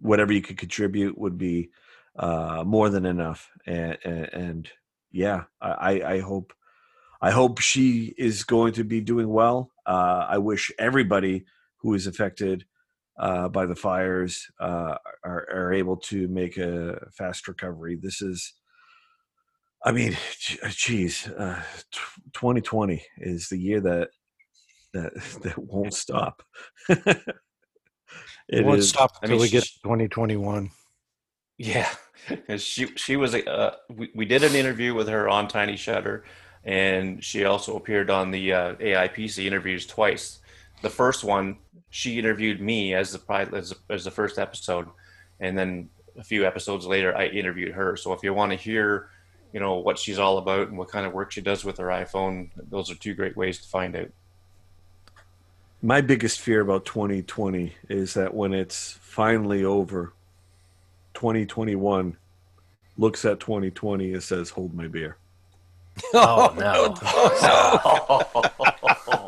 whatever 0.01 0.33
you 0.33 0.41
could 0.41 0.57
contribute 0.57 1.19
would 1.19 1.37
be 1.37 1.71
uh, 2.19 2.65
more 2.67 2.89
than 2.89 3.05
enough, 3.05 3.51
and, 3.67 3.99
and, 4.05 4.33
and 4.33 4.69
yeah, 5.13 5.45
I, 5.61 6.01
I 6.03 6.21
hope 6.21 6.55
I 7.21 7.31
hope 7.31 7.61
she 7.61 8.15
is 8.17 8.43
going 8.45 8.73
to 8.75 8.85
be 8.85 9.03
doing 9.03 9.29
well. 9.29 9.71
Uh, 9.87 10.27
I 10.29 10.39
wish 10.39 10.73
everybody 10.79 11.45
who 11.83 11.93
is 11.93 12.07
affected 12.07 12.65
uh, 13.19 13.49
by 13.49 13.67
the 13.67 13.77
fires 13.77 14.47
uh, 14.61 14.97
are, 15.25 15.47
are, 15.53 15.73
able 15.73 15.97
to 15.97 16.29
make 16.29 16.57
a 16.57 17.09
fast 17.13 17.49
recovery. 17.49 17.99
This 18.01 18.23
is, 18.23 18.55
I 19.85 19.91
mean, 19.91 20.17
geez, 20.69 21.25
2020 21.25 22.95
uh, 22.95 22.99
is 23.19 23.49
the 23.49 23.59
year 23.59 23.81
that 23.81 24.11
that 24.93 25.15
that 25.43 25.59
won't 25.59 25.95
stop. 25.95 26.43
it 26.89 28.65
won't 28.65 28.81
is, 28.81 28.89
stop 28.89 29.13
until 29.23 29.37
I 29.37 29.39
mean, 29.39 29.43
we 29.43 29.49
get 29.49 29.65
2021. 29.83 30.71
Yeah, 31.59 31.89
she 32.57 32.87
she 32.97 33.17
was 33.17 33.35
uh, 33.35 33.77
we, 33.91 34.11
we 34.15 34.25
did 34.25 34.45
an 34.45 34.55
interview 34.55 34.95
with 34.95 35.09
her 35.09 35.29
on 35.29 35.49
Tiny 35.49 35.77
Shutter, 35.77 36.25
and 36.65 37.23
she 37.23 37.45
also 37.45 37.77
appeared 37.77 38.11
on 38.11 38.31
the 38.31 38.53
uh, 38.53 38.75
AIPC 38.75 39.45
interviews 39.45 39.87
twice. 39.87 40.41
The 40.83 40.91
first 40.91 41.25
one, 41.25 41.59
she 41.91 42.19
interviewed 42.19 42.61
me 42.61 42.95
as 42.95 43.13
the 43.13 43.49
as, 43.53 43.75
as 43.91 44.05
the 44.05 44.11
first 44.11 44.39
episode, 44.39 44.89
and 45.41 45.59
then 45.59 45.91
a 46.19 46.25
few 46.25 46.47
episodes 46.47 46.87
later, 46.87 47.17
I 47.17 47.27
interviewed 47.27 47.75
her. 47.75 47.97
So 47.97 48.13
if 48.13 48.23
you 48.23 48.35
want 48.35 48.53
to 48.53 48.59
hear, 48.59 49.09
you 49.53 49.61
know, 49.61 49.75
what 49.79 49.99
she's 49.99 50.19
all 50.19 50.39
about 50.39 50.69
and 50.69 50.77
what 50.77 50.91
kind 50.91 51.07
of 51.07 51.13
work 51.13 51.31
she 51.31 51.41
does 51.41 51.65
with 51.65 51.79
her 51.79 51.87
iPhone, 51.87 52.51
those 52.57 52.91
are 52.91 52.97
two 52.97 53.15
great 53.15 53.37
ways 53.37 53.59
to 53.59 53.69
find 53.69 53.97
out. 53.97 54.11
My 55.81 56.01
biggest 56.01 56.41
fear 56.41 56.61
about 56.61 56.85
2020 56.87 57.73
is 57.89 58.15
that 58.15 58.35
when 58.35 58.53
it's 58.53 58.99
finally 59.01 59.65
over, 59.65 60.13
2021 61.15 62.17
looks 62.97 63.25
at 63.25 63.39
2020 63.39 64.13
and 64.13 64.23
says, 64.23 64.51
"Hold 64.51 64.75
my 64.75 64.89
beer." 64.89 65.19
Oh, 66.15 66.53
oh 66.53 66.55
no! 66.59 66.95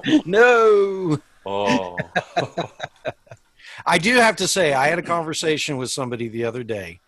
no! 0.05 0.22
no. 1.16 1.18
Oh. 1.46 1.96
I 3.86 3.98
do 3.98 4.16
have 4.16 4.36
to 4.36 4.48
say, 4.48 4.72
I 4.72 4.88
had 4.88 4.98
a 4.98 5.03
conversation 5.03 5.76
with 5.76 5.90
somebody 5.90 6.28
the 6.28 6.44
other 6.44 6.62
day, 6.62 7.01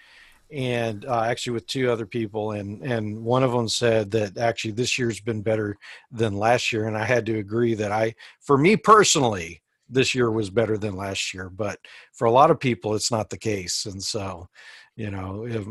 and 0.53 1.07
uh, 1.07 1.23
actually 1.23 1.55
with 1.55 1.67
two 1.67 1.91
other 1.91 2.07
people, 2.07 2.53
and 2.53 2.83
and 2.83 3.19
one 3.23 3.43
of 3.43 3.53
them 3.53 3.69
said 3.69 4.11
that 4.13 4.37
actually 4.39 4.73
this 4.73 4.99
year's 4.99 5.21
been 5.21 5.43
better 5.43 5.77
than 6.11 6.37
last 6.37 6.73
year, 6.73 6.87
and 6.87 6.97
I 6.97 7.05
had 7.05 7.27
to 7.27 7.39
agree 7.39 7.75
that 7.75 7.93
I, 7.93 8.15
for 8.41 8.59
me 8.59 8.77
personally, 8.77 9.63
this 9.89 10.15
year 10.15 10.31
was 10.31 10.51
better 10.51 10.77
than 10.77 10.97
last 10.97 11.33
year, 11.33 11.49
but 11.49 11.79
for 12.13 12.27
a 12.27 12.31
lot 12.31 12.51
of 12.51 12.61
people, 12.61 12.95
it's 12.95 13.11
not 13.11 13.31
the 13.31 13.39
case, 13.39 13.87
and 13.87 14.03
so 14.03 14.49
you 14.97 15.11
know 15.11 15.47
if, 15.47 15.67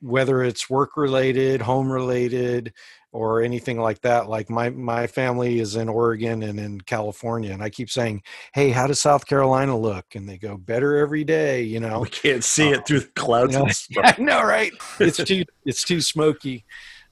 whether 0.00 0.42
it's 0.42 0.68
work 0.68 0.96
related 0.96 1.62
home 1.62 1.90
related 1.90 2.72
or 3.12 3.42
anything 3.42 3.78
like 3.78 4.00
that 4.02 4.28
like 4.28 4.50
my 4.50 4.68
my 4.70 5.06
family 5.06 5.60
is 5.60 5.76
in 5.76 5.88
oregon 5.88 6.42
and 6.42 6.60
in 6.60 6.80
california 6.82 7.52
and 7.52 7.62
i 7.62 7.70
keep 7.70 7.90
saying 7.90 8.22
hey 8.52 8.70
how 8.70 8.86
does 8.86 9.00
south 9.00 9.26
carolina 9.26 9.76
look? 9.76 10.04
And 10.14 10.28
they 10.28 10.38
go 10.38 10.56
better 10.56 10.96
every 10.96 11.24
day 11.24 11.62
you 11.62 11.80
know? 11.80 12.00
we 12.00 12.08
can't 12.08 12.44
see 12.44 12.68
uh, 12.68 12.78
it 12.78 12.86
through 12.86 13.00
the 13.00 13.06
clouds 13.08 13.54
you 13.54 13.58
know, 13.60 14.02
yeah, 14.02 14.14
know 14.18 14.42
right? 14.42 14.72
It's 15.00 15.22
too 15.22 15.44
it's 15.64 15.84
too 15.84 16.00
smoky. 16.00 16.64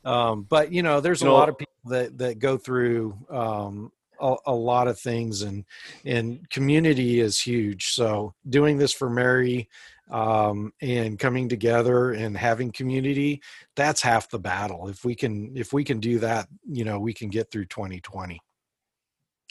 Um, 0.04 0.46
but 0.48 0.72
you 0.72 0.82
know 0.82 1.00
there's 1.00 1.20
you 1.20 1.28
a 1.28 1.30
know, 1.30 1.36
lot 1.36 1.48
of 1.48 1.58
people 1.58 1.74
that 1.86 2.18
that 2.18 2.38
go 2.38 2.56
through 2.56 3.16
um, 3.30 3.90
a, 4.20 4.36
a, 4.46 4.54
lot 4.54 4.88
of 4.88 4.98
things 4.98 5.42
and 5.42 5.64
and 6.04 6.48
community 6.50 7.20
is 7.20 7.40
huge. 7.40 7.88
So 7.88 8.34
doing 8.48 8.78
this 8.78 8.92
for 8.92 9.10
Meri 9.10 9.68
um, 10.10 10.72
and 10.80 11.18
coming 11.18 11.48
together 11.48 12.12
and 12.12 12.36
having 12.36 12.70
community 12.70 13.42
that's 13.74 14.02
half 14.02 14.30
the 14.30 14.38
battle. 14.38 14.88
If 14.88 15.04
we 15.04 15.14
can 15.14 15.56
if 15.56 15.72
we 15.72 15.84
can 15.84 16.00
do 16.00 16.18
that 16.20 16.48
you 16.68 16.84
know 16.84 16.98
we 16.98 17.12
can 17.12 17.28
get 17.28 17.50
through 17.50 17.66
2020 17.66 18.40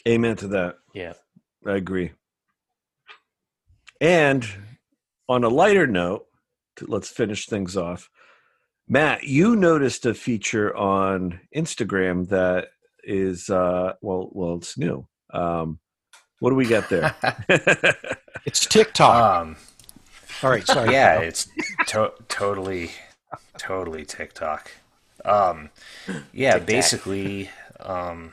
amen 0.08 0.36
to 0.36 0.48
that. 0.48 0.76
Yeah. 0.94 1.14
I 1.66 1.72
agree. 1.72 2.12
And 4.00 4.46
on 5.28 5.44
a 5.44 5.48
lighter 5.48 5.86
note 5.86 6.26
let's 6.82 7.08
finish 7.08 7.46
things 7.46 7.76
off. 7.76 8.10
Matt 8.88 9.24
you 9.24 9.56
noticed 9.56 10.06
a 10.06 10.14
feature 10.14 10.74
on 10.76 11.40
instagram 11.54 12.28
that 12.28 12.68
is 13.04 13.50
uh 13.50 13.92
well 14.00 14.30
well 14.32 14.56
it's 14.56 14.78
new. 14.78 15.06
Um 15.32 15.80
what 16.40 16.50
do 16.50 16.56
we 16.56 16.66
got 16.66 16.88
there? 16.88 17.14
It's 18.44 18.64
tiktok. 18.64 19.42
Um 19.42 19.56
all 20.42 20.50
right, 20.50 20.66
sorry. 20.66 20.92
Yeah, 20.92 21.20
it's 21.20 21.48
to- 21.88 22.12
totally, 22.28 22.90
totally 23.58 24.04
TikTok. 24.04 24.70
Um, 25.24 25.70
yeah, 26.32 26.52
TikTok. 26.52 26.66
basically. 26.66 27.50
Um, 27.80 28.32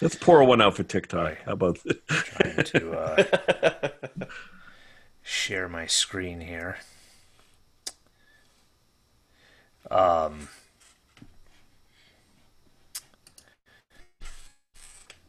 Let's 0.00 0.16
pour 0.16 0.42
one 0.44 0.60
out 0.60 0.74
for 0.76 0.82
TikTok. 0.82 1.38
How 1.46 1.52
about 1.52 1.78
that? 1.84 2.06
trying 2.08 2.64
to 2.64 2.92
uh, 2.92 3.88
share 5.22 5.68
my 5.68 5.86
screen 5.86 6.40
here. 6.40 6.78
Um, 9.90 10.48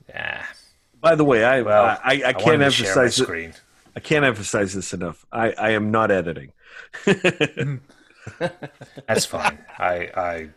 yeah. 0.09 0.45
By 0.99 1.15
the 1.15 1.23
way, 1.23 1.43
I 1.43 1.61
well, 1.61 1.83
I, 1.85 1.99
I, 2.03 2.29
I 2.29 2.33
can't 2.33 2.61
emphasize 2.61 3.19
it. 3.19 3.61
I 3.95 4.01
can't 4.01 4.25
emphasize 4.25 4.73
this 4.73 4.93
enough. 4.93 5.25
I, 5.31 5.51
I 5.51 5.69
am 5.71 5.91
not 5.91 6.11
editing. 6.11 6.51
That's 7.05 7.79
fine. 9.25 9.59
I, 9.77 10.09
I 10.15 10.49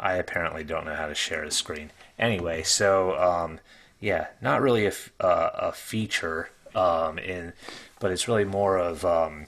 I 0.00 0.14
apparently 0.14 0.62
don't 0.62 0.84
know 0.84 0.94
how 0.94 1.08
to 1.08 1.14
share 1.14 1.44
the 1.44 1.50
screen. 1.50 1.90
Anyway, 2.18 2.62
so 2.62 3.18
um, 3.18 3.58
yeah, 4.00 4.28
not 4.40 4.62
really 4.62 4.86
a, 4.86 4.92
uh, 5.20 5.50
a 5.54 5.72
feature 5.72 6.50
um, 6.74 7.18
in, 7.18 7.52
but 7.98 8.12
it's 8.12 8.28
really 8.28 8.44
more 8.44 8.78
of 8.78 9.04
um, 9.04 9.46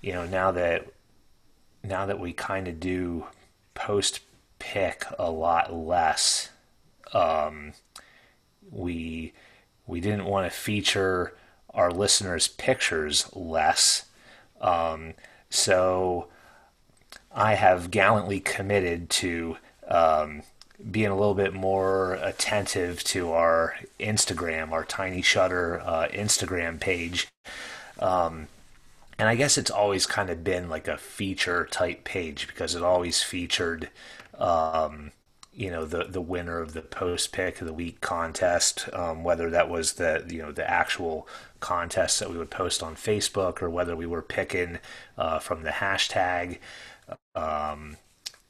you 0.00 0.12
know 0.12 0.26
now 0.26 0.52
that 0.52 0.86
now 1.82 2.06
that 2.06 2.20
we 2.20 2.32
kind 2.32 2.68
of 2.68 2.78
do 2.78 3.26
post 3.74 4.20
pick 4.58 5.04
a 5.18 5.30
lot 5.30 5.74
less, 5.74 6.50
um, 7.12 7.72
we 8.70 9.32
we 9.86 10.00
didn't 10.00 10.26
want 10.26 10.50
to 10.50 10.56
feature 10.56 11.34
our 11.74 11.90
listeners' 11.90 12.48
pictures 12.48 13.28
less. 13.34 14.06
Um, 14.60 15.14
so 15.50 16.28
I 17.34 17.54
have 17.54 17.90
gallantly 17.90 18.40
committed 18.40 19.10
to 19.10 19.56
um, 19.88 20.42
being 20.90 21.08
a 21.08 21.16
little 21.16 21.34
bit 21.34 21.54
more 21.54 22.14
attentive 22.14 23.02
to 23.04 23.32
our 23.32 23.76
Instagram, 24.00 24.72
our 24.72 24.84
Tiny 24.84 25.22
Shutter 25.22 25.80
uh, 25.80 26.08
Instagram 26.08 26.80
page. 26.80 27.28
Um, 27.98 28.48
and 29.18 29.28
I 29.28 29.34
guess 29.34 29.56
it's 29.58 29.70
always 29.70 30.06
kind 30.06 30.30
of 30.30 30.42
been 30.42 30.68
like 30.68 30.88
a 30.88 30.96
feature 30.96 31.68
type 31.70 32.04
page 32.04 32.48
because 32.48 32.74
it 32.74 32.82
always 32.82 33.22
featured 33.22 33.90
um, 34.38 35.12
you 35.54 35.70
know 35.70 35.84
the 35.84 36.04
the 36.04 36.20
winner 36.20 36.60
of 36.60 36.72
the 36.72 36.82
post 36.82 37.32
pick 37.32 37.60
of 37.60 37.66
the 37.66 37.72
week 37.72 38.00
contest, 38.00 38.88
um, 38.92 39.22
whether 39.22 39.50
that 39.50 39.68
was 39.68 39.94
the 39.94 40.24
you 40.28 40.40
know 40.40 40.52
the 40.52 40.68
actual 40.68 41.28
contest 41.60 42.18
that 42.20 42.30
we 42.30 42.38
would 42.38 42.50
post 42.50 42.82
on 42.82 42.96
Facebook 42.96 43.62
or 43.62 43.68
whether 43.68 43.94
we 43.94 44.06
were 44.06 44.22
picking 44.22 44.78
uh, 45.18 45.38
from 45.38 45.62
the 45.62 45.70
hashtag, 45.70 46.58
um, 47.34 47.96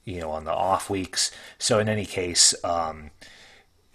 you 0.05 0.21
know, 0.21 0.31
on 0.31 0.45
the 0.45 0.53
off 0.53 0.89
weeks. 0.89 1.31
So 1.59 1.79
in 1.79 1.89
any 1.89 2.07
case, 2.07 2.55
um, 2.65 3.11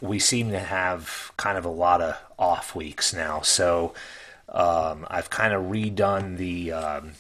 we 0.02 0.20
seem 0.20 0.52
to 0.52 0.60
have 0.60 1.32
kind 1.38 1.58
of 1.58 1.66
a 1.66 1.70
lot 1.70 2.02
of 2.02 2.18
off 2.38 2.76
weeks 2.76 3.14
now. 3.14 3.42
So 3.42 3.94
um, 4.50 5.08
I've 5.10 5.30
kind 5.30 5.54
of 5.54 5.64
redone 5.64 6.38
the 6.38 6.74
um, 6.74 7.12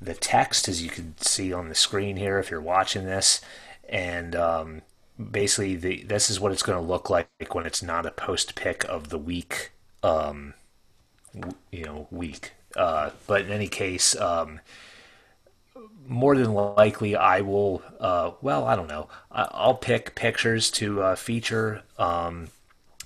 the 0.00 0.14
text 0.14 0.68
as 0.68 0.82
you 0.82 0.90
can 0.90 1.14
see 1.18 1.52
on 1.54 1.70
the 1.70 1.74
screen 1.74 2.16
here 2.16 2.38
if 2.38 2.50
you're 2.50 2.60
watching 2.60 3.06
this 3.06 3.40
and 3.88 4.34
um, 4.34 4.82
basically 5.30 5.76
the 5.76 6.02
this 6.04 6.30
is 6.30 6.40
what 6.40 6.52
it's 6.52 6.62
going 6.62 6.78
to 6.78 6.84
look 6.84 7.10
like 7.10 7.28
when 7.52 7.66
it's 7.66 7.82
not 7.82 8.06
a 8.06 8.10
post 8.10 8.54
pick 8.54 8.84
of 8.84 9.08
the 9.08 9.18
week, 9.18 9.72
um, 10.02 10.54
w- 11.34 11.56
you 11.70 11.84
know, 11.84 12.08
week. 12.10 12.52
Uh, 12.76 13.10
but 13.26 13.42
in 13.42 13.52
any 13.52 13.68
case, 13.68 14.16
um, 14.16 14.60
more 16.06 16.36
than 16.36 16.52
likely, 16.52 17.16
I 17.16 17.40
will. 17.40 17.82
Uh, 18.00 18.32
well, 18.42 18.64
I 18.66 18.76
don't 18.76 18.88
know. 18.88 19.08
I'll 19.30 19.74
pick 19.74 20.14
pictures 20.14 20.70
to 20.72 21.02
uh, 21.02 21.16
feature 21.16 21.82
um, 21.98 22.48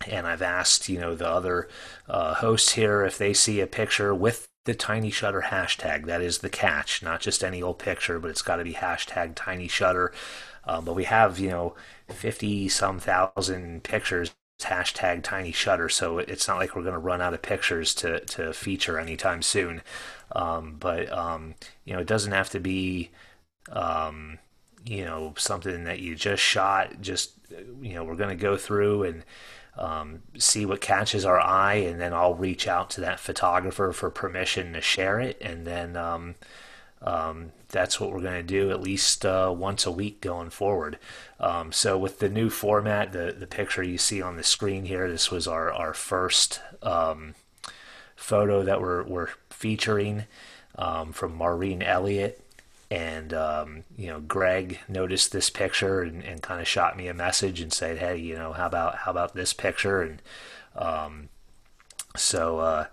and 0.06 0.26
I've 0.26 0.42
asked 0.42 0.88
you 0.88 0.98
know 0.98 1.14
the 1.14 1.28
other 1.28 1.68
uh, 2.08 2.34
hosts 2.34 2.72
here 2.72 3.04
if 3.04 3.18
they 3.18 3.32
see 3.32 3.60
a 3.60 3.66
picture 3.66 4.14
with 4.14 4.48
the 4.64 4.74
tiny 4.74 5.10
shutter 5.10 5.44
hashtag. 5.48 6.06
That 6.06 6.20
is 6.20 6.38
the 6.38 6.50
catch, 6.50 7.02
not 7.02 7.20
just 7.20 7.42
any 7.42 7.62
old 7.62 7.78
picture, 7.78 8.18
but 8.18 8.30
it's 8.30 8.42
got 8.42 8.56
to 8.56 8.64
be 8.64 8.74
hashtag 8.74 9.32
tiny 9.34 9.68
shutter. 9.68 10.12
Um, 10.68 10.84
but 10.84 10.94
we 10.94 11.04
have 11.04 11.38
you 11.38 11.50
know 11.50 11.74
fifty 12.08 12.68
some 12.68 12.98
thousand 13.00 13.82
pictures 13.84 14.34
hashtag 14.60 15.22
tiny 15.22 15.52
shutter. 15.52 15.88
So 15.88 16.18
it's 16.18 16.48
not 16.48 16.58
like 16.58 16.74
we're 16.74 16.82
going 16.82 16.94
to 16.94 16.98
run 16.98 17.20
out 17.22 17.34
of 17.34 17.42
pictures 17.42 17.94
to, 17.96 18.20
to 18.20 18.52
feature 18.52 18.98
anytime 18.98 19.40
soon. 19.42 19.82
Um, 20.32 20.76
but 20.78 21.10
um, 21.12 21.54
you 21.84 21.94
know 21.94 22.00
it 22.00 22.06
doesn't 22.06 22.32
have 22.32 22.50
to 22.50 22.60
be 22.60 23.10
um, 23.70 24.38
you 24.84 25.04
know 25.04 25.34
something 25.36 25.84
that 25.84 26.00
you 26.00 26.14
just 26.14 26.42
shot 26.42 27.00
just 27.00 27.32
you 27.80 27.94
know 27.94 28.04
we're 28.04 28.16
going 28.16 28.36
to 28.36 28.42
go 28.42 28.56
through 28.56 29.04
and 29.04 29.24
um, 29.76 30.22
see 30.36 30.66
what 30.66 30.80
catches 30.80 31.24
our 31.24 31.38
eye 31.38 31.74
and 31.74 32.00
then 32.00 32.12
i'll 32.12 32.34
reach 32.34 32.66
out 32.66 32.90
to 32.90 33.00
that 33.00 33.20
photographer 33.20 33.92
for 33.92 34.10
permission 34.10 34.72
to 34.72 34.80
share 34.80 35.20
it. 35.20 35.38
And 35.40 35.66
then 35.66 35.96
um, 35.96 36.34
um, 37.02 37.52
that's 37.68 38.00
what 38.00 38.10
we're 38.10 38.20
going 38.20 38.34
to 38.34 38.42
do 38.42 38.70
at 38.70 38.80
least 38.80 39.26
uh, 39.26 39.52
once 39.56 39.84
a 39.84 39.90
week 39.90 40.20
going 40.20 40.50
forward. 40.50 40.98
Um, 41.38 41.70
so 41.72 41.98
with 41.98 42.18
the 42.18 42.28
new 42.28 42.50
format, 42.50 43.12
the 43.12 43.34
the 43.38 43.46
picture 43.46 43.82
you 43.82 43.98
see 43.98 44.22
on 44.22 44.36
the 44.36 44.42
screen 44.42 44.84
here, 44.84 45.10
this 45.10 45.30
was 45.30 45.46
our 45.46 45.72
our 45.72 45.94
first 45.94 46.60
um, 46.82 47.34
photo 48.16 48.62
that 48.62 48.80
we're 48.80 49.04
we're 49.04 49.30
featuring 49.50 50.24
um, 50.76 51.12
from 51.12 51.34
Maureen 51.34 51.82
Elliott. 51.82 52.40
And 52.90 53.34
um, 53.34 53.84
you 53.98 54.06
know, 54.06 54.20
Greg 54.20 54.80
noticed 54.88 55.30
this 55.30 55.50
picture 55.50 56.00
and, 56.00 56.24
and 56.24 56.42
kind 56.42 56.60
of 56.60 56.66
shot 56.66 56.96
me 56.96 57.06
a 57.08 57.14
message 57.14 57.60
and 57.60 57.72
said, 57.72 57.98
"Hey, 57.98 58.16
you 58.16 58.34
know, 58.34 58.54
how 58.54 58.66
about 58.66 58.96
how 58.96 59.10
about 59.10 59.34
this 59.34 59.52
picture?" 59.52 60.00
And 60.00 60.22
um, 60.74 61.28
so, 62.16 62.60
uh, 62.60 62.86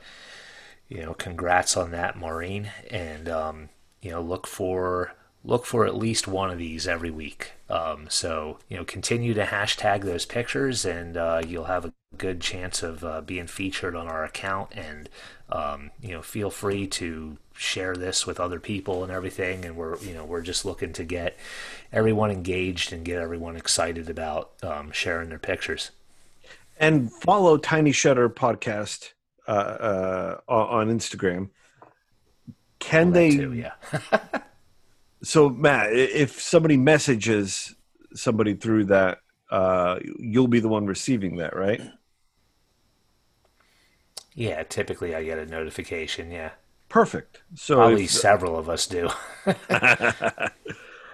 you 0.90 1.02
know, 1.02 1.14
congrats 1.14 1.78
on 1.78 1.92
that, 1.92 2.18
Maureen. 2.18 2.72
And 2.92 3.30
um, 3.30 3.70
you 4.06 4.12
know 4.12 4.22
look 4.22 4.46
for 4.46 5.16
look 5.44 5.66
for 5.66 5.86
at 5.86 5.96
least 5.96 6.28
one 6.28 6.52
of 6.52 6.60
these 6.60 6.88
every 6.88 7.10
week. 7.10 7.54
Um, 7.72 8.06
so 8.08 8.60
you 8.70 8.78
know 8.78 8.84
continue 8.84 9.34
to 9.34 9.46
hashtag 9.46 10.04
those 10.04 10.28
pictures, 10.28 10.86
and 10.86 11.18
uh, 11.18 11.42
you'll 11.46 11.66
have 11.66 11.86
a 11.86 11.94
good 12.16 12.40
chance 12.40 12.84
of 12.84 13.04
uh, 13.04 13.22
being 13.22 13.48
featured 13.48 13.96
on 13.96 14.08
our 14.08 14.24
account. 14.24 14.74
And 14.76 15.10
um, 15.50 15.90
you 16.00 16.12
know 16.12 16.22
feel 16.22 16.52
free 16.52 16.86
to 16.88 17.38
share 17.56 17.96
this 17.96 18.28
with 18.28 18.40
other 18.40 18.60
people 18.60 19.02
and 19.02 19.12
everything. 19.12 19.66
And 19.66 19.76
we're 19.76 19.98
you 19.98 20.14
know 20.14 20.24
we're 20.24 20.44
just 20.44 20.66
looking 20.66 20.94
to 20.94 21.04
get 21.04 21.36
everyone 21.92 22.30
engaged 22.30 22.94
and 22.94 23.04
get 23.04 23.18
everyone 23.18 23.56
excited 23.56 24.08
about 24.08 24.52
um, 24.62 24.92
sharing 24.92 25.30
their 25.30 25.40
pictures. 25.40 25.90
And 26.80 27.12
follow 27.12 27.58
Tiny 27.58 27.92
Shutter 27.92 28.30
Podcast 28.30 29.14
uh, 29.48 29.52
uh 29.52 30.42
on 30.48 30.96
Instagram 30.96 31.50
can 32.86 33.12
they? 33.12 33.32
Too, 33.32 33.54
yeah. 33.54 33.74
so 35.24 35.50
Matt, 35.50 35.94
if 35.94 36.40
somebody 36.40 36.78
messages 36.78 37.76
somebody 38.14 38.54
through 38.54 38.86
that, 38.86 39.20
uh, 39.50 40.00
you'll 40.20 40.48
be 40.48 40.60
the 40.60 40.68
one 40.68 40.86
receiving 40.86 41.38
that, 41.38 41.56
right? 41.56 41.82
Yeah, 44.34 44.64
typically 44.64 45.16
I 45.16 45.24
get 45.24 45.38
a 45.38 45.46
notification. 45.46 46.32
Yeah. 46.32 46.52
Perfect. 46.90 47.42
So 47.56 47.76
probably 47.76 48.04
if, 48.04 48.12
several 48.12 48.58
of 48.58 48.70
us 48.70 48.86
do. 48.86 49.10
but 49.46 49.68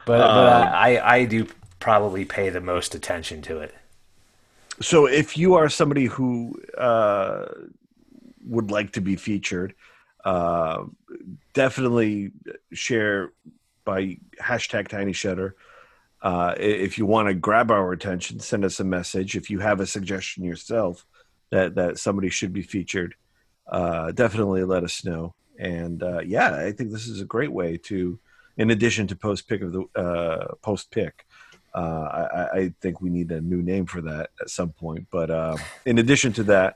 but 0.05 0.22
um, 0.22 0.69
I 0.74 0.99
I 1.01 1.26
do 1.26 1.47
probably 1.80 2.26
pay 2.26 2.49
the 2.49 2.61
most 2.61 2.95
attention 2.95 3.41
to 3.43 3.59
it. 3.59 3.74
So 4.82 5.05
if 5.05 5.38
you 5.38 5.53
are 5.53 5.69
somebody 5.69 6.05
who 6.05 6.59
uh, 6.78 7.45
would 8.45 8.72
like 8.72 8.91
to 8.93 9.01
be 9.01 9.15
featured, 9.15 9.76
uh, 10.26 10.84
definitely 11.53 12.32
share 12.72 13.32
by 13.84 14.18
hashtag 14.41 14.88
tiny 14.88 15.14
shutter. 15.14 15.55
Uh, 16.22 16.53
if 16.57 16.97
you 16.97 17.05
want 17.05 17.28
to 17.28 17.34
grab 17.34 17.72
our 17.72 17.91
attention 17.91 18.39
send 18.39 18.64
us 18.64 18.80
a 18.80 18.84
message. 18.84 19.36
If 19.36 19.49
you 19.49 19.59
have 19.59 19.80
a 19.80 19.88
suggestion 19.88 20.43
yourself 20.43 21.05
that 21.49 21.76
that 21.76 21.97
somebody 21.97 22.30
should 22.30 22.53
be 22.53 22.62
featured 22.62 23.16
uh, 23.68 24.12
definitely 24.12 24.64
let 24.64 24.84
us 24.84 25.03
know. 25.03 25.34
And 25.59 26.01
uh, 26.01 26.20
yeah 26.20 26.55
i 26.55 26.72
think 26.72 26.91
this 26.91 27.07
is 27.07 27.22
a 27.22 27.26
great 27.26 27.51
way 27.51 27.78
to 27.78 28.20
in 28.57 28.72
addition 28.72 29.07
to 29.07 29.16
post 29.16 29.47
pick 29.47 29.62
of 29.62 29.72
the 29.72 29.84
uh, 29.95 30.55
post 30.62 30.91
pick 30.91 31.26
uh, 31.74 32.28
I, 32.53 32.59
I, 32.59 32.74
think 32.82 32.99
we 32.99 33.09
need 33.09 33.32
a 33.32 33.39
new 33.39 33.62
name 33.62 33.86
for 33.86 34.01
that 34.01 34.32
at 34.41 34.49
some 34.49 34.72
point. 34.72 35.07
But 35.09 35.30
uh, 35.32 35.55
in 35.86 35.99
addition 35.99 36.34
to 36.34 36.43
that 36.43 36.76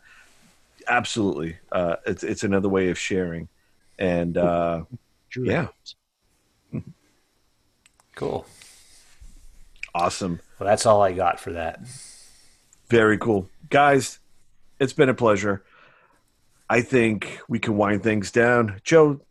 absolutely 0.88 1.58
it's, 2.06 2.24
it's 2.24 2.46
another 2.46 2.70
way 2.70 2.90
of 2.90 2.98
sharing 2.98 3.50
and 3.98 4.38
uh, 4.38 4.84
yeah, 5.36 5.68
cool, 8.16 8.46
awesome. 9.94 10.40
Well, 10.60 10.68
that's 10.68 10.86
all 10.86 11.02
I 11.02 11.14
got 11.14 11.40
for 11.40 11.54
that. 11.54 11.80
Very 12.90 13.18
cool, 13.18 13.50
guys. 13.70 14.20
It's 14.80 14.94
been 14.94 15.10
a 15.10 15.14
pleasure. 15.14 15.64
I 16.70 16.82
think 16.82 17.40
we 17.48 17.60
can 17.60 17.78
wind 17.78 18.04
things 18.04 18.32
down. 18.32 18.82
Joe, 18.84 19.22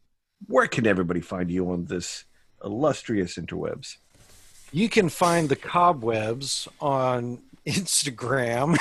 where 0.47 0.67
can 0.67 0.87
everybody 0.87 1.21
find 1.21 1.51
you 1.51 1.71
on 1.71 1.87
this 1.87 2.25
illustrious 2.65 3.37
interwebs? 3.37 3.97
You 4.73 4.89
can 4.89 5.09
find 5.09 5.49
the 5.49 5.57
cobwebs 5.57 6.69
on 6.81 7.43
Instagram. 7.67 8.77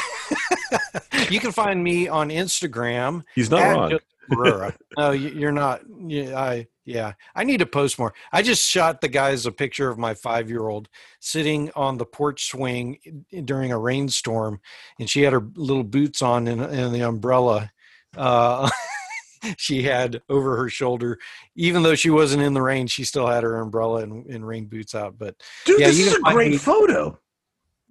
you 1.30 1.40
can 1.40 1.52
find 1.52 1.84
me 1.84 2.08
on 2.08 2.30
Instagram. 2.30 3.24
He's 3.36 3.50
not 3.50 3.76
wrong. 3.76 4.00
no, 4.98 5.12
you're 5.12 5.52
not. 5.52 5.82
Yeah, 6.08 6.40
I 6.40 6.68
yeah. 6.86 7.14
I 7.36 7.44
need 7.44 7.58
to 7.58 7.66
post 7.66 7.98
more. 7.98 8.14
I 8.32 8.42
just 8.42 8.68
shot 8.68 9.02
the 9.02 9.08
guys 9.08 9.46
a 9.46 9.52
picture 9.52 9.90
of 9.90 9.98
my 9.98 10.14
five 10.14 10.50
year 10.50 10.68
old 10.68 10.90
sitting 11.20 11.72
on 11.76 11.98
the 11.98 12.06
porch 12.06 12.46
swing 12.46 13.00
during 13.46 13.72
a 13.72 13.80
rainstorm, 13.80 14.60
and 15.00 15.10
she 15.10 15.22
had 15.22 15.34
her 15.34 15.48
little 15.56 15.84
boots 15.84 16.22
on 16.22 16.48
and, 16.48 16.62
and 16.62 16.94
the 16.94 17.02
umbrella. 17.02 17.72
Uh, 18.16 18.70
she 19.58 19.84
had 19.84 20.22
over 20.30 20.58
her 20.58 20.70
shoulder, 20.70 21.20
even 21.56 21.84
though 21.84 21.96
she 21.96 22.10
wasn't 22.10 22.44
in 22.44 22.54
the 22.54 22.62
rain, 22.62 22.88
she 22.88 23.04
still 23.04 23.28
had 23.28 23.44
her 23.44 23.60
umbrella 23.60 24.02
and, 24.02 24.26
and 24.28 24.46
rain 24.46 24.66
boots 24.66 24.96
out. 24.96 25.18
But 25.18 25.36
dude, 25.66 25.80
yeah, 25.80 25.88
this 25.88 26.00
is 26.00 26.14
a 26.16 26.20
great 26.20 26.52
me. 26.52 26.58
photo. 26.58 27.18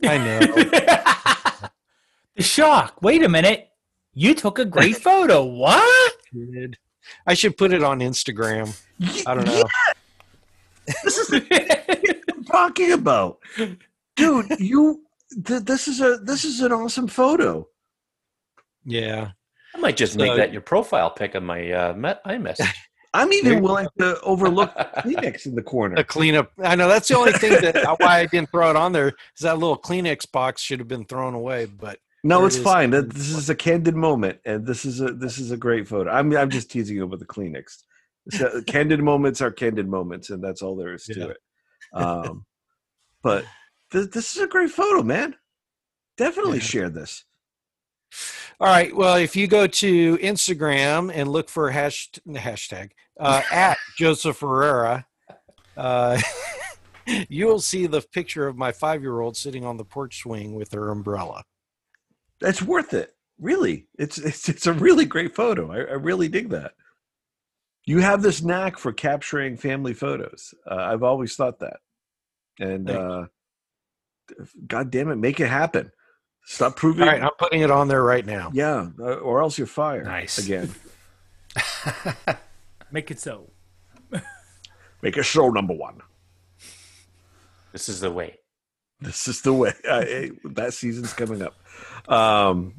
I 0.04 0.18
know. 0.18 0.40
the 2.36 2.42
shock. 2.42 3.00
Wait 3.02 3.22
a 3.22 3.28
minute. 3.28 3.68
You 4.14 4.34
took 4.34 4.58
a 4.58 4.64
great 4.64 4.96
photo. 4.96 5.44
What? 5.44 6.14
Did. 6.32 6.78
I 7.26 7.34
should 7.34 7.56
put 7.56 7.72
it 7.72 7.82
on 7.82 8.00
Instagram. 8.00 8.80
I 9.26 9.34
don't 9.34 9.44
know. 9.44 9.56
Yeah. 9.56 10.94
This 11.04 11.18
is 11.18 11.30
what 11.30 12.16
I'm 12.34 12.44
talking 12.44 12.92
about, 12.92 13.38
dude. 14.16 14.46
You, 14.58 15.02
th- 15.44 15.62
this 15.62 15.86
is 15.86 16.00
a 16.00 16.18
this 16.18 16.44
is 16.44 16.60
an 16.60 16.72
awesome 16.72 17.06
photo. 17.06 17.68
Yeah, 18.84 19.30
I 19.74 19.78
might 19.78 19.96
just 19.96 20.14
so, 20.14 20.18
make 20.18 20.36
that 20.36 20.52
your 20.52 20.60
profile 20.60 21.10
pic 21.10 21.34
of 21.34 21.42
my 21.44 21.70
uh, 21.70 21.94
met 21.94 22.24
iMessage. 22.24 22.72
I'm 23.14 23.32
even 23.32 23.62
willing 23.62 23.88
to 23.98 24.18
overlook 24.22 24.74
Kleenex 24.98 25.46
in 25.46 25.54
the 25.54 25.62
corner. 25.62 25.96
A 25.98 26.04
cleanup. 26.04 26.50
I 26.62 26.74
know 26.74 26.88
that's 26.88 27.08
the 27.08 27.16
only 27.16 27.32
thing 27.32 27.60
that 27.60 27.76
why 28.00 28.20
I 28.20 28.26
didn't 28.26 28.50
throw 28.50 28.70
it 28.70 28.76
on 28.76 28.92
there 28.92 29.08
is 29.08 29.42
that 29.42 29.58
little 29.58 29.78
Kleenex 29.78 30.30
box 30.32 30.62
should 30.62 30.78
have 30.78 30.88
been 30.88 31.04
thrown 31.04 31.34
away, 31.34 31.66
but 31.66 31.98
no, 32.24 32.46
it's 32.46 32.56
it 32.56 32.62
fine. 32.62 32.90
This 32.90 33.30
is 33.30 33.50
a 33.50 33.54
candid 33.54 33.96
moment, 33.96 34.38
and 34.44 34.64
this 34.64 34.84
is 34.84 35.00
a 35.00 35.12
this 35.12 35.38
is 35.38 35.50
a 35.50 35.56
great 35.56 35.88
photo. 35.88 36.10
I'm 36.10 36.34
I'm 36.36 36.50
just 36.50 36.70
teasing 36.70 36.96
you 36.96 37.06
with 37.06 37.20
the 37.20 37.26
Kleenex. 37.26 37.82
So, 38.30 38.62
candid 38.66 39.02
moments 39.02 39.40
are 39.40 39.50
candid 39.50 39.88
moments, 39.88 40.30
and 40.30 40.42
that's 40.42 40.62
all 40.62 40.76
there 40.76 40.94
is 40.94 41.04
to 41.04 41.18
yeah. 41.18 41.26
it. 41.26 41.36
Um, 41.94 42.46
but 43.22 43.44
th- 43.90 44.12
this 44.12 44.34
is 44.34 44.40
a 44.40 44.46
great 44.46 44.70
photo, 44.70 45.02
man. 45.02 45.34
Definitely 46.16 46.58
yeah. 46.58 46.64
share 46.64 46.88
this. 46.88 47.24
All 48.58 48.68
right. 48.68 48.96
Well, 48.96 49.16
if 49.16 49.36
you 49.36 49.46
go 49.46 49.66
to 49.66 50.16
Instagram 50.16 51.10
and 51.12 51.28
look 51.28 51.50
for 51.50 51.70
hash, 51.70 52.08
hashtag 52.26 52.92
uh, 53.20 53.42
at 53.50 53.76
Joseph 53.98 54.40
Herrera, 54.40 55.04
uh, 55.76 56.18
you 57.28 57.46
will 57.46 57.60
see 57.60 57.86
the 57.86 58.00
picture 58.00 58.46
of 58.46 58.56
my 58.56 58.72
five 58.72 59.02
year 59.02 59.20
old 59.20 59.36
sitting 59.36 59.66
on 59.66 59.76
the 59.76 59.84
porch 59.84 60.20
swing 60.20 60.54
with 60.54 60.72
her 60.72 60.88
umbrella 60.88 61.44
that's 62.42 62.60
worth 62.60 62.92
it. 62.92 63.14
Really, 63.40 63.86
it's 63.98 64.18
it's 64.18 64.48
it's 64.48 64.66
a 64.66 64.72
really 64.72 65.04
great 65.04 65.34
photo. 65.34 65.72
I, 65.72 65.78
I 65.78 65.94
really 65.94 66.28
dig 66.28 66.50
that. 66.50 66.72
You 67.84 68.00
have 68.00 68.22
this 68.22 68.42
knack 68.42 68.78
for 68.78 68.92
capturing 68.92 69.56
family 69.56 69.94
photos. 69.94 70.54
Uh, 70.70 70.76
I've 70.76 71.02
always 71.02 71.34
thought 71.34 71.58
that, 71.60 71.78
and 72.60 72.90
uh, 72.90 73.26
God 74.66 74.90
damn 74.90 75.10
it, 75.10 75.16
make 75.16 75.40
it 75.40 75.48
happen. 75.48 75.90
Stop 76.44 76.76
proving. 76.76 77.02
All 77.02 77.08
right, 77.08 77.22
I'm 77.22 77.30
putting 77.38 77.62
it 77.62 77.70
on 77.70 77.88
there 77.88 78.02
right 78.02 78.26
now. 78.26 78.50
Yeah, 78.52 78.88
uh, 78.98 79.14
or 79.14 79.42
else 79.42 79.58
you're 79.58 79.66
fired. 79.66 80.04
Nice 80.04 80.38
again. 80.38 80.72
make 82.92 83.10
it 83.10 83.18
so. 83.18 83.50
Make 85.02 85.16
it 85.16 85.24
so 85.24 85.50
number 85.50 85.74
one. 85.74 86.00
This 87.72 87.88
is 87.88 88.00
the 88.00 88.10
way. 88.10 88.38
This 89.02 89.26
is 89.26 89.42
the 89.42 89.52
way. 89.52 89.72
that 89.82 90.74
season's 90.74 91.12
coming 91.12 91.42
up. 91.42 91.56
Um, 92.08 92.74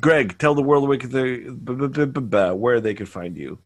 Greg, 0.00 0.36
tell 0.38 0.54
the 0.54 0.62
world 0.62 0.88
where 0.88 2.80
they 2.80 2.94
can 2.94 3.06
find 3.06 3.36
you. 3.36 3.58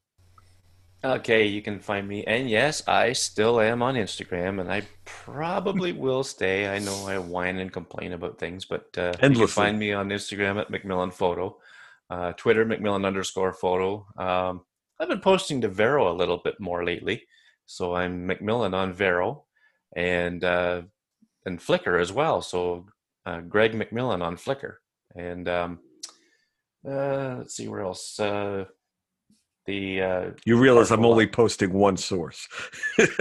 Okay, 1.04 1.46
you 1.46 1.62
can 1.62 1.78
find 1.78 2.08
me, 2.08 2.24
and 2.24 2.50
yes, 2.50 2.82
I 2.88 3.12
still 3.12 3.60
am 3.60 3.82
on 3.82 3.94
Instagram, 3.94 4.60
and 4.60 4.70
I 4.70 4.82
probably 5.04 5.92
will 5.92 6.24
stay. 6.24 6.68
I 6.68 6.80
know 6.80 7.06
I 7.06 7.18
whine 7.18 7.58
and 7.58 7.72
complain 7.72 8.12
about 8.12 8.40
things, 8.40 8.64
but 8.64 8.88
uh, 8.98 9.12
you 9.22 9.30
can 9.30 9.46
find 9.46 9.78
me 9.78 9.92
on 9.92 10.08
Instagram 10.08 10.60
at 10.60 10.72
McMillan 10.72 11.12
Photo, 11.12 11.56
uh, 12.10 12.32
Twitter 12.32 12.66
McMillan 12.66 13.06
underscore 13.06 13.52
Photo. 13.52 14.06
Um, 14.16 14.62
I've 14.98 15.08
been 15.08 15.20
posting 15.20 15.60
to 15.60 15.68
Vero 15.68 16.10
a 16.10 16.18
little 16.18 16.38
bit 16.38 16.58
more 16.58 16.84
lately, 16.84 17.28
so 17.64 17.94
I'm 17.94 18.26
McMillan 18.26 18.74
on 18.74 18.92
Vero, 18.92 19.44
and 19.94 20.42
uh, 20.42 20.82
and 21.48 21.58
Flickr 21.58 22.00
as 22.00 22.12
well. 22.12 22.40
So 22.40 22.86
uh, 23.26 23.40
Greg 23.40 23.72
McMillan 23.72 24.22
on 24.22 24.36
Flickr, 24.36 24.76
and 25.16 25.48
um, 25.48 25.80
uh, 26.88 27.36
let's 27.38 27.56
see 27.56 27.66
where 27.66 27.80
else. 27.80 28.20
Uh, 28.20 28.66
the 29.66 30.02
uh, 30.02 30.30
you 30.46 30.56
realize 30.58 30.90
I'm 30.90 31.04
only 31.04 31.26
posting 31.26 31.72
one 31.72 31.96
source. 31.96 32.48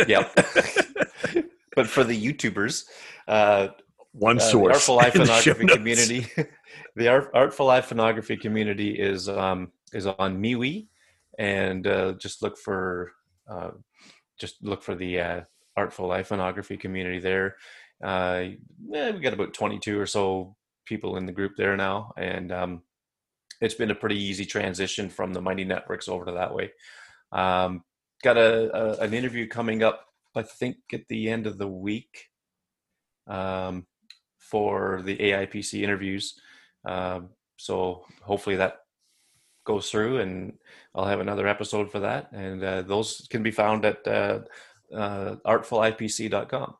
yep. 0.08 0.34
but 1.76 1.88
for 1.88 2.04
the 2.04 2.16
YouTubers, 2.16 2.86
uh, 3.28 3.70
one 4.14 4.40
source. 4.40 4.86
the 4.88 4.94
Artful 4.94 5.00
Iphonography 5.00 5.70
community. 5.70 6.28
the 6.96 7.08
Art, 7.08 7.30
Artful 7.34 7.68
Iphonography 7.68 8.40
community 8.40 8.92
is 8.92 9.28
um, 9.28 9.72
is 9.94 10.08
on 10.08 10.42
MeWe, 10.42 10.88
and 11.38 11.86
uh, 11.86 12.14
just 12.14 12.42
look 12.42 12.58
for 12.58 13.12
uh, 13.50 13.72
just 14.40 14.64
look 14.64 14.84
for 14.84 14.96
the 14.96 15.20
uh, 15.20 15.42
Artful 15.78 16.10
Iphonography 16.10 16.80
community 16.80 17.20
there. 17.20 17.58
Uh, 18.04 18.46
yeah, 18.90 19.12
we 19.12 19.20
got 19.20 19.34
about 19.34 19.54
22 19.54 20.00
or 20.00 20.06
so 20.06 20.56
people 20.86 21.18
in 21.18 21.26
the 21.26 21.32
group 21.32 21.54
there 21.58 21.76
now, 21.76 22.14
and 22.18 22.52
um, 22.52 22.82
it's 23.62 23.74
been 23.74 23.92
a 23.92 23.96
pretty 23.96 24.22
easy 24.22 24.46
transition 24.46 25.10
from 25.10 25.34
the 25.34 25.42
Mighty 25.42 25.64
Networks 25.64 26.08
over 26.08 26.26
to 26.26 26.32
that 26.34 26.54
way. 26.54 26.72
Um, 27.32 27.84
got 28.24 28.38
a, 28.38 28.76
a, 28.76 29.04
an 29.04 29.14
interview 29.14 29.48
coming 29.48 29.84
up, 29.84 30.06
I 30.36 30.44
think, 30.44 30.78
at 30.94 31.08
the 31.10 31.30
end 31.30 31.48
of 31.48 31.58
the 31.58 31.68
week 31.68 32.26
um, 33.28 33.86
for 34.40 35.02
the 35.04 35.18
AIPC 35.18 35.82
interviews. 35.82 36.40
Um, 36.86 37.30
so 37.58 38.06
hopefully 38.22 38.56
that 38.58 38.78
goes 39.66 39.92
through, 39.92 40.20
and 40.20 40.54
I'll 40.96 41.06
have 41.06 41.20
another 41.20 41.48
episode 41.48 41.92
for 41.92 42.00
that. 42.00 42.32
And 42.32 42.64
uh, 42.64 42.82
those 42.84 43.28
can 43.30 43.44
be 43.44 43.52
found 43.52 43.86
at 43.86 44.08
uh, 44.08 44.40
uh, 44.94 45.36
artfulipc.com. 45.46 46.76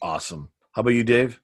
Awesome. 0.00 0.50
How 0.72 0.80
about 0.80 0.90
you, 0.90 1.04
Dave? 1.04 1.40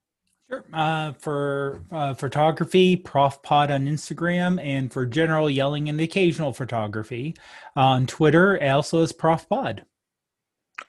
Sure. 0.49 0.65
Uh, 0.73 1.13
for 1.15 1.83
uh, 1.91 2.15
photography, 2.15 2.97
Prof 2.97 3.43
Pod 3.43 3.71
on 3.71 3.87
Instagram, 3.87 4.63
and 4.63 4.93
for 4.93 5.07
general 5.07 5.49
yelling 5.49 5.89
and 5.89 6.01
occasional 6.01 6.53
photography 6.53 7.35
on 7.75 8.07
Twitter, 8.07 8.63
also 8.63 9.03
as 9.03 9.13
Prof 9.13 9.49
Pod. 9.49 9.85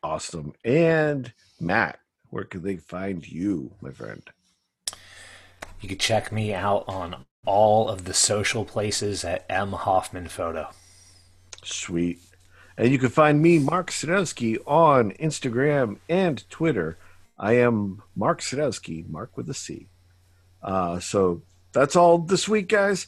Awesome. 0.04 0.54
And 0.64 1.34
Matt, 1.60 2.00
where 2.30 2.44
can 2.44 2.64
they 2.64 2.78
find 2.78 3.28
you, 3.28 3.72
my 3.82 3.92
friend? 3.92 4.22
You 5.82 5.90
can 5.90 5.98
check 5.98 6.32
me 6.32 6.54
out 6.54 6.84
on 6.88 7.26
all 7.46 7.90
of 7.90 8.06
the 8.06 8.14
social 8.14 8.66
places 8.66 9.24
at 9.24 9.46
M 9.50 9.72
Hoffman 9.72 10.28
Photo. 10.28 10.70
Sweet. 11.64 12.20
And 12.78 12.92
you 12.92 13.00
can 13.00 13.10
find 13.10 13.42
me, 13.42 13.60
Marc 13.60 13.90
Sadowski, 13.90 14.58
on 14.68 15.12
Instagram 15.14 15.98
and 16.10 16.48
Twitter 16.50 16.98
I 17.38 17.54
am 17.54 18.02
Marc 18.16 18.42
Sadowski, 18.42 19.08
Marc 19.10 19.36
with 19.36 19.50
a 19.50 19.54
C. 19.54 19.88
Uh, 20.62 21.00
so 21.00 21.42
that's 21.74 21.96
all 21.96 22.18
this 22.18 22.48
week, 22.48 22.70
guys. 22.70 23.08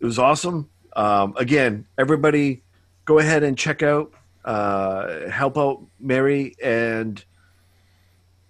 It 0.00 0.04
was 0.04 0.18
awesome. 0.18 0.70
Um, 0.94 1.34
again, 1.36 1.86
everybody 1.98 2.62
go 3.04 3.18
ahead 3.18 3.42
and 3.42 3.56
check 3.56 3.82
out, 3.82 4.12
uh, 4.44 5.28
help 5.28 5.58
out 5.58 5.86
Meri, 6.00 6.56
and 6.62 7.22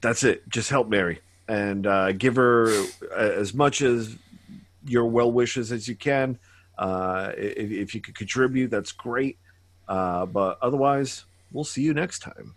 that's 0.01 0.23
it. 0.23 0.49
Just 0.49 0.71
help 0.71 0.89
Meri 0.89 1.21
and 1.49 1.87
uh, 1.87 2.13
give 2.13 2.37
her 2.37 2.85
as 3.15 3.55
much 3.55 3.83
as 3.83 4.17
your 4.87 5.07
well 5.07 5.31
wishes 5.31 5.73
as 5.73 5.89
you 5.89 5.97
can. 5.97 6.39
Uh, 6.79 7.33
if, 7.37 7.71
if, 7.71 7.95
you 7.95 8.01
could 8.01 8.15
contribute, 8.15 8.71
that's 8.71 8.93
great. 8.93 9.39
Uh, 9.89 10.27
but 10.27 10.59
otherwise, 10.61 11.25
we'll 11.53 11.65
see 11.65 11.83
you 11.83 11.95
next 11.95 12.21
time. 12.21 12.55